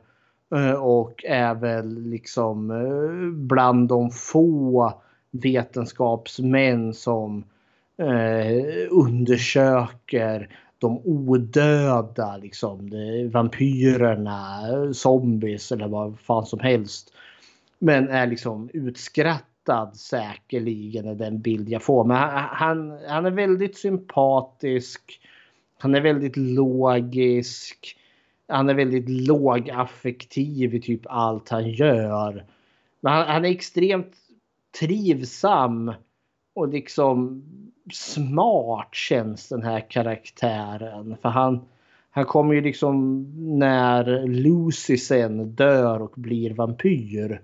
[0.55, 4.93] Eh, och är väl liksom eh, bland de få
[5.31, 7.43] vetenskapsmän som
[7.97, 10.49] eh, undersöker
[10.79, 12.91] de odöda, liksom,
[13.31, 14.59] vampyrerna,
[14.93, 17.13] zombies eller vad fan som helst.
[17.79, 22.03] Men är liksom utskrattad säkerligen är den bild jag får.
[22.03, 25.19] Men han, han är väldigt sympatisk.
[25.77, 27.97] Han är väldigt logisk.
[28.47, 32.45] Han är väldigt lågaffektiv i typ allt han gör.
[33.01, 34.15] Men han, han är extremt
[34.79, 35.93] trivsam
[36.55, 37.43] och liksom
[37.93, 41.17] smart känns den här karaktären.
[41.21, 41.65] För han,
[42.09, 43.25] han kommer ju liksom
[43.59, 47.41] när Lucy sen dör och blir vampyr.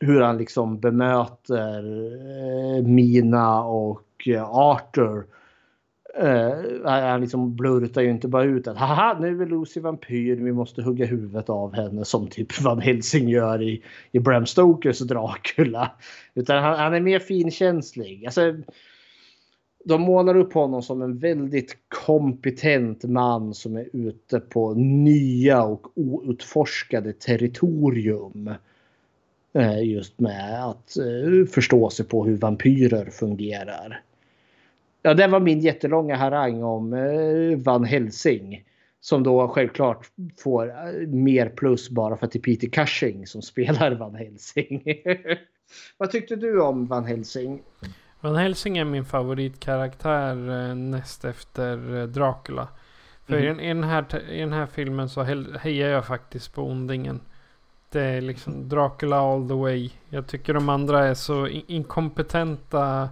[0.00, 1.84] Hur han liksom bemöter
[2.76, 5.26] eh, Mina och eh, Arthur.
[6.22, 10.52] Uh, han liksom blurtar ju inte bara ut att haha nu är Lucy vampyr, vi
[10.52, 13.82] måste hugga huvudet av henne som typ Van Helsing gör i,
[14.12, 15.90] i Bram Stokers Dracula.
[16.34, 18.26] Utan han, han är mer finkänslig.
[18.26, 18.54] Alltså,
[19.84, 25.86] de målar upp honom som en väldigt kompetent man som är ute på nya och
[25.94, 28.54] outforskade territorium.
[29.56, 34.02] Uh, just med att uh, förstå sig på hur vampyrer fungerar.
[35.08, 38.64] Ja, det var min jättelånga harang om eh, Van Helsing.
[39.00, 40.72] Som då självklart får
[41.06, 44.82] mer plus bara för att det är Peter Cushing som spelar Van Helsing.
[45.98, 47.62] Vad tyckte du om Van Helsing?
[48.20, 52.68] Van Helsing är min favoritkaraktär eh, näst efter eh, Dracula.
[53.26, 53.60] För mm.
[53.60, 55.22] i, i, den här, i den här filmen så
[55.58, 57.20] hejar jag faktiskt på ondingen.
[57.90, 59.90] Det är liksom Dracula all the way.
[60.08, 63.08] Jag tycker de andra är så inkompetenta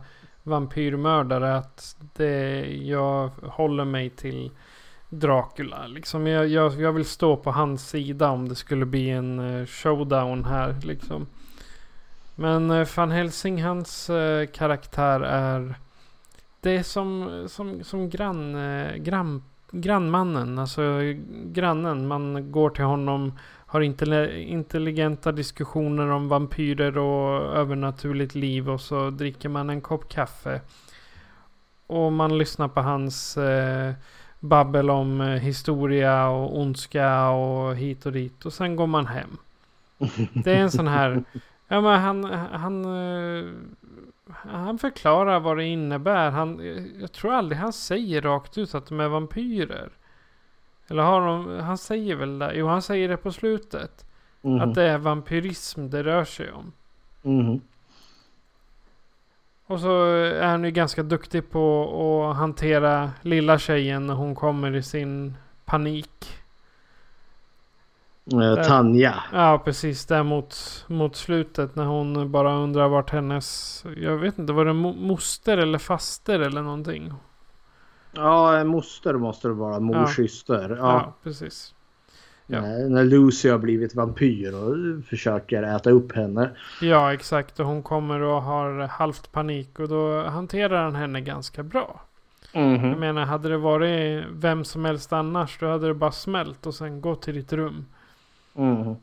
[0.47, 4.51] vampyrmördare att det, jag håller mig till
[5.09, 5.87] Dracula.
[5.87, 9.67] Liksom jag, jag, jag vill stå på hans sida om det skulle bli en eh,
[9.67, 10.77] showdown här.
[10.83, 11.27] Liksom.
[12.35, 15.75] Men eh, Van Helsing, hans eh, karaktär är...
[16.61, 21.01] Det är som, som, som grann, eh, grann, grannmannen, alltså
[21.45, 22.09] grannen.
[22.09, 23.39] Man går till honom,
[23.77, 30.61] har intelligenta diskussioner om vampyrer och övernaturligt liv och så dricker man en kopp kaffe.
[31.87, 33.93] Och man lyssnar på hans eh,
[34.41, 38.47] babbel om eh, historia och ondska och hit och dit.
[38.47, 39.37] Och sen går man hem.
[40.45, 41.25] Det är en sån här
[41.69, 43.45] Ja men han, han, eh,
[44.33, 46.31] han förklarar vad det innebär.
[46.31, 46.61] Han,
[47.01, 49.91] jag tror aldrig han säger rakt ut att de är vampyrer.
[50.89, 52.53] Eller har de, han säger väl det?
[52.55, 54.07] Jo han säger det på slutet.
[54.43, 54.61] Mm.
[54.61, 56.73] Att det är vampyrism det rör sig om.
[57.23, 57.61] Mm.
[59.67, 61.91] Och så är han ju ganska duktig på
[62.31, 65.35] att hantera lilla tjejen när hon kommer i sin
[65.65, 66.27] panik.
[68.33, 69.15] Eh, Tanja.
[69.33, 70.07] Ja, precis.
[70.07, 73.85] Där mot, mot slutet när hon bara undrar vart hennes...
[73.97, 77.13] Jag vet inte, var det mo moster eller faster eller någonting?
[78.17, 79.81] Ja, moster måste det vara.
[79.81, 80.23] Mors Ja.
[80.69, 80.77] Ja.
[80.77, 81.75] Ja, precis.
[82.47, 82.61] Ja.
[82.61, 86.51] När- När Lucy har blivit vampyr och försöker äta upp henne.
[86.81, 87.61] Ja, exakt.
[87.61, 92.01] Och hon kommer och har halvt panik och då hanterar han henne ganska bra.
[92.55, 92.85] Mhm.
[92.89, 96.75] Jag menar, hade det varit vem som helst annars då hade det bara smält och
[96.75, 97.87] sen gått till ditt rum.
[98.53, 98.97] Mhm.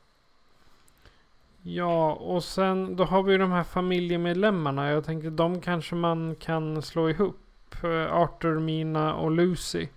[1.62, 4.90] Ja, och sen då har vi ju de här familjemedlemmarna.
[4.92, 7.38] Jag tänkte de kanske man kan slå ihop.
[7.84, 9.88] Eh, Arthur, Mina och Lucy.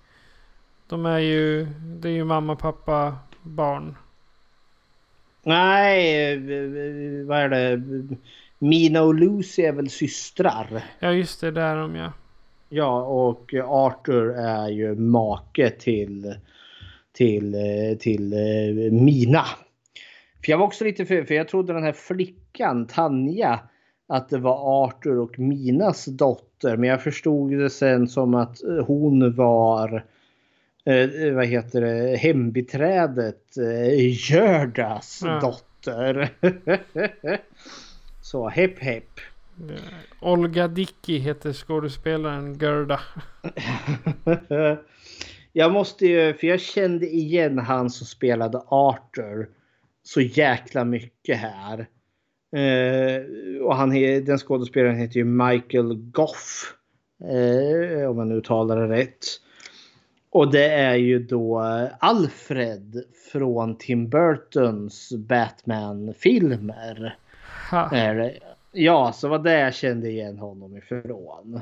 [0.86, 3.96] De är ju, det är ju mamma, pappa, barn.
[5.42, 6.36] Nej,
[7.24, 7.82] vad är det?
[8.58, 10.84] Mina och Lucy är väl systrar?
[10.98, 12.12] Ja, just det, där de ja.
[12.68, 16.34] Ja, och Arthur är ju make till,
[17.12, 17.56] till,
[18.00, 19.44] till eh, Mina.
[20.44, 23.60] För jag var också lite för, för jag trodde den här flickan, Tanja,
[24.06, 26.76] att det var Arthur och Minas dotter.
[26.76, 30.04] Men jag förstod det sen som att eh, hon var
[30.84, 35.40] eh, vad heter det, hembiträdet eh, Gördas Ja.
[35.40, 36.30] dotter.
[38.22, 39.20] Så hepp hepp.
[39.70, 39.76] Eh,
[40.20, 43.00] Olga Dickey heter skådespelaren Gerda.
[45.52, 49.48] jag måste ju, för jag kände igen han som spelade Arthur
[50.02, 51.86] så jäkla mycket här.
[52.52, 53.22] Eh,
[53.62, 53.90] och han,
[54.24, 56.74] den skådespelaren heter ju Michael Goff.
[57.24, 59.26] Eh, om man nu talar det rätt.
[60.30, 61.60] Och det är ju då
[61.98, 67.16] Alfred från Tim Burtons Batman-filmer.
[68.72, 71.60] Ja, så var det jag kände igen honom ifrån.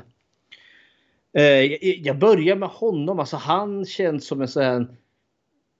[1.33, 3.19] Eh, jag, jag börjar med honom.
[3.19, 4.87] Alltså han känns som en sån här...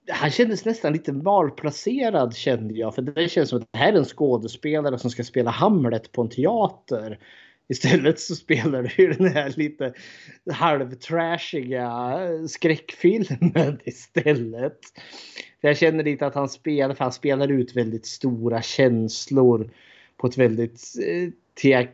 [0.08, 2.94] Han kändes nästan lite malplacerad kände jag.
[2.94, 6.22] För det känns som att det här är en skådespelare som ska spela Hamlet på
[6.22, 7.18] en teater.
[7.68, 9.92] Istället så spelar du ju den här lite
[10.50, 12.18] halvtrashiga
[12.48, 14.78] skräckfilmen istället.
[15.60, 19.70] För jag känner lite att han spelar, för han spelar ut väldigt stora känslor
[20.16, 21.30] på ett väldigt eh,
[21.62, 21.88] te,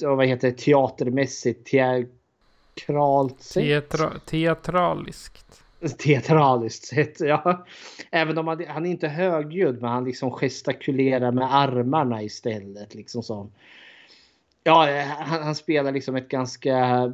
[0.00, 3.62] vad heter det, teatermässigt, teatralt sätt.
[3.62, 5.59] Teatra teatraliskt.
[5.98, 7.66] Teatraliskt sätt, ja.
[8.10, 12.94] Även om han, han är inte högljudd, men han liksom gestikulerar med armarna istället.
[12.94, 13.52] Liksom som.
[14.64, 17.12] Ja, han, han spelar liksom ett ganska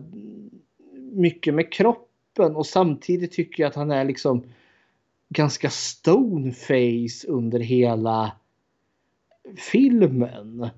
[1.12, 4.44] mycket med kroppen och samtidigt tycker jag att han är liksom
[5.28, 8.32] ganska stoneface under hela
[9.56, 10.68] filmen.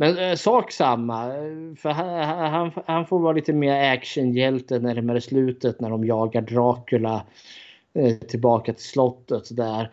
[0.00, 1.26] Men eh, sak samma.
[1.26, 6.42] Eh, för han, han, han får vara lite mer actionhjälte närmare slutet när de jagar
[6.42, 7.26] Dracula
[7.94, 9.90] eh, tillbaka till slottet där.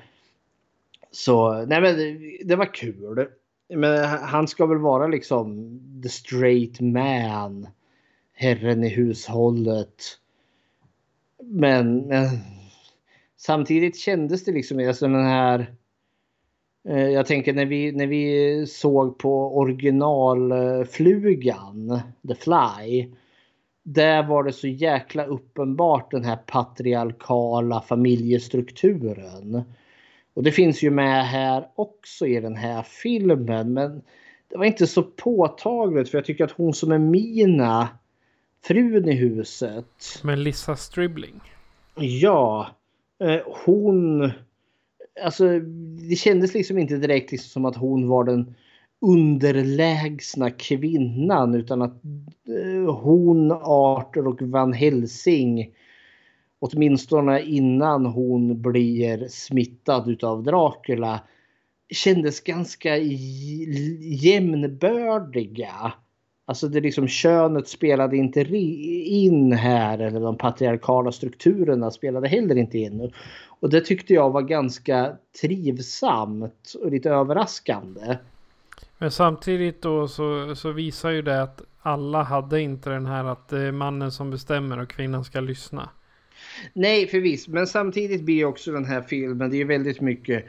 [1.12, 3.28] Så nej men det, det var kul.
[3.70, 7.68] Men han ska väl vara liksom the straight man.
[8.34, 10.04] Herren i hushållet.
[11.44, 12.28] Men, men
[13.38, 15.76] samtidigt kändes det liksom alltså den här
[16.88, 23.12] jag tänker när vi, när vi såg på originalflugan, The Fly.
[23.84, 29.64] Där var det så jäkla uppenbart den här patriarkala familjestrukturen.
[30.34, 33.74] Och det finns ju med här också i den här filmen.
[33.74, 34.02] Men
[34.48, 37.88] det var inte så påtagligt för jag tycker att hon som är Mina,
[38.64, 40.20] frun i huset.
[40.24, 41.42] Melissa Stribling.
[41.96, 42.68] Ja,
[43.20, 44.32] eh, hon...
[45.24, 45.60] Alltså
[46.10, 48.56] det kändes liksom inte direkt liksom som att hon var den
[49.02, 52.02] underlägsna kvinnan utan att
[52.50, 55.70] eh, hon, Arthur och Van Helsing
[56.60, 61.22] åtminstone innan hon blir smittad utav Dracula
[61.90, 65.94] kändes ganska j- jämnbördiga.
[66.46, 72.78] Alltså det liksom könet spelade inte in här eller de patriarkala strukturerna spelade heller inte
[72.78, 73.12] in.
[73.60, 78.18] Och det tyckte jag var ganska trivsamt och lite överraskande.
[78.98, 83.48] Men samtidigt då så, så visar ju det att alla hade inte den här att
[83.48, 85.90] det är mannen som bestämmer och kvinnan ska lyssna.
[86.74, 87.52] Nej, förvisso.
[87.52, 90.46] Men samtidigt blir ju också den här filmen, det är väldigt mycket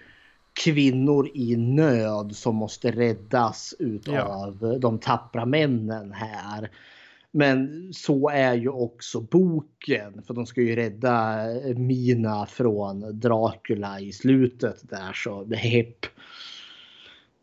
[0.56, 6.70] kvinnor i nöd som måste räddas utav de tappra männen här.
[7.30, 10.22] Men så är ju också boken.
[10.26, 11.38] För de ska ju rädda
[11.76, 16.06] Mina från Dracula i slutet där så hepp.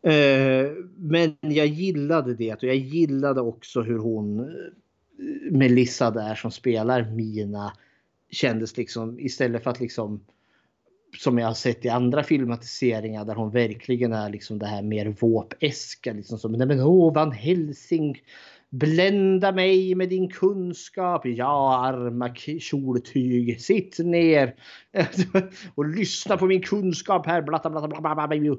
[0.04, 4.46] Eh, Men jag gillade det och jag gillade också hur hon eh,
[5.52, 7.74] Melissa där som spelar Mina
[8.30, 10.26] kändes liksom istället för att liksom
[11.18, 15.16] som jag har sett i andra filmatiseringar där hon verkligen är liksom det här mer
[15.20, 16.14] våpeska.
[16.14, 18.22] Liksom som, nej men åh, Van Helsing,
[18.70, 21.26] blända mig med din kunskap.
[21.26, 24.56] Ja, arma kjoltyg, sitt ner
[25.76, 27.42] och lyssna på min kunskap här.
[27.42, 28.58] Blatta, blatta, blatta, blatta.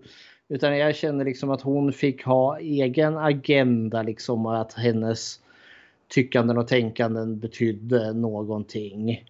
[0.49, 5.41] Utan jag känner liksom att hon fick ha egen agenda liksom och att hennes
[6.09, 9.25] tyckanden och tänkanden betydde någonting.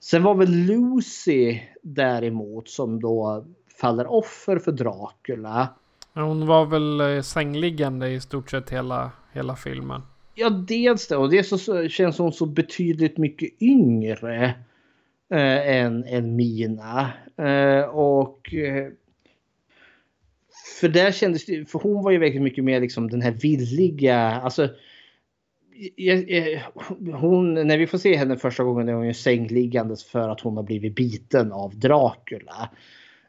[0.00, 3.44] Sen var väl Lucy däremot som då
[3.80, 5.68] faller offer för Dracula.
[6.14, 10.02] Hon var väl eh, sängliggande i stort sett hela, hela filmen.
[10.34, 11.16] Ja, dels det.
[11.16, 14.44] Och det så, känns hon så betydligt mycket yngre
[15.30, 17.12] eh, än, än Mina.
[17.36, 18.54] Eh, och...
[18.54, 18.92] Eh,
[20.80, 24.18] för där kändes det, för hon var ju verkligen mycket mer liksom den här villiga,
[24.18, 24.68] alltså
[27.20, 30.56] hon, när vi får se henne första gången är hon ju sängliggandes för att hon
[30.56, 32.70] har blivit biten av Dracula.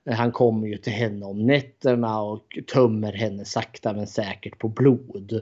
[0.06, 5.42] Han kommer ju till henne om nätterna och tömmer henne sakta men säkert på blod.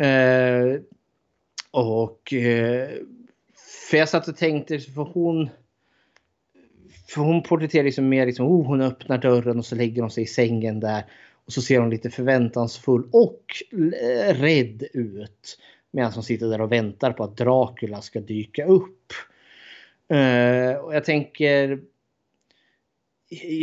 [0.00, 0.80] Eh,
[1.70, 2.88] och eh,
[3.90, 5.50] för jag satt och tänkte, för hon
[7.06, 10.24] för hon porträtterar liksom mer liksom, oh, hon öppnar dörren och så lägger hon sig
[10.24, 11.04] i sängen där.
[11.46, 13.44] Och så ser hon lite förväntansfull och
[14.02, 15.58] eh, rädd ut.
[15.90, 19.12] Medan hon sitter där och väntar på att Dracula ska dyka upp.
[20.12, 21.80] Uh, och jag tänker...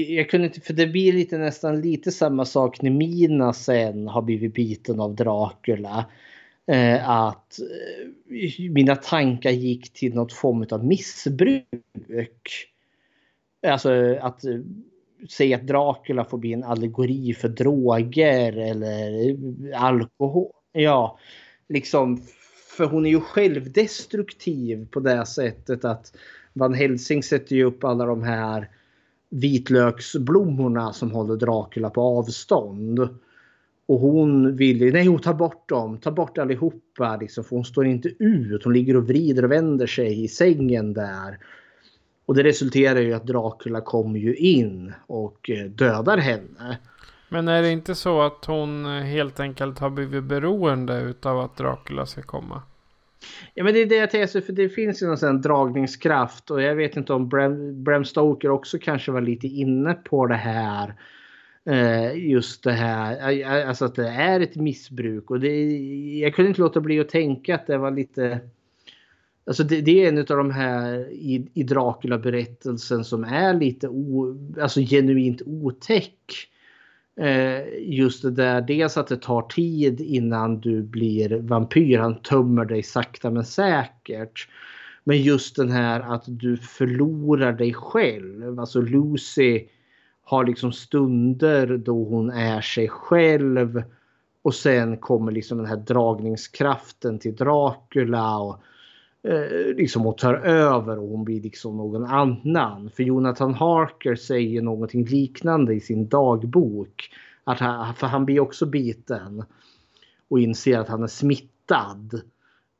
[0.07, 4.21] Jag kunde inte, för det blir lite nästan lite samma sak när Mina sen har
[4.21, 6.05] blivit biten av Dracula.
[6.71, 11.63] Uh, att uh, mina tankar gick till något form av missbruk.
[13.67, 14.41] Alltså att
[15.29, 19.37] säga att Dracula får bli en allegori för droger eller
[19.75, 20.51] alkohol.
[20.71, 21.19] Ja,
[21.69, 22.21] liksom,
[22.77, 26.17] för hon är ju självdestruktiv på det sättet att
[26.53, 28.69] Van Helsing sätter ju upp alla de här
[29.29, 32.99] vitlöksblommorna som håller Dracula på avstånd.
[33.85, 37.85] Och hon vill nej hon tar bort dem, tar bort allihopa liksom, för hon står
[37.85, 38.63] inte ut.
[38.63, 41.39] Hon ligger och vrider och vänder sig i sängen där.
[42.25, 46.77] Och det resulterar ju att Dracula kommer ju in och eh, dödar henne.
[47.29, 51.57] Men är det inte så att hon eh, helt enkelt har blivit beroende utav att
[51.57, 52.61] Dracula ska komma?
[53.53, 56.61] Ja men det är det jag tänker, för det finns ju någon sån dragningskraft och
[56.61, 60.93] jag vet inte om Bram, Bram Stoker också kanske var lite inne på det här.
[61.65, 65.77] Eh, just det här, alltså att det är ett missbruk och det,
[66.19, 68.39] jag kunde inte låta bli att tänka att det var lite
[69.45, 74.37] Alltså det, det, är en av de här i, i Dracula-berättelsen som är lite o,
[74.61, 76.49] alltså genuint otäck.
[77.19, 81.97] Eh, just det där, dels att det tar tid innan du blir vampyr.
[81.97, 84.47] Han tömmer dig sakta men säkert.
[85.03, 88.59] Men just den här att du förlorar dig själv.
[88.59, 89.67] Alltså Lucy
[90.23, 93.83] har liksom stunder då hon är sig själv.
[94.41, 98.37] Och sen kommer liksom den här dragningskraften till Dracula.
[98.37, 98.61] Och
[99.27, 102.89] eh, liksom och tar över och hon blir liksom någon annan.
[102.95, 107.09] För Jonathan Harker säger någonting liknande i sin dagbok.
[107.43, 109.43] Att han, för han blir också biten
[110.29, 112.21] och inser att han är smittad.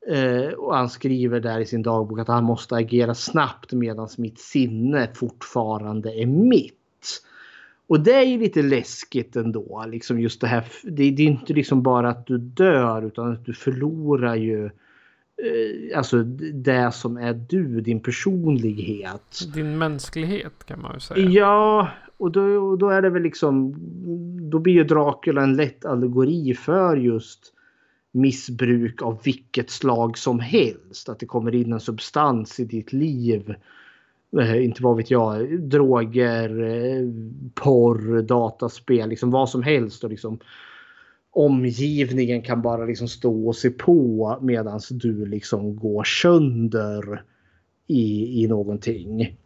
[0.08, 4.38] Eh, och han skriver där i sin dagbok att han måste agera snabbt medan mitt
[4.38, 6.74] sinne fortfarande är mitt.
[7.86, 9.84] Och det är ju lite läskigt ändå.
[9.88, 10.64] Liksom just det här.
[10.82, 14.70] Det, det är inte liksom bara att du dör utan att du förlorar ju Eh,
[15.94, 19.54] alltså det som är du, din personlighet.
[19.54, 21.28] Din mänsklighet kan man ju säga.
[21.28, 23.74] Ja, och då, då är det väl liksom,
[24.50, 27.52] då blir ju Dracula en lätt allegori för just
[28.12, 31.08] missbruk av vilket slag som helst.
[31.08, 33.54] Att det kommer in en substans i ditt liv.
[34.40, 37.08] Eh, inte vad vet jag, droger, eh,
[37.54, 40.04] porr, dataspel, liksom vad som helst.
[40.04, 40.38] Och liksom
[41.30, 47.22] omgivningen kan bara liksom stå och se på medan du liksom går sönder
[47.86, 49.38] i, i någonting.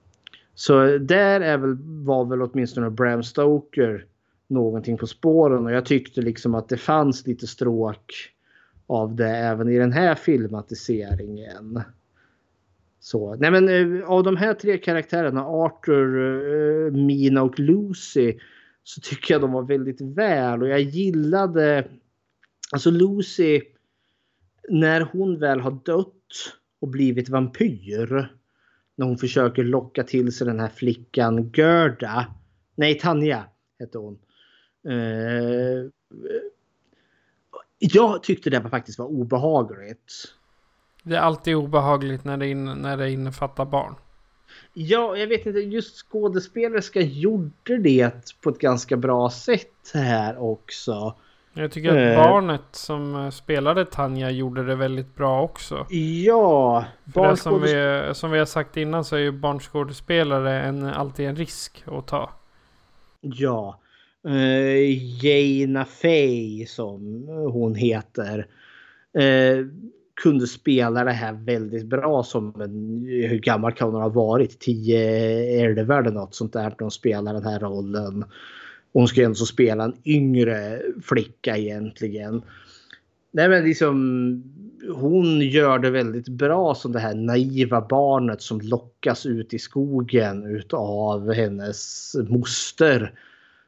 [0.54, 4.06] Så där är väl, var väl åtminstone Bram Stoker
[4.46, 8.12] någonting på spåren och jag tyckte liksom att det fanns lite stråk
[8.86, 11.82] av det även i den här filmatiseringen.
[13.00, 16.18] Så, nej men eh, av de här tre karaktärerna, Arthur,
[16.86, 18.38] eh, Mina och Lucy,
[18.84, 21.88] så tycker jag de var väldigt väl och jag gillade
[22.72, 23.60] alltså Lucy
[24.68, 28.36] när hon väl har dött och blivit vampyr.
[28.96, 32.26] När hon försöker locka till sig den här flickan Gerda.
[32.74, 33.44] Nej, Tanja
[33.78, 34.18] hette hon.
[34.88, 35.90] Uh,
[37.78, 40.34] jag tyckte det faktiskt var obehagligt.
[41.02, 43.94] Det är alltid obehagligt när det, in, när det innefattar barn.
[44.72, 45.58] Ja, jag vet inte.
[45.58, 51.14] Just skådespelerska gjorde det på ett ganska bra sätt här också.
[51.54, 52.24] Jag tycker att Eh.
[52.30, 55.86] barnet som eh, spelade Tanja gjorde det väldigt bra också.
[56.24, 61.26] Ja, det som, vi, som vi har sagt innan så är ju barnskådespelare en, alltid
[61.26, 62.30] en risk att ta.
[63.20, 63.78] Ja.
[64.28, 68.46] Uh, Jaina Fey som hon heter.
[69.18, 69.56] eh,
[70.22, 74.58] kunde spela det här väldigt bra som en, hur gammal kan hon ha varit?
[74.58, 78.24] 10, 11 eller något sånt där när hon spelar den här rollen.
[78.92, 82.42] Hon ska ju ändå spela en yngre flicka egentligen.
[83.30, 83.96] Nej men liksom
[84.94, 90.46] hon gör det väldigt bra som det här naiva barnet som lockas ut i skogen
[90.46, 93.12] utav hennes moster.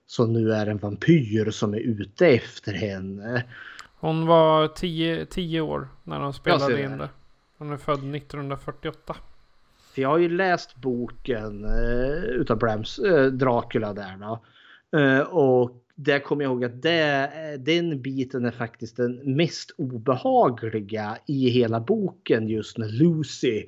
[0.07, 3.45] Som nu är en vampyr som är ute efter henne.
[4.05, 4.69] Hon var
[5.25, 6.97] 10 år när de spelade in det.
[6.97, 7.09] det.
[7.59, 9.17] Hon är född 1948.
[9.95, 14.43] För jag har ju läst boken eh, utav Brams eh, Dracula där då.
[14.99, 19.71] Eh, och där kommer jag ihåg att det, eh, den biten är faktiskt den mest
[19.79, 23.65] obehagliga i hela boken just när Lucy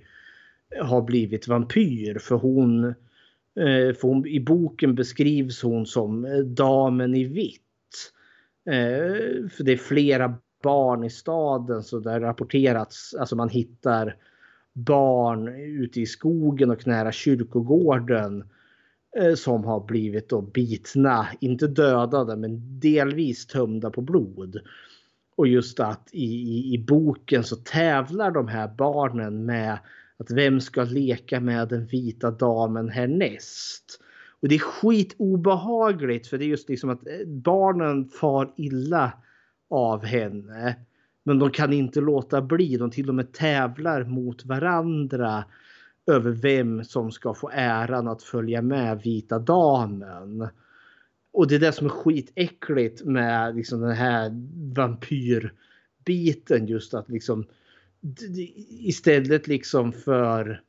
[0.80, 2.18] har blivit vampyr.
[2.18, 7.65] För hon, eh, för hon i boken beskrivs hon som eh, damen i vitt.
[8.66, 14.16] Eh, för det är flera barn i staden så det har rapporterats, alltså man hittar
[14.72, 18.44] barn ute i skogen och nära kyrkogården
[19.16, 24.60] eh, som har blivit då bitna, inte dödade men delvis tömda på blod.
[25.36, 29.78] Och just att i, i, i boken så tävlar de här barnen med
[30.16, 34.00] att vem ska leka med den vita damen härnäst.
[34.46, 39.12] Och det är skitobehagligt för det är just liksom att eh, barnen far illa
[39.70, 40.76] av henne.
[41.24, 42.76] Men de kan inte låta bli.
[42.76, 45.44] De till och med tävlar mot varandra
[46.06, 50.48] över vem som ska få äran att följa med vita damen.
[51.32, 54.30] Och det är det som är skitäckligt med liksom den här
[54.76, 57.46] vampyrbiten just att liksom
[58.68, 60.62] istället liksom för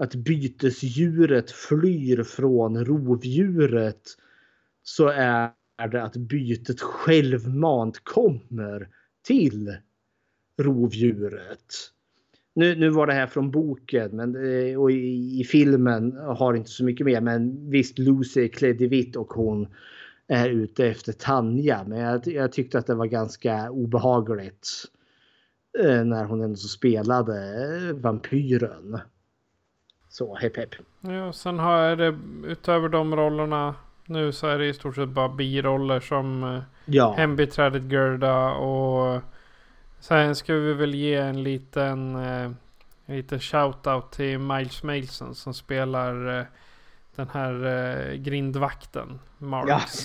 [0.00, 4.02] att bytesdjuret flyr från rovdjuret
[4.82, 5.52] så är
[5.90, 8.88] det att bytet självmant kommer
[9.26, 9.76] till
[10.58, 11.74] rovdjuret.
[12.54, 16.70] Nu, nu var det här från boken men, eh, och i, i filmen har inte
[16.70, 19.68] så mycket mer men visst Lucy är klädd i vitt och hon
[20.26, 21.84] är ute efter Tanja.
[21.86, 24.68] Men jag, jag tyckte att det var ganska obehagligt
[25.78, 29.00] eh, när hon ändå spelade eh, vampyren.
[30.12, 30.70] Så hepp hepp.
[31.00, 33.74] Ja, sen har jag det utöver de rollerna
[34.06, 37.14] nu så är det i stort sett bara biroller som eh, Ja.
[37.18, 39.20] hembiträdet Gerda och
[40.00, 42.50] sen ska vi väl ge en liten, eh,
[43.06, 46.44] en liten shout-out till Miles Mason som spelar eh,
[47.16, 49.46] den här eh, grindvakten, Ja.
[49.46, 50.04] Marks.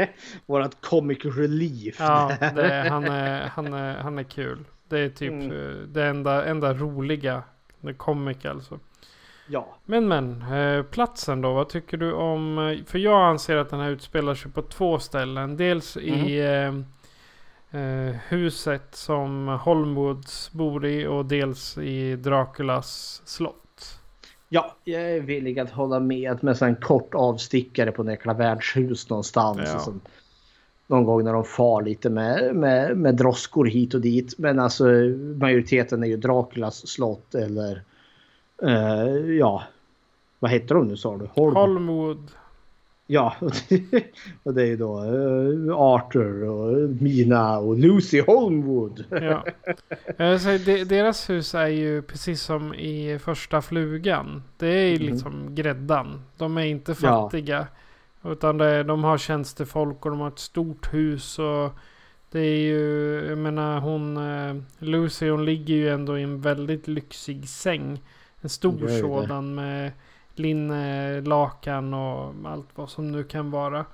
[0.46, 1.96] Vårat comic relief.
[1.98, 4.64] Ja, det, han, är, han, är, han är kul.
[4.88, 5.50] Det är typ Mm.
[5.52, 7.42] eh, det enda, enda roliga.
[7.80, 8.78] Det comic alltså.
[9.48, 9.76] Ja.
[9.84, 11.52] Men men, eh, platsen då.
[11.52, 12.58] Vad tycker du om?
[12.58, 15.56] eh, För jag anser att den här utspelar sig på två ställen.
[15.56, 24.00] Dels i eh, eh, huset som Holmwoods bor i och dels i Draculas slott.
[24.48, 29.60] Ja, jag är villig att hålla med med en kort avstickare på Nekla värdshus någonstans.
[29.64, 29.78] Ja.
[29.78, 30.00] Sen,
[30.86, 34.38] någon gång när de far lite med, med, med droskor hit och dit.
[34.38, 34.84] Men alltså
[35.40, 37.82] majoriteten är ju Draculas slott eller
[38.62, 39.06] eh,
[39.38, 39.62] ja,
[40.38, 41.26] vad heter de nu sa du?
[41.34, 41.56] Holm.
[41.56, 42.30] Holmwood.
[43.08, 43.82] Ja, och det,
[44.42, 49.04] och det är ju då eh, Arthur och Mina och Lucy Holmwood.
[49.10, 49.44] Ja.
[50.18, 54.42] Eh, deras hus är ju precis som i första flugan.
[54.58, 55.12] Det är ju Mhm.
[55.12, 56.22] liksom gräddan.
[56.36, 56.94] De är inte Ja.
[56.96, 57.66] fattiga.
[58.24, 61.38] Utan det, de har tjänstefolk och de har ett stort hus.
[61.38, 61.70] Och
[62.30, 64.18] det är ju, jag menar hon
[64.78, 68.00] Lucy hon ligger ju ändå i en väldigt lyxig säng.
[68.40, 69.92] En stor sådan med
[70.34, 73.86] linne, lakan och allt vad som nu kan vara.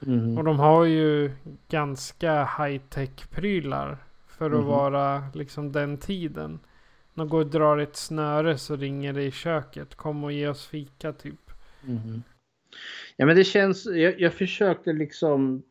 [0.00, 0.38] Mhm.
[0.38, 1.30] Och de har ju
[1.68, 3.98] ganska high-tech prylar.
[4.26, 4.66] För att Mhm.
[4.66, 6.58] vara liksom den tiden.
[7.14, 9.94] De går och drar ett snöre så ringer det i köket.
[9.94, 11.50] Kom och ge oss fika typ.
[11.82, 12.22] Mhm.
[13.16, 15.62] Ja men det känns, jag, jag försökte liksom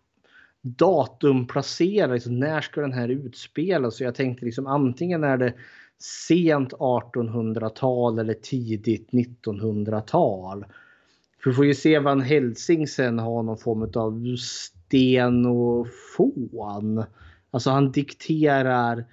[0.61, 3.95] datumplacera, liksom, när ska den här utspelas?
[3.97, 5.53] Så jag tänkte liksom antingen är det
[6.03, 10.65] sent 1800-tal eller tidigt 1900-tal.
[11.43, 15.87] För vi får ju se Van Helsing sen har någon form av sten och
[16.17, 17.03] fån.
[17.51, 19.05] Alltså han dikterar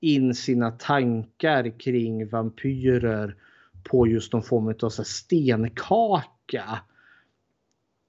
[0.00, 3.36] in sina tankar kring vampyrer
[3.82, 6.80] på just någon form av så stenkaka.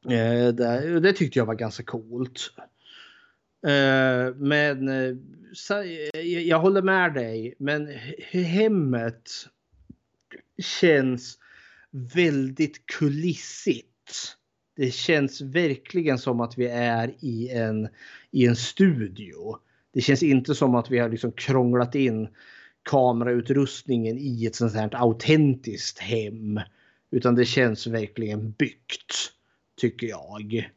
[0.05, 2.53] Eh, det, det, tyckte jag var ganska coolt.
[3.67, 5.15] Eh, men eh,
[6.13, 7.53] Eh, jag håller med dig.
[7.57, 7.87] Men
[8.31, 9.31] hemmet
[10.57, 11.37] känns
[11.91, 13.87] väldigt kulissigt.
[14.75, 17.87] Det känns verkligen som att vi är i en,
[18.31, 19.57] i en studio.
[19.93, 22.27] Det känns inte som att vi har liksom krånglat in
[22.83, 26.59] kamerautrustningen i ett sånt här autentiskt hem.
[27.11, 29.13] Utan det känns verkligen byggt,
[29.75, 30.69] tycker jag.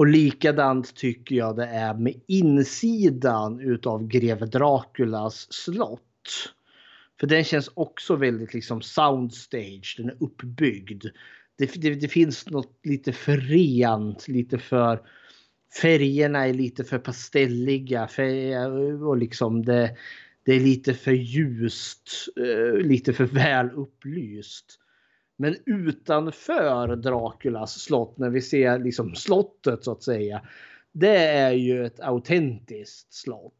[0.00, 6.52] Och likadant tycker jag det är med insidan utav greve Draculas slott.
[7.20, 11.04] För den känns också väldigt liksom soundstage, den är uppbyggd.
[11.58, 15.02] Det, det, det finns något lite för rent, lite för
[15.82, 18.08] färgerna är lite för pastelliga
[19.06, 19.96] och liksom det,
[20.44, 24.78] det är lite för ljust, eh, lite för väl upplyst.
[25.40, 30.40] Men utanför Draculas slott, när vi ser liksom slottet så att säga.
[30.92, 33.54] Det är ju ett autentiskt slott.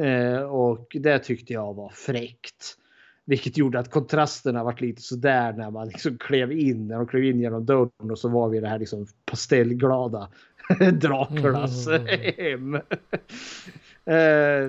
[0.00, 2.76] Eh, och det tyckte jag var fräckt.
[3.24, 6.88] Vilket gjorde att kontrasterna varit lite sådär när man liksom klev in.
[6.88, 10.28] När de klev in genom dörren och så var vi det här liksom pastellglada
[10.92, 12.06] Draculas mm.
[12.36, 12.74] hem.
[14.04, 14.16] Eh,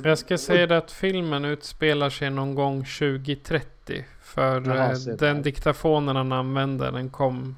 [0.03, 4.05] jag ska säga det att filmen utspelar sig någon gång 2030.
[4.33, 7.55] För Jaha, eh, den diktafonen han använder den kom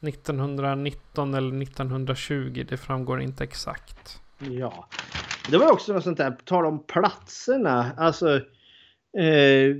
[0.00, 2.66] 1919 eller 1920.
[2.68, 4.20] Det framgår inte exakt.
[4.38, 4.88] Ja.
[5.50, 7.92] Det var också något sånt där, tal om platserna.
[7.96, 8.36] Alltså.
[9.18, 9.76] Eh,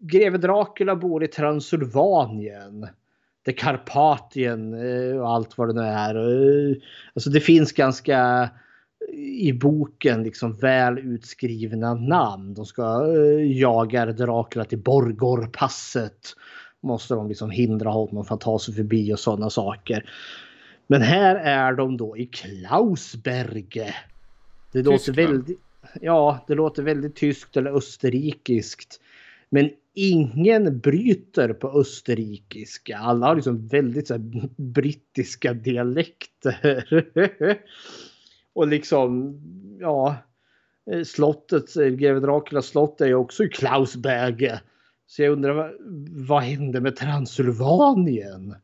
[0.00, 2.88] Greve Dracula bor i Transylvanien.
[3.44, 6.14] Det Karpatien eh, och allt vad det nu är.
[6.14, 6.76] Eh,
[7.14, 8.50] alltså det finns ganska
[9.12, 12.54] i boken liksom väl utskrivna namn.
[12.54, 16.34] De ska uh, jaga Dracula till Borgorpasset.
[16.80, 20.10] Måste de liksom hindra honom från att ta sig förbi och sådana saker.
[20.86, 23.94] Men här är de då i Klausberge.
[24.72, 25.58] Det låter väldigt,
[26.00, 29.00] ja, det låter väldigt tyskt eller österrikiskt.
[29.48, 32.98] Men ingen bryter på österrikiska.
[32.98, 36.84] Alla har liksom väldigt så här, brittiska dialekter.
[38.56, 39.40] Och liksom,
[39.80, 40.16] ja,
[40.90, 44.60] eh, slottet, eh, greve Draculas slott är ju också i Klausberge.
[45.06, 45.70] Så jag undrar vad,
[46.28, 48.54] vad hände med Transylvanien?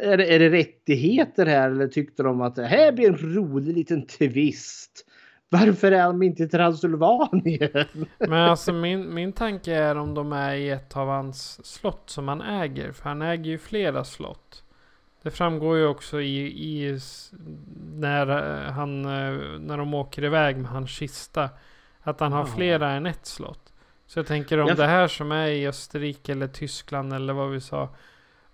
[0.00, 3.76] Är det, är det rättigheter här eller tyckte de att det här blir en rolig
[3.76, 5.06] liten twist?
[5.48, 7.86] Varför är de inte i Transylvanien?
[8.18, 12.28] Men alltså min, min tanke är om de är i ett av hans slott som
[12.28, 12.92] han äger.
[12.92, 14.64] För han äger ju flera slott.
[15.22, 16.98] Det framgår ju också i, i
[17.94, 18.28] när,
[18.66, 21.48] eh, han, eh, när de åker iväg med hans kista.
[22.02, 22.56] Att han har Aha.
[22.56, 23.72] flera än ett slott.
[24.06, 24.76] Så jag tänker om jag...
[24.76, 27.88] det här som är i Österrike eller Tyskland eller vad vi sa.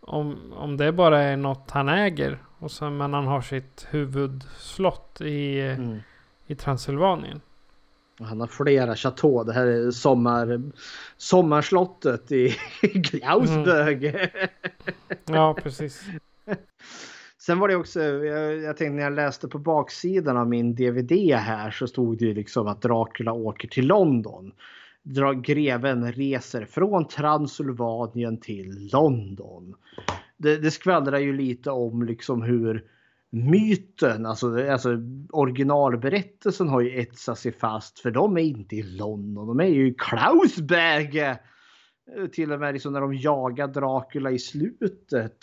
[0.00, 2.38] Om, om det bara är något han äger.
[2.58, 5.98] Och sen, men han har sitt huvudslott i, mm.
[6.46, 7.40] i Transylvanien.
[8.20, 9.44] Han har flera chateau.
[9.44, 10.62] Det här är sommar,
[11.16, 12.48] sommarslottet i
[13.04, 14.08] Klausberg.
[14.08, 14.38] Mm.
[15.24, 16.04] Ja, precis.
[17.38, 21.12] Sen var det också, jag, jag tänkte när jag läste på baksidan av min DVD
[21.34, 24.52] här så stod det ju liksom att Dracula åker till London.
[25.42, 29.74] Greven reser från Transylvanien till London.
[30.36, 32.84] Det, det skvallrar ju lite om liksom hur
[33.30, 34.90] myten, alltså, alltså
[35.30, 39.88] originalberättelsen har ju etsat sig fast för de är inte i London, de är ju
[39.88, 41.38] i Klausberge.
[42.16, 45.38] Eh, till och med liksom när de jagar Dracula i slutet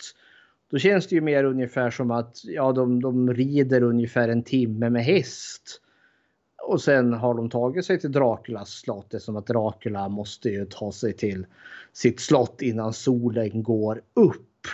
[0.74, 4.90] då känns det ju mer ungefär som att ja, de, de rider ungefär en timme
[4.90, 5.80] med häst.
[6.62, 10.92] Och sen har de tagit sig till Draculas slott eftersom att Dracula måste ju ta
[10.92, 11.46] sig till
[11.92, 14.66] sitt slott innan solen går upp.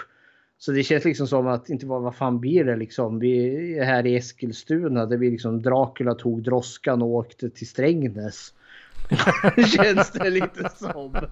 [0.59, 3.19] Så det känns liksom som att, inte vad, vad fan blir det liksom?
[3.19, 8.55] Vi är här i Eskilstuna där vi liksom Dracula tog droskan och åkte till Strängnäs.
[9.77, 11.13] Känns det lite som.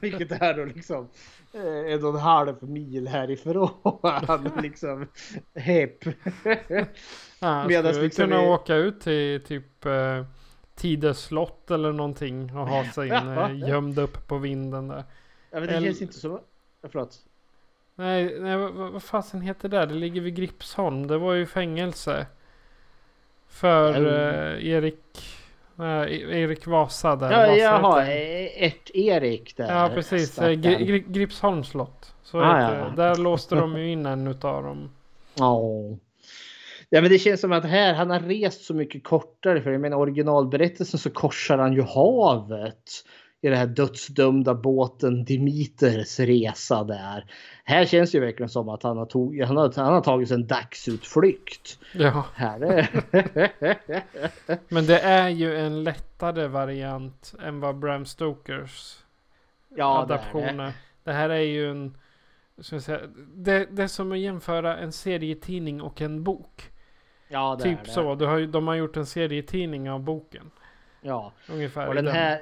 [0.00, 1.08] Vilket är då liksom
[1.52, 3.70] eh, en och en halv mil härifrån.
[4.62, 5.06] liksom
[5.54, 6.04] hepp.
[7.40, 8.48] Ja, Medan skulle liksom kunna vi...
[8.48, 10.24] åka ut till typ eh,
[10.74, 15.04] Tidö slott eller någonting och ha sig in eh, gömd upp på vinden där.
[15.50, 15.86] Ja men det eller...
[15.86, 16.40] känns inte så.
[16.90, 17.18] Förlåt.
[17.94, 19.86] Nej, nej vad, vad fasen heter det?
[19.86, 21.06] Det ligger vid Gripsholm.
[21.06, 22.26] Det var ju fängelse.
[23.46, 25.41] För eh, Erik
[25.78, 27.30] Erik Vasa där.
[27.30, 28.06] Ja, jaha,
[28.56, 29.74] Ert-Erik där.
[29.74, 30.38] Ja, precis.
[30.38, 32.14] Gri Gripsholms slott.
[32.22, 32.92] Så ah, ja.
[32.96, 34.90] Där låste de ju in en utav dem.
[35.34, 35.60] Ja.
[36.88, 39.62] Ja men det känns som att här, han har rest så mycket kortare.
[39.62, 43.04] För jag menar originalberättelsen så korsar han ju havet.
[43.44, 47.26] I den här dödsdömda båten Dimiters resa där.
[47.64, 50.30] Här känns det ju verkligen som att han har, tog, han har, han har tagit
[50.30, 51.78] en dagsutflykt.
[51.92, 52.24] Ja.
[52.34, 52.88] Här är...
[54.74, 58.98] Men det är ju en lättare variant än vad Bram Stokers
[59.68, 60.66] ja, det är adaptioner.
[60.66, 60.72] det.
[61.04, 61.96] Det här är ju en...
[62.58, 63.00] Ska jag säga,
[63.34, 66.70] det, det är som att jämföra en serietidning och en bok.
[67.28, 67.90] Ja, det är Typ det.
[67.90, 68.14] så.
[68.14, 70.50] Du har, de har gjort en serietidning av boken.
[71.00, 71.32] Ja.
[71.50, 71.88] Ungefär.
[71.88, 72.06] Och den.
[72.06, 72.40] här,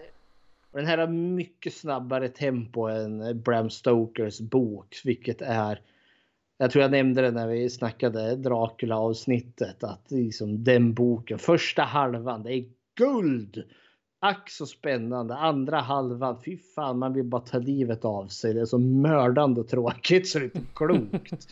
[0.71, 5.81] och den här har mycket snabbare tempo än eh, Bram Stokers bok, vilket är
[6.63, 11.83] jag tror jag nämnde det när vi snackade Dracula avsnittet att liksom den boken, första
[11.83, 12.65] halvan, det är
[12.99, 13.65] guld.
[14.21, 15.37] Ack så spännande.
[15.37, 18.55] Andra halvan, fy fan, man vill bara ta livet av sig.
[18.55, 21.49] Det är så mördande tråkigt så det är inte klokt.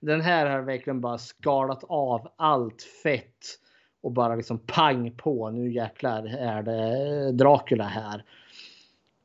[0.00, 3.58] den här har verkligen bara skalat av allt fett
[4.06, 5.50] och bara liksom pang på.
[5.50, 8.24] Nu jäklar är det Dracula här.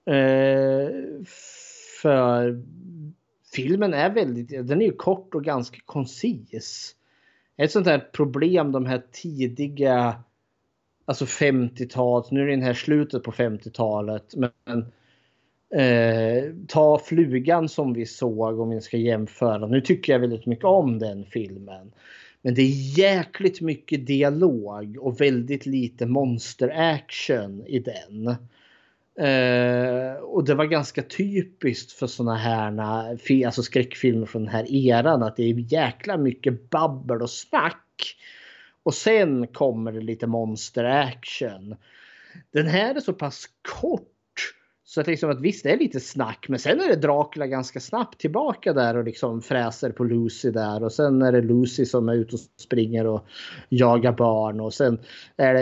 [0.06, 0.90] Eh,
[2.02, 2.62] för
[3.54, 6.96] filmen är väldigt, den är ju kort och ganska koncis.
[7.58, 10.16] Ett sånt här problem de här tidiga,
[11.06, 14.86] alltså 50-talet, nu är det den här slutet på 50-talet, men
[15.82, 19.68] eh, ta flugan som vi såg om vi ska jämföra.
[19.68, 21.92] Nu tycker jag väldigt mycket om den filmen.
[22.42, 28.36] Men det är jäkligt mycket dialog och väldigt lite monster action i den.
[29.20, 35.24] Uh, och det var ganska typiskt för såna här alltså skräckfilmer från den här eran
[35.24, 38.16] att det är jäkla mycket babbel och snack.
[38.84, 41.76] Och sen kommer det lite monster action.
[42.52, 43.46] Den här är så pass
[43.82, 44.11] kort
[44.94, 47.80] så att, liksom att visst det är lite snack men sen är det Dracula ganska
[47.80, 52.10] snabbt tillbaka där och liksom fräser på Lucy där och sen är det Lucy som
[52.10, 53.26] är ute och springer och
[53.70, 55.00] jagar barn och sen
[55.38, 55.62] är det,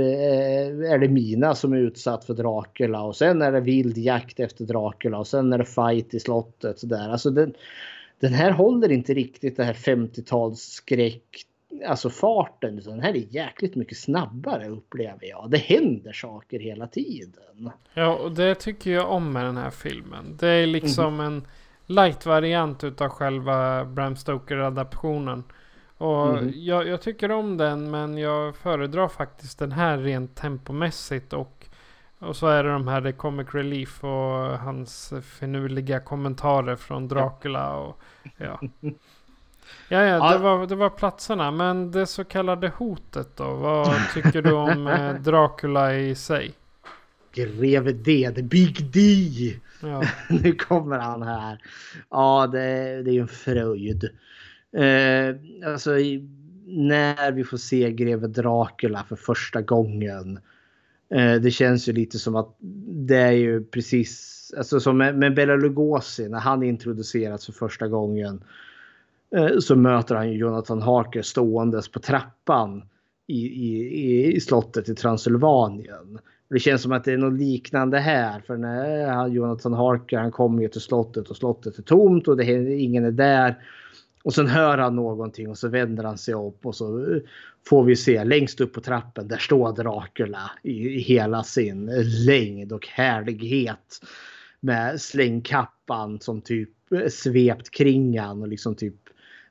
[0.00, 4.40] eh, är det Mina som är utsatt för Dracula och sen är det vild jakt
[4.40, 6.78] efter Dracula och sen är det fight i slottet.
[6.78, 7.08] Så där.
[7.08, 7.54] Alltså den,
[8.20, 11.46] den här håller inte riktigt det här 50-tals skräck
[11.86, 15.50] Alltså farten, utan den här är jäkligt mycket snabbare upplever jag.
[15.50, 17.70] Det händer saker hela tiden.
[17.94, 20.36] Ja, och det tycker jag om med den här filmen.
[20.40, 21.46] Det är liksom en
[21.86, 25.44] light-variant utav själva Bram Stoker-adaptionen.
[25.98, 26.52] Och Mhm.
[26.54, 31.32] jag, jag tycker om den, men jag föredrar faktiskt den här rent tempomässigt.
[31.32, 31.66] Och,
[32.18, 37.76] och så är det de här The Comic Relief och hans finurliga kommentarer från Dracula.
[37.76, 38.00] Och,
[38.36, 38.60] ja.
[39.88, 41.50] Ja, ja, det var, det var platserna.
[41.50, 43.54] Men det så kallade hotet då?
[43.54, 46.54] Vad tycker du om eh, Dracula i sig?
[47.32, 49.00] Greve D, the Big D.
[49.80, 50.02] Ja.
[50.42, 51.58] nu kommer han här.
[52.10, 52.58] Ja, det,
[53.02, 54.04] det är ju en fröjd.
[54.76, 55.36] Eh,
[55.70, 55.90] alltså,
[56.66, 60.40] när vi får se greve Dracula för första gången.
[61.14, 62.56] Eh, det känns ju lite som att
[63.08, 67.88] det är ju precis alltså som med, med Bela Lugosi när han introduceras för första
[67.88, 68.44] gången.
[69.36, 72.82] Eh, så möter han ju Jonathan Harker ståendes på trappan
[73.26, 76.18] i, i, i, slottet i Transylvanien.
[76.50, 78.40] Det känns som att det är något liknande här.
[78.40, 82.36] För när han, Jonathan Harker han kommer ju till slottet och slottet är tomt och
[82.36, 83.58] det, är- ingen är där.
[84.22, 87.18] Och sen hör han någonting och så vänder han sig upp och så eh,
[87.66, 91.90] får vi se längst upp på trappen där står Dracula i, i hela sin
[92.26, 94.00] längd och härlighet.
[94.60, 99.05] Med slängkappan som typ eh, svept kring han och liksom typ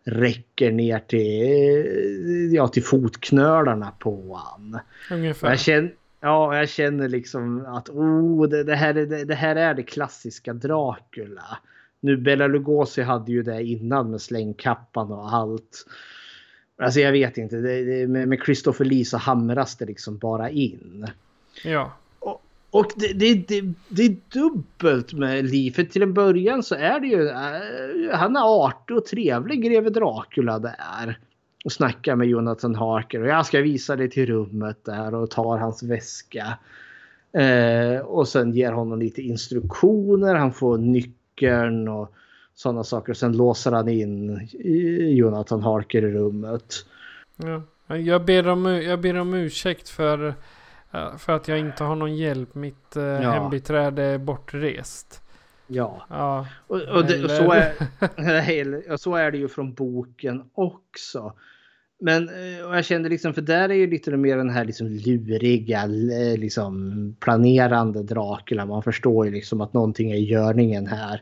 [0.06, 4.80] räcker ner till, ja, till fotknölarna på han.
[5.11, 5.49] Ungefär.
[5.49, 9.56] Jag känner, ja, jag känner liksom att oh, det, det, här är, det, det här
[9.56, 11.57] är det klassiska Dracula.
[11.99, 15.86] Nu Bela Lugosi hade ju det innan med slängkappan och allt.
[16.77, 20.49] Alltså jag vet inte, det, det, med, med Christopher Lee så hamras det liksom bara
[20.49, 21.07] in.
[21.64, 21.94] Ja.
[22.76, 25.72] Och det, det, det, det är dubbelt med Lee.
[25.72, 27.28] För till en början så är det ju...
[27.28, 31.20] Eh, han är artig och trevlig greve Dracula där.
[31.66, 33.22] Och snackar med Jonathan Harker.
[33.22, 36.58] Och jag ska visa dig till rummet där och tar hans väska.
[37.32, 40.36] Eh, och sen ger honom lite instruktioner.
[40.36, 42.12] Han får nyckeln och
[42.56, 43.12] sådana saker.
[43.12, 46.74] Och sen låser han in eh, Jonathan Harker i rummet.
[47.38, 47.62] Ja.
[47.96, 50.34] Jag, ber om, jag ber om ursäkt för,
[50.96, 52.56] eh, för att jag inte har någon hjälp.
[52.56, 55.22] Mitt uh, hembiträde är bortrest.
[55.68, 56.06] Ja.
[56.10, 56.48] Ja.
[56.68, 61.34] Och, och, det, och, så är, och så är det ju från boken också.
[62.00, 64.88] Men eh, och jag kände liksom, för där är ju lite mer den här liksom
[64.88, 68.66] luriga, eh, liksom planerande Dracula.
[68.66, 71.22] Man förstår ju liksom att någonting är i görningen här.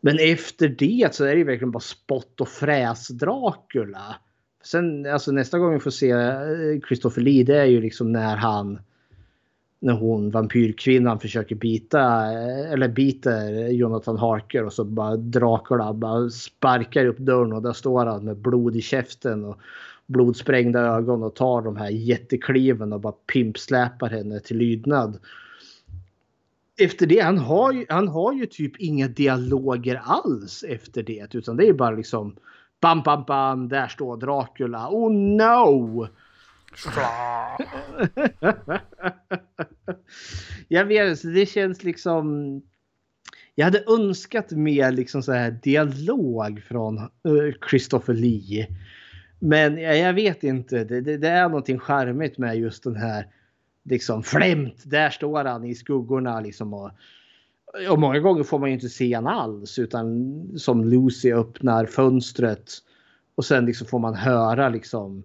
[0.00, 4.16] Men efter det så är det ju verkligen bara spott och fräs Dracula.
[4.66, 8.36] Sen alltså nästa gång vi får se eh, Christopher Lee det är ju liksom när
[8.36, 8.78] han
[9.80, 12.00] när hon vampyrkvinnan försöker bita
[12.32, 17.72] eh, eller biter Jonathan Harker och så bara Dracula bara sparkar upp dörren och där
[17.72, 19.58] står han med blod i käften och
[20.06, 25.18] blodsprängda ögon och tar de här jättekliven och bara pimpsläpar henne till lydnad.
[26.78, 31.56] Efter det, han har ju, han har ju typ inga dialoger alls efter det utan
[31.56, 32.36] det är bara liksom
[32.80, 36.08] bam bam bam, där står Dracula, oh no!
[40.68, 42.62] jag vet, det känns liksom...
[43.54, 48.68] Jag hade önskat mer liksom så här dialog från uh, Christopher Lee.
[49.38, 53.26] Men jag, jag vet inte, det, det, det, är någonting charmigt med just den här
[53.82, 54.82] liksom flämt.
[54.84, 56.90] Där står han i skuggorna liksom och,
[57.90, 62.72] och många gånger får man ju inte se han alls utan som Lucy öppnar fönstret
[63.34, 65.22] och sen liksom får man höra liksom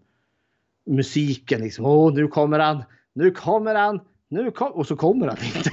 [0.85, 1.85] musiken liksom.
[1.85, 2.83] Åh, nu kommer han,
[3.13, 5.71] nu kommer han, nu kom och så kommer han inte.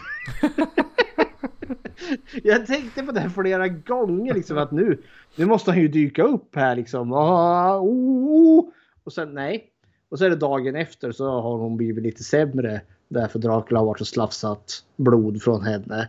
[2.43, 5.03] jag tänkte på det här flera gånger liksom att nu,
[5.37, 7.13] nu måste han ju dyka upp här liksom.
[7.13, 8.69] Ah, oh,
[9.05, 9.73] och sen nej.
[10.09, 12.81] Och så är det dagen efter så har hon blivit lite sämre.
[13.09, 16.09] Därför Dracula har varit och slafsat blod från henne.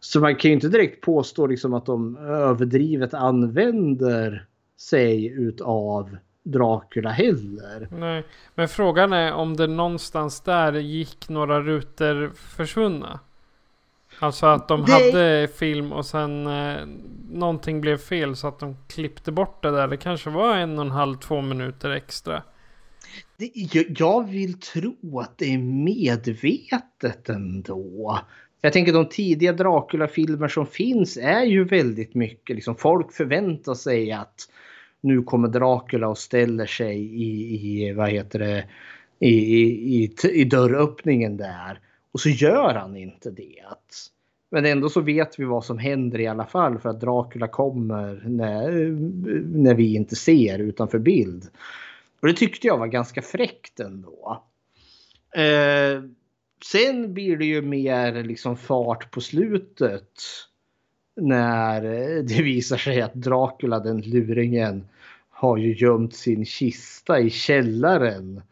[0.00, 4.46] Så man kan ju inte direkt påstå liksom att de överdrivet använder
[4.76, 7.88] sig utav Dracula heller.
[7.90, 13.20] Nej, men frågan är om det någonstans där gick några rutor försvunna.
[14.18, 14.92] Alltså att de det...
[14.92, 16.86] hade film och sen eh,
[17.30, 19.88] någonting blev fel så att de klippte bort det där.
[19.88, 22.42] Det kanske var en och en halv, två minuter extra.
[23.36, 28.18] Det, jag, jag vill tro att det är medvetet ändå.
[28.60, 34.12] Jag tänker de tidiga Dracula-filmer som finns är ju väldigt mycket liksom folk förväntar sig
[34.12, 34.48] att
[35.00, 38.64] nu kommer Dracula och ställer sig i, i vad heter det,
[39.18, 39.34] i,
[40.02, 41.80] i, i, dörröppningen där.
[42.12, 43.62] Och så gör han inte det.
[44.50, 48.22] Men ändå så vet vi vad som händer i alla fall för att Dracula kommer
[48.26, 48.70] när,
[49.58, 51.44] när vi inte ser utanför bild.
[52.20, 54.42] Och det tyckte jag var ganska fräckt ändå.
[55.36, 56.02] Eh,
[56.64, 60.10] sen blir det ju mer liksom fart på slutet
[61.20, 61.82] när
[62.22, 64.88] det visar sig att Dracula, den luringen,
[65.30, 68.42] har ju gömt sin kista i källaren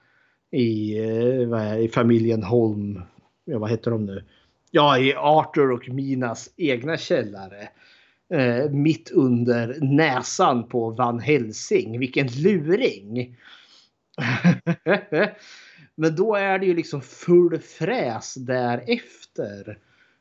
[0.50, 3.02] i, eh, i familjen Holm.
[3.44, 4.24] Ja, vad heter de nu?
[4.70, 7.68] Ja, i Arthur och Minas egna källare.
[8.34, 11.98] Eh, mitt under näsan på Van Helsing.
[11.98, 13.36] Vilken luring!
[15.96, 19.78] Men då är det ju liksom full fräs därefter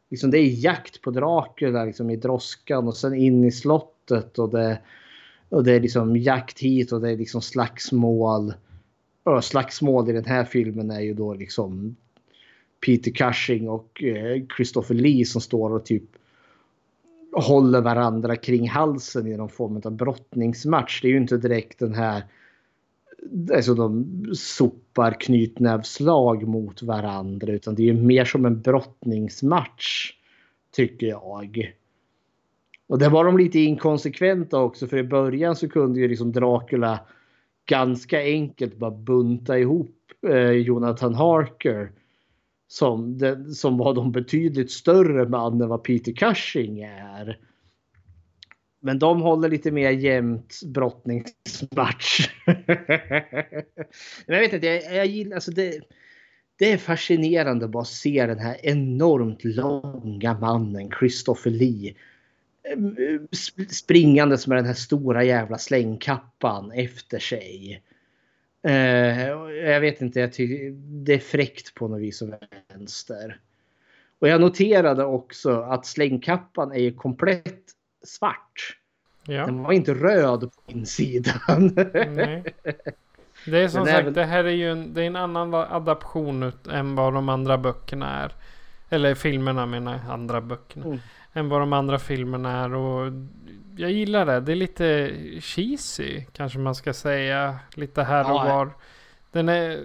[0.09, 4.49] liksom det är jakt på Dracula liksom i droskan och sen in i slottet och
[4.49, 4.79] det,
[5.49, 8.53] och det är liksom jakt hit och det är liksom slagsmål.
[9.23, 11.95] Och slagsmål i den här filmen är ju då liksom
[12.85, 16.03] Peter Cushing och eh, Christopher Lee som står och typ
[17.31, 21.01] håller varandra kring halsen i någon form av brottningsmatch.
[21.01, 22.23] Det är ju inte direkt den här
[23.53, 30.11] alltså de sopar knytnävslag mot varandra utan det är mer som en brottningsmatch.
[30.71, 31.75] Tycker jag.
[32.87, 36.99] Och där var de lite inkonsekventa också för i början så kunde ju liksom Dracula
[37.65, 39.95] ganska enkelt bara bunta ihop
[40.27, 41.91] eh, Jonathan Harker.
[42.67, 47.39] Som, den, som var de betydligt större man än vad Peter Cushing är.
[48.85, 52.29] Men de håller lite mer jämnt brottningsmatch.
[54.25, 55.79] Men jag vet inte, jag, jag gillar alltså det.
[56.55, 61.95] Det är fascinerande att bara se den här enormt långa mannen Christopher Lee.
[62.73, 63.27] Mm,
[63.69, 67.83] Springandes med den här stora jävla slängkappan efter sig.
[68.67, 68.73] Uh,
[69.51, 70.71] jag vet inte, jag tycker
[71.05, 72.33] det är fräckt på något vis som
[72.69, 73.39] vänster.
[74.19, 77.75] Och jag noterade också att slängkappan är komplett
[78.05, 78.77] svart.
[79.23, 79.45] Ja.
[79.45, 81.71] Den var inte röd på insidan.
[82.09, 82.43] Nej.
[83.45, 84.13] Det är som Men sagt, även...
[84.13, 88.23] det här är ju en, det är en annan adaption än vad de andra böckerna
[88.23, 88.31] är.
[88.89, 90.85] Eller filmerna menar jag, andra böckerna.
[90.85, 90.99] Mm.
[91.33, 92.73] Än vad de andra filmerna är.
[92.73, 93.11] Och
[93.77, 94.39] jag gillar det.
[94.39, 97.59] Det är lite cheesy kanske man ska säga.
[97.73, 98.69] Lite här och var.
[99.31, 99.83] Den är...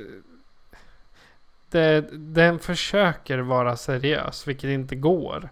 [1.71, 5.49] Det, den försöker vara seriös, vilket inte går.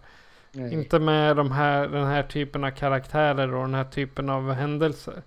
[0.59, 0.72] Nej.
[0.72, 5.22] Inte med de här, den här typen av karaktärer och den här typen av händelser.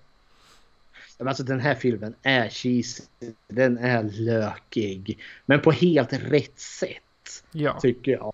[1.20, 3.04] Alltså den här filmen är cheesy.
[3.48, 5.20] Den är lökig.
[5.46, 7.44] Men på helt rätt sätt.
[7.52, 7.80] Ja.
[7.80, 8.34] Tycker jag.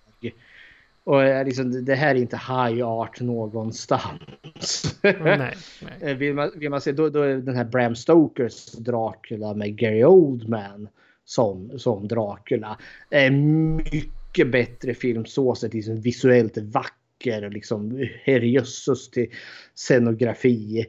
[1.03, 4.95] Och liksom, det här är inte high art någonstans.
[5.01, 5.57] Nej, nej.
[6.01, 9.77] Eh, vill, man, vill man se då, då är den här Bram Stokers Dracula med
[9.77, 10.87] Gary Oldman
[11.25, 12.77] som, som Dracula.
[13.09, 15.73] Är mycket mycket bättre film så sett.
[15.73, 19.31] Liksom visuellt vacker och liksom herrejösses till
[19.75, 20.85] scenografi.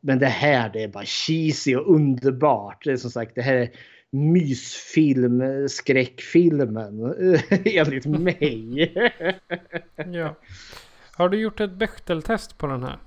[0.00, 2.84] Men det här det är bara cheesy och underbart.
[2.84, 3.70] Det är som sagt det här är
[4.10, 7.14] mysfilm, skräckfilmen
[7.64, 8.92] enligt mig.
[10.12, 10.36] ja.
[11.16, 12.98] Har du gjort ett Bechteltest på den här?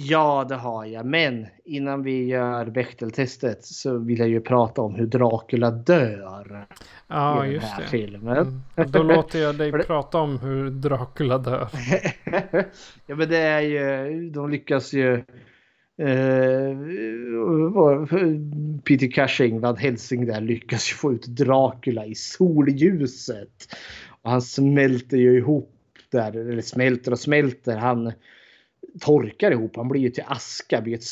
[0.00, 1.06] Ja, det har jag.
[1.06, 6.66] Men innan vi gör Bechteltestet så vill jag ju prata om hur Dracula dör.
[7.08, 7.88] Ja, i den här det.
[7.88, 8.62] Filmen.
[8.76, 8.90] Mm.
[8.90, 11.68] Då låter jag dig prata om hur Dracula dör.
[13.06, 15.14] ja, men det är ju, de lyckas ju
[15.98, 16.76] eh,
[18.84, 23.76] Peter Cushing, Van Helsing där, lyckas ju få ut Dracula i solljuset.
[24.22, 25.74] Och han smälter ju ihop
[26.10, 27.76] där, eller smälter och smälter.
[27.76, 28.12] Han
[29.00, 29.76] torkar ihop.
[29.76, 31.04] Han blir ju till aska, blir ett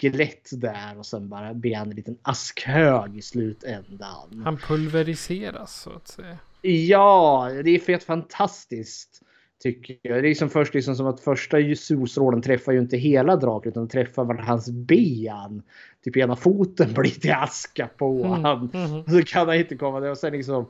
[0.00, 4.42] skelett där och sen bara blir han en liten askhög i slutändan.
[4.44, 6.38] Han pulveriseras så att säga.
[6.62, 9.22] Ja, det är fet fantastiskt.
[9.62, 10.22] Tycker jag.
[10.22, 13.88] Det är som först liksom som att första solstrålen träffar ju inte hela draken utan
[13.88, 15.62] träffar väl hans ben.
[16.04, 18.44] Typ ena foten blir till aska på mm.
[18.44, 18.70] han.
[18.74, 19.04] Mm.
[19.04, 20.66] Så kan han inte komma där och sen liksom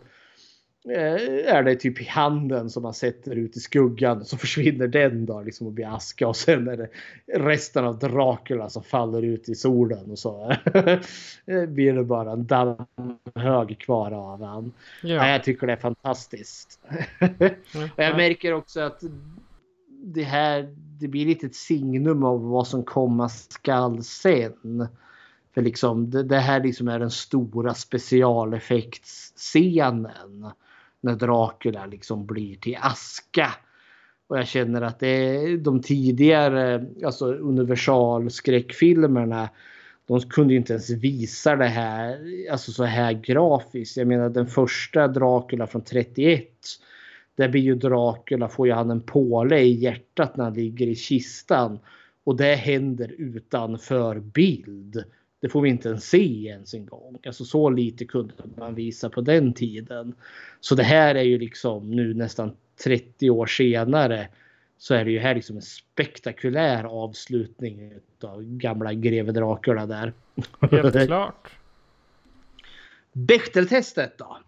[0.84, 5.42] är det typ i handen som man sätter ut i skuggan så försvinner den då
[5.42, 6.88] liksom och blir aska och sen är det
[7.38, 10.56] resten av Dracula som faller ut i solen och så
[11.68, 14.72] blir det bara en dammhög kvar av han.
[15.02, 15.28] Ja.
[15.28, 16.80] Jag tycker det är fantastiskt.
[17.74, 19.02] och jag märker också att
[20.04, 24.88] det här det blir lite ett signum av vad som komma skall sen.
[25.54, 30.46] För liksom det, det här liksom är den stora specialeffektsscenen
[31.00, 33.54] när Dracula liksom blir till aska.
[34.26, 39.48] Och jag känner att det de tidigare alltså universalskräckfilmerna
[40.08, 42.18] de kunde inte ens visa det här
[42.50, 43.96] alltså så här grafiskt.
[43.96, 46.48] Jag menar den första Dracula från 31.
[47.34, 50.94] Där blir ju Dracula, får ju han en påle i hjärtat när han ligger i
[50.94, 51.78] kistan.
[52.24, 55.04] Och det händer utanför bild.
[55.40, 57.18] Det får vi inte ens se ens en gång.
[57.26, 60.14] Alltså så lite kunde man visa på den tiden.
[60.60, 64.28] Så det här är ju liksom nu nästan 30 år senare
[64.78, 70.12] så är det ju här liksom en spektakulär avslutning av gamla greve Dracula där.
[70.70, 71.50] Helt klart.
[73.12, 74.38] Bechteltestet då.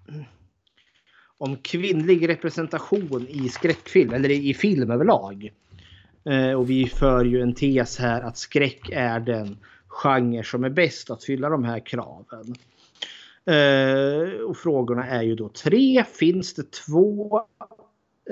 [1.39, 5.53] Om kvinnlig representation i skräckfilm eller i film överlag.
[6.25, 9.59] Eh, och vi för ju en tes här att skräck är den
[9.91, 12.55] genre som är bäst att fylla de här kraven.
[13.45, 16.05] Eh, och frågorna är ju då tre.
[16.05, 17.43] Finns det två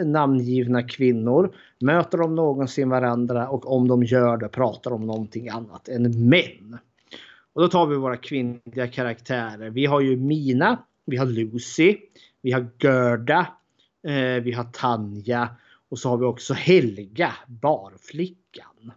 [0.04, 1.54] namngivna kvinnor?
[1.80, 3.48] Möter de någonsin varandra?
[3.48, 6.78] Och om de gör det pratar de om någonting annat än män.
[7.52, 9.70] Och då tar vi våra kvinnliga karaktärer.
[9.70, 10.78] Vi har ju Mina.
[11.04, 11.96] Vi har Lucy.
[12.42, 13.46] Vi har Gerda.
[14.08, 15.48] Eh, vi har Tanja.
[15.88, 18.92] Och så har vi också Helga, barflickan.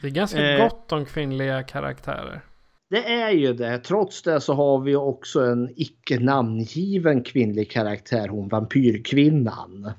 [0.00, 2.40] Det är ganska eh, gott om kvinnliga karaktärer.
[2.90, 3.78] Det är ju det.
[3.78, 8.28] Trots det så har vi också en icke namngiven kvinnlig karaktär.
[8.28, 9.92] Hon vampyrkvinnan.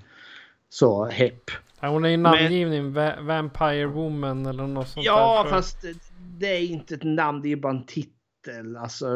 [0.70, 1.52] Så hepp.
[1.80, 5.86] Ja, hon är ju namngiven Men, Vampire Woman eller något sånt Ja, där, fast
[6.18, 7.42] det är inte ett namn.
[7.42, 8.78] Det är ju bara en titel.
[8.78, 9.08] Alltså,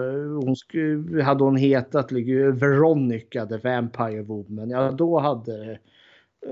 [0.41, 4.69] hon skulle, hade hon hetat Veronica the Vampire Woman.
[4.69, 5.79] Ja, då hade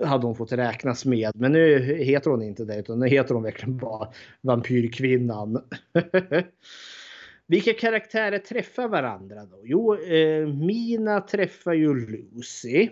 [0.03, 1.31] hade hon fått räknas med.
[1.35, 4.07] Men nu heter hon inte det utan nu heter hon verkligen bara
[4.41, 5.63] Vampyrkvinnan.
[7.47, 9.61] Vilka karaktärer träffar varandra då?
[9.63, 12.89] Jo, eh, Mina träffar ju Lucy.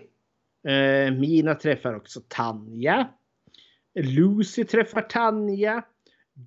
[0.68, 3.08] Eh, Mina träffar också Tanja.
[3.94, 5.84] Lucy träffar Tanja.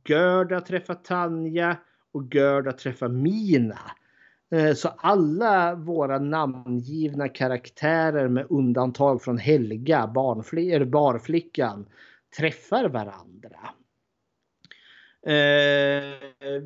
[0.09, 1.77] Gerda träffar Tanja.
[2.11, 3.79] Och Gerda träffar Mina.
[4.51, 11.85] Eh, så alla våra namngivna karaktärer med undantag från Helga, barnfl barflickan,
[12.37, 13.59] träffar varandra.
[15.27, 16.63] Eh,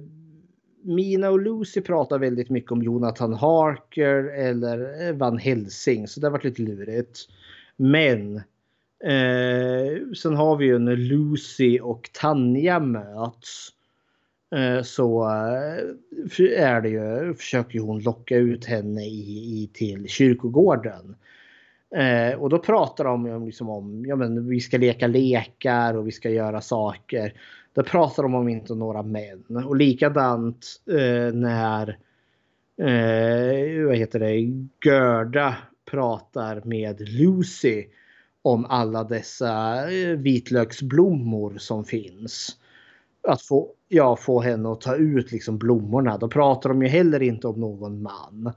[0.82, 6.28] Mina och Lucy pratar väldigt mycket om Jonathan Harker eller eh, Van Helsing så det
[6.28, 7.20] har varit lite lurigt.
[7.76, 8.36] Men
[9.04, 13.79] eh, sen har vi ju när Lucy och Tanja möts Eh,
[14.56, 21.16] Eh, så eh, är det ju, försöker hon locka ut henne i, i till kyrkogården.
[21.96, 26.08] Eh, och då pratar de om, liksom om ja, men vi ska leka lekar och
[26.08, 27.34] vi ska göra saker.
[27.74, 29.64] Då pratar de om inte några män.
[29.66, 31.90] Och likadant eh, när
[32.78, 34.36] eh, vad heter det,
[34.86, 35.58] Gerda
[35.92, 37.86] pratar med Lucy
[38.42, 42.59] om alla dessa eh, vitlöksblommor som finns
[43.30, 46.18] att få, ja, få henne att ta ut liksom blommorna.
[46.18, 48.54] Då pratar de ju heller inte om någon man.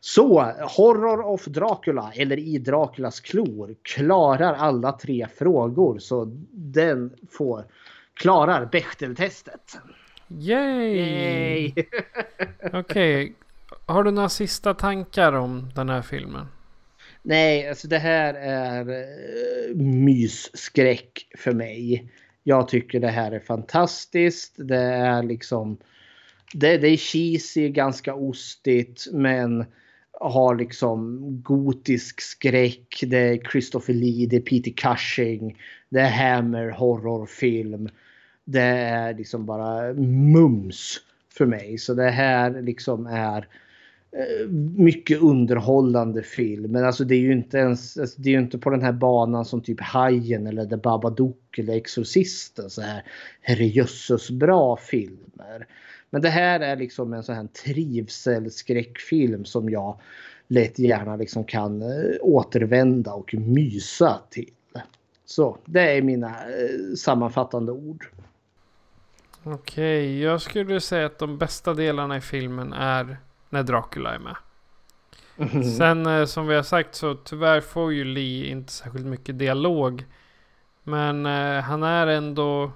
[0.00, 0.40] Så
[0.76, 7.64] Horror of Dracula eller i Draculas klor klarar alla tre frågor så den får
[8.14, 9.78] klarar Bechteltestet.
[10.28, 10.96] Yay!
[10.96, 11.72] Yay!
[12.72, 12.80] Okej.
[12.80, 13.32] Okay.
[13.86, 16.46] Har du några sista tankar om den här filmen?
[17.22, 22.12] Nej, alltså det här är uh, mysskräck för mig.
[22.48, 24.54] Jag tycker det här är fantastiskt.
[24.56, 25.76] Det är liksom...
[26.54, 29.64] Det, det är cheesy, ganska ostigt, men
[30.12, 33.04] har liksom gotisk skräck.
[33.06, 37.88] Det är Christopher Lee, det är Peter Cushing, det är Hammer horrorfilm.
[38.44, 41.00] Det är liksom bara mums
[41.38, 41.78] för mig.
[41.78, 43.44] Så det här liksom är eh,
[44.12, 46.72] Eh, mycket underhållande film.
[46.72, 48.92] Men alltså det är ju inte ens, alltså det är ju inte på den här
[48.92, 52.70] banan som typ Hajen eller The Babadook eller Exorcisten.
[52.70, 53.04] Så här
[53.40, 55.66] herrejösses bra filmer.
[56.10, 60.00] Men det här är liksom en sån här trivselskräckfilm som jag
[60.46, 64.50] lätt gärna liksom kan eh, återvända och mysa till.
[65.24, 68.06] Så det är mina eh, sammanfattande ord.
[69.42, 73.16] Okej, okay, jag skulle säga att de bästa delarna i filmen är
[73.48, 74.36] när Dracula är med.
[75.38, 75.64] Mm.
[75.64, 80.04] Sen eh, som vi har sagt så tyvärr får ju Lee inte särskilt mycket dialog.
[80.82, 82.72] Men eh, han är ändå...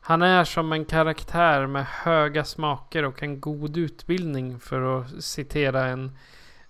[0.00, 5.86] Han är som en karaktär med höga smaker och en god utbildning för att citera
[5.86, 6.16] en,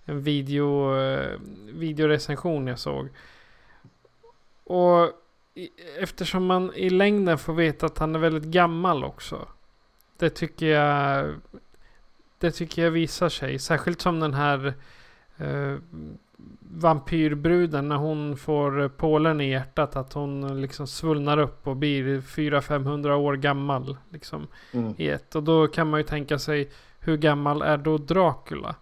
[0.05, 1.39] en video, eh,
[1.73, 3.09] videorecension jag såg.
[4.63, 5.11] Och
[5.99, 9.47] eftersom man i längden får veta att han är väldigt gammal också.
[10.17, 11.25] Det tycker jag
[12.43, 13.59] det tycker jag visar sig.
[13.59, 14.73] Särskilt som den här
[15.37, 15.75] eh,
[16.59, 19.95] vampyrbruden när hon får pålen i hjärtat.
[19.95, 23.97] Att hon liksom svullnar upp och blir 400-500 år gammal.
[24.09, 24.93] Liksom, mm.
[24.97, 25.35] i ett.
[25.35, 28.75] Och då kan man ju tänka sig hur gammal är då Dracula?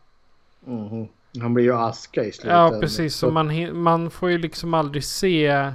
[0.68, 1.08] Mm.
[1.42, 2.52] Han blir ju aska i slutet.
[2.52, 3.16] Ja precis.
[3.16, 5.72] Så man, man får ju liksom aldrig se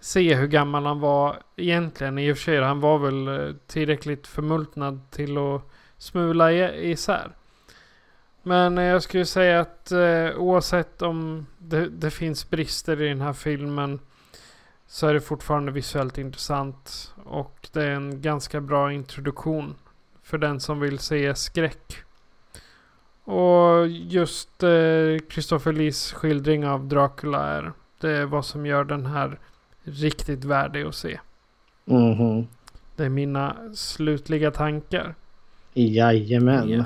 [0.00, 2.18] se hur gammal han var egentligen.
[2.18, 5.62] I och för sig, han var väl eh, tillräckligt förmultnad till att
[6.02, 7.32] smula isär.
[8.42, 13.32] Men jag skulle säga att eh, oavsett om det, det, finns brister i den här
[13.32, 14.00] filmen
[14.86, 17.14] så är det fortfarande visuellt intressant.
[17.24, 19.74] Och det är en ganska bra introduktion
[20.22, 21.96] för den som vill se skräck.
[23.24, 29.06] Och just eh, Christopher Lees skildring av Dracula är det är vad som gör den
[29.06, 29.38] här
[29.82, 31.20] riktigt värdig att se.
[31.86, 32.46] Mm -hmm.
[32.96, 35.14] Det är mina slutliga tankar.
[35.74, 36.68] Jajamän.
[36.68, 36.84] Ja.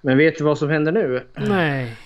[0.00, 1.22] Men vet du vad som händer nu?
[1.36, 1.96] Nej.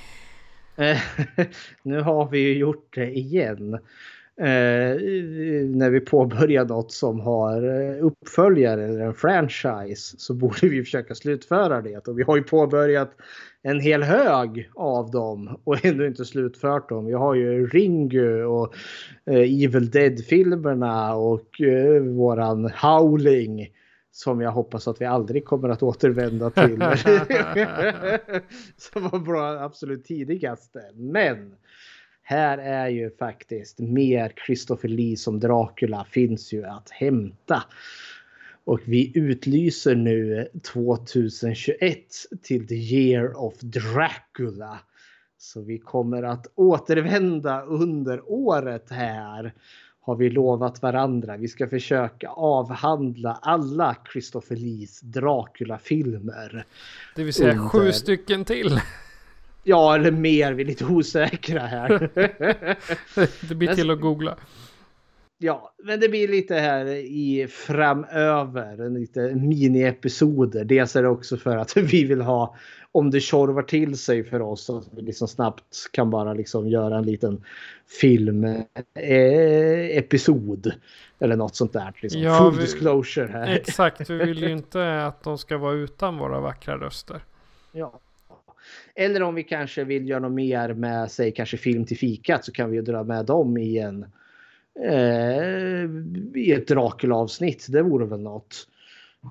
[1.83, 3.79] nu har vi ju gjort det igen.
[4.41, 4.97] Eh,
[5.67, 11.15] när vi påbörjar något som har eh, uppföljare eller en franchise så borde vi försöka
[11.15, 12.09] slutföra det.
[12.09, 13.11] Och vi har ju påbörjat
[13.63, 17.07] en hel hög av dem och ännu inte slutfört dem.
[17.07, 18.75] Vi har ju Ringu och
[19.27, 23.69] eh, Evil Dead-filmerna och eh, våran Howling
[24.17, 26.77] som jag hoppas att vi aldrig kommer att återvända till.
[28.77, 30.81] som var bra absolut tidigaste.
[30.95, 31.55] Men
[32.23, 37.63] här är ju faktiskt mer Christopher Lee som Dracula finns ju att hämta.
[38.65, 41.99] Och vi utlyser nu 2021
[42.43, 44.79] till the year of Dracula.
[45.39, 49.53] Så vi kommer att återvända under året här
[50.07, 51.37] har vi lovat varandra.
[51.37, 56.65] Vi ska försöka avhandla alla Christopher Lees Dracula-filmer.
[57.15, 57.69] Det vill säga under...
[57.69, 58.81] sju stycken till.
[59.69, 60.53] Ja, eller mer.
[60.53, 62.11] Vi är lite osäkra här.
[63.49, 64.37] det blir till att googla.
[65.39, 68.91] Ja, men det blir lite här i framöver.
[68.91, 70.65] Lite mini-episoder.
[70.65, 72.57] Dels är det också för att vi vill ha
[72.97, 76.69] om det tjorvar till sig för oss så att vi liksom snabbt kan bara liksom
[76.69, 77.45] göra en liten
[78.01, 80.67] filmepisod.
[80.67, 80.73] Eh,
[81.19, 81.93] eller något sånt där.
[82.03, 82.21] Liksom.
[82.21, 83.47] Ja, Full vi, disclosure här.
[83.47, 87.25] Exakt, vi vill ju inte att de ska vara utan våra vackra röster.
[87.73, 88.01] Ja.
[88.95, 92.53] Eller om vi kanske vill göra något mer med, säg kanske film till fikat så
[92.53, 94.07] kan vi dra med dem i en
[94.85, 95.85] eh,
[96.35, 97.67] i ett Dracula-avsnitt.
[97.69, 98.69] Det vore väl något.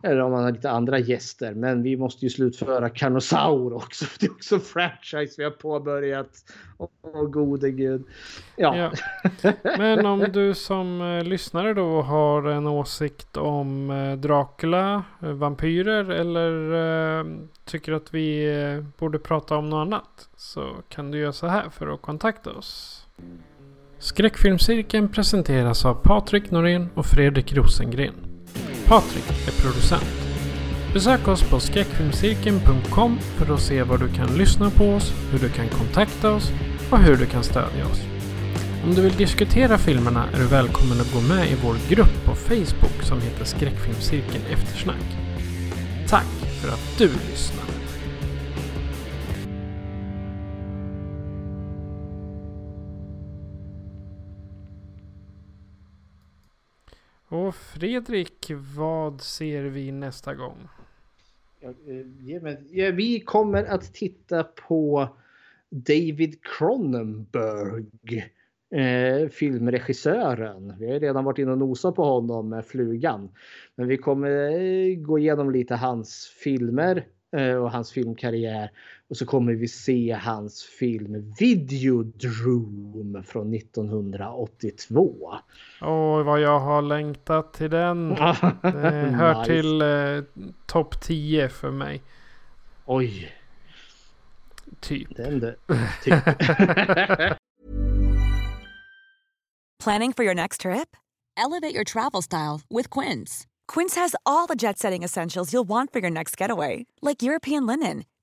[0.03, 1.53] Eller om man har lite andra gäster.
[1.53, 4.05] Men vi måste ju slutföra Carnosaur också.
[4.19, 6.29] Det är också en franchise vi har påbörjat.
[6.77, 8.03] Åh oh, gode gud.
[8.55, 8.77] Ja.
[8.77, 8.91] ja.
[9.63, 16.09] Men om du som eh, lyssnare då har en åsikt om eh, Dracula, eh, vampyrer
[16.09, 16.73] eller
[17.19, 17.25] eh,
[17.65, 20.29] tycker att vi eh, borde prata om något annat.
[20.35, 23.01] Så kan du göra så här för att kontakta oss.
[23.99, 28.34] Skräckfilmscirkeln presenteras av Patrik Norén och Fredrik Rosengren.
[28.87, 30.25] Patrik är producent.
[30.93, 35.49] Besök oss på skräckfilmscirkeln.com för att se var du kan lyssna på oss, hur du
[35.49, 36.51] kan kontakta oss
[36.91, 38.01] och hur du kan stödja oss.
[38.83, 42.35] Om du vill diskutera filmerna är du välkommen att gå med i vår grupp på
[42.35, 45.05] Facebook som heter Skräckfilmscirkeln Eftersnack.
[46.07, 46.27] Tack
[46.61, 47.64] för att du lyssnar!
[57.35, 60.67] Och Fredrik, vad ser vi nästa gång?
[61.61, 61.71] Eh,
[62.71, 65.09] ja, vi kommer att titta på
[65.69, 67.85] David Cronenberg.
[68.75, 70.73] Eh, filmregissören.
[70.79, 73.29] Vi har redan varit inne och nosat på honom med Flugan.
[73.75, 77.05] Men vi kommer eh, gå igenom lite hans filmer
[77.37, 78.71] eh, och hans filmkarriär.
[79.09, 85.33] Och så kommer vi se hans film Videodrome från 1982.
[85.81, 88.09] Oj, vad jag har längtat till den.
[88.61, 89.45] Det hör Nice.
[89.45, 90.23] till eh,
[90.65, 92.01] topp 10 för mig.
[92.85, 93.31] Oj,
[94.79, 95.15] Typ.
[95.15, 95.55] den du.
[96.03, 96.23] Typ.
[99.83, 100.95] Planning for your next trip?
[101.37, 103.45] Elevate your travel style with Quince.
[103.67, 107.65] Quince has all the jet setting essentials you'll want for your next getaway, like European
[107.67, 108.03] linen,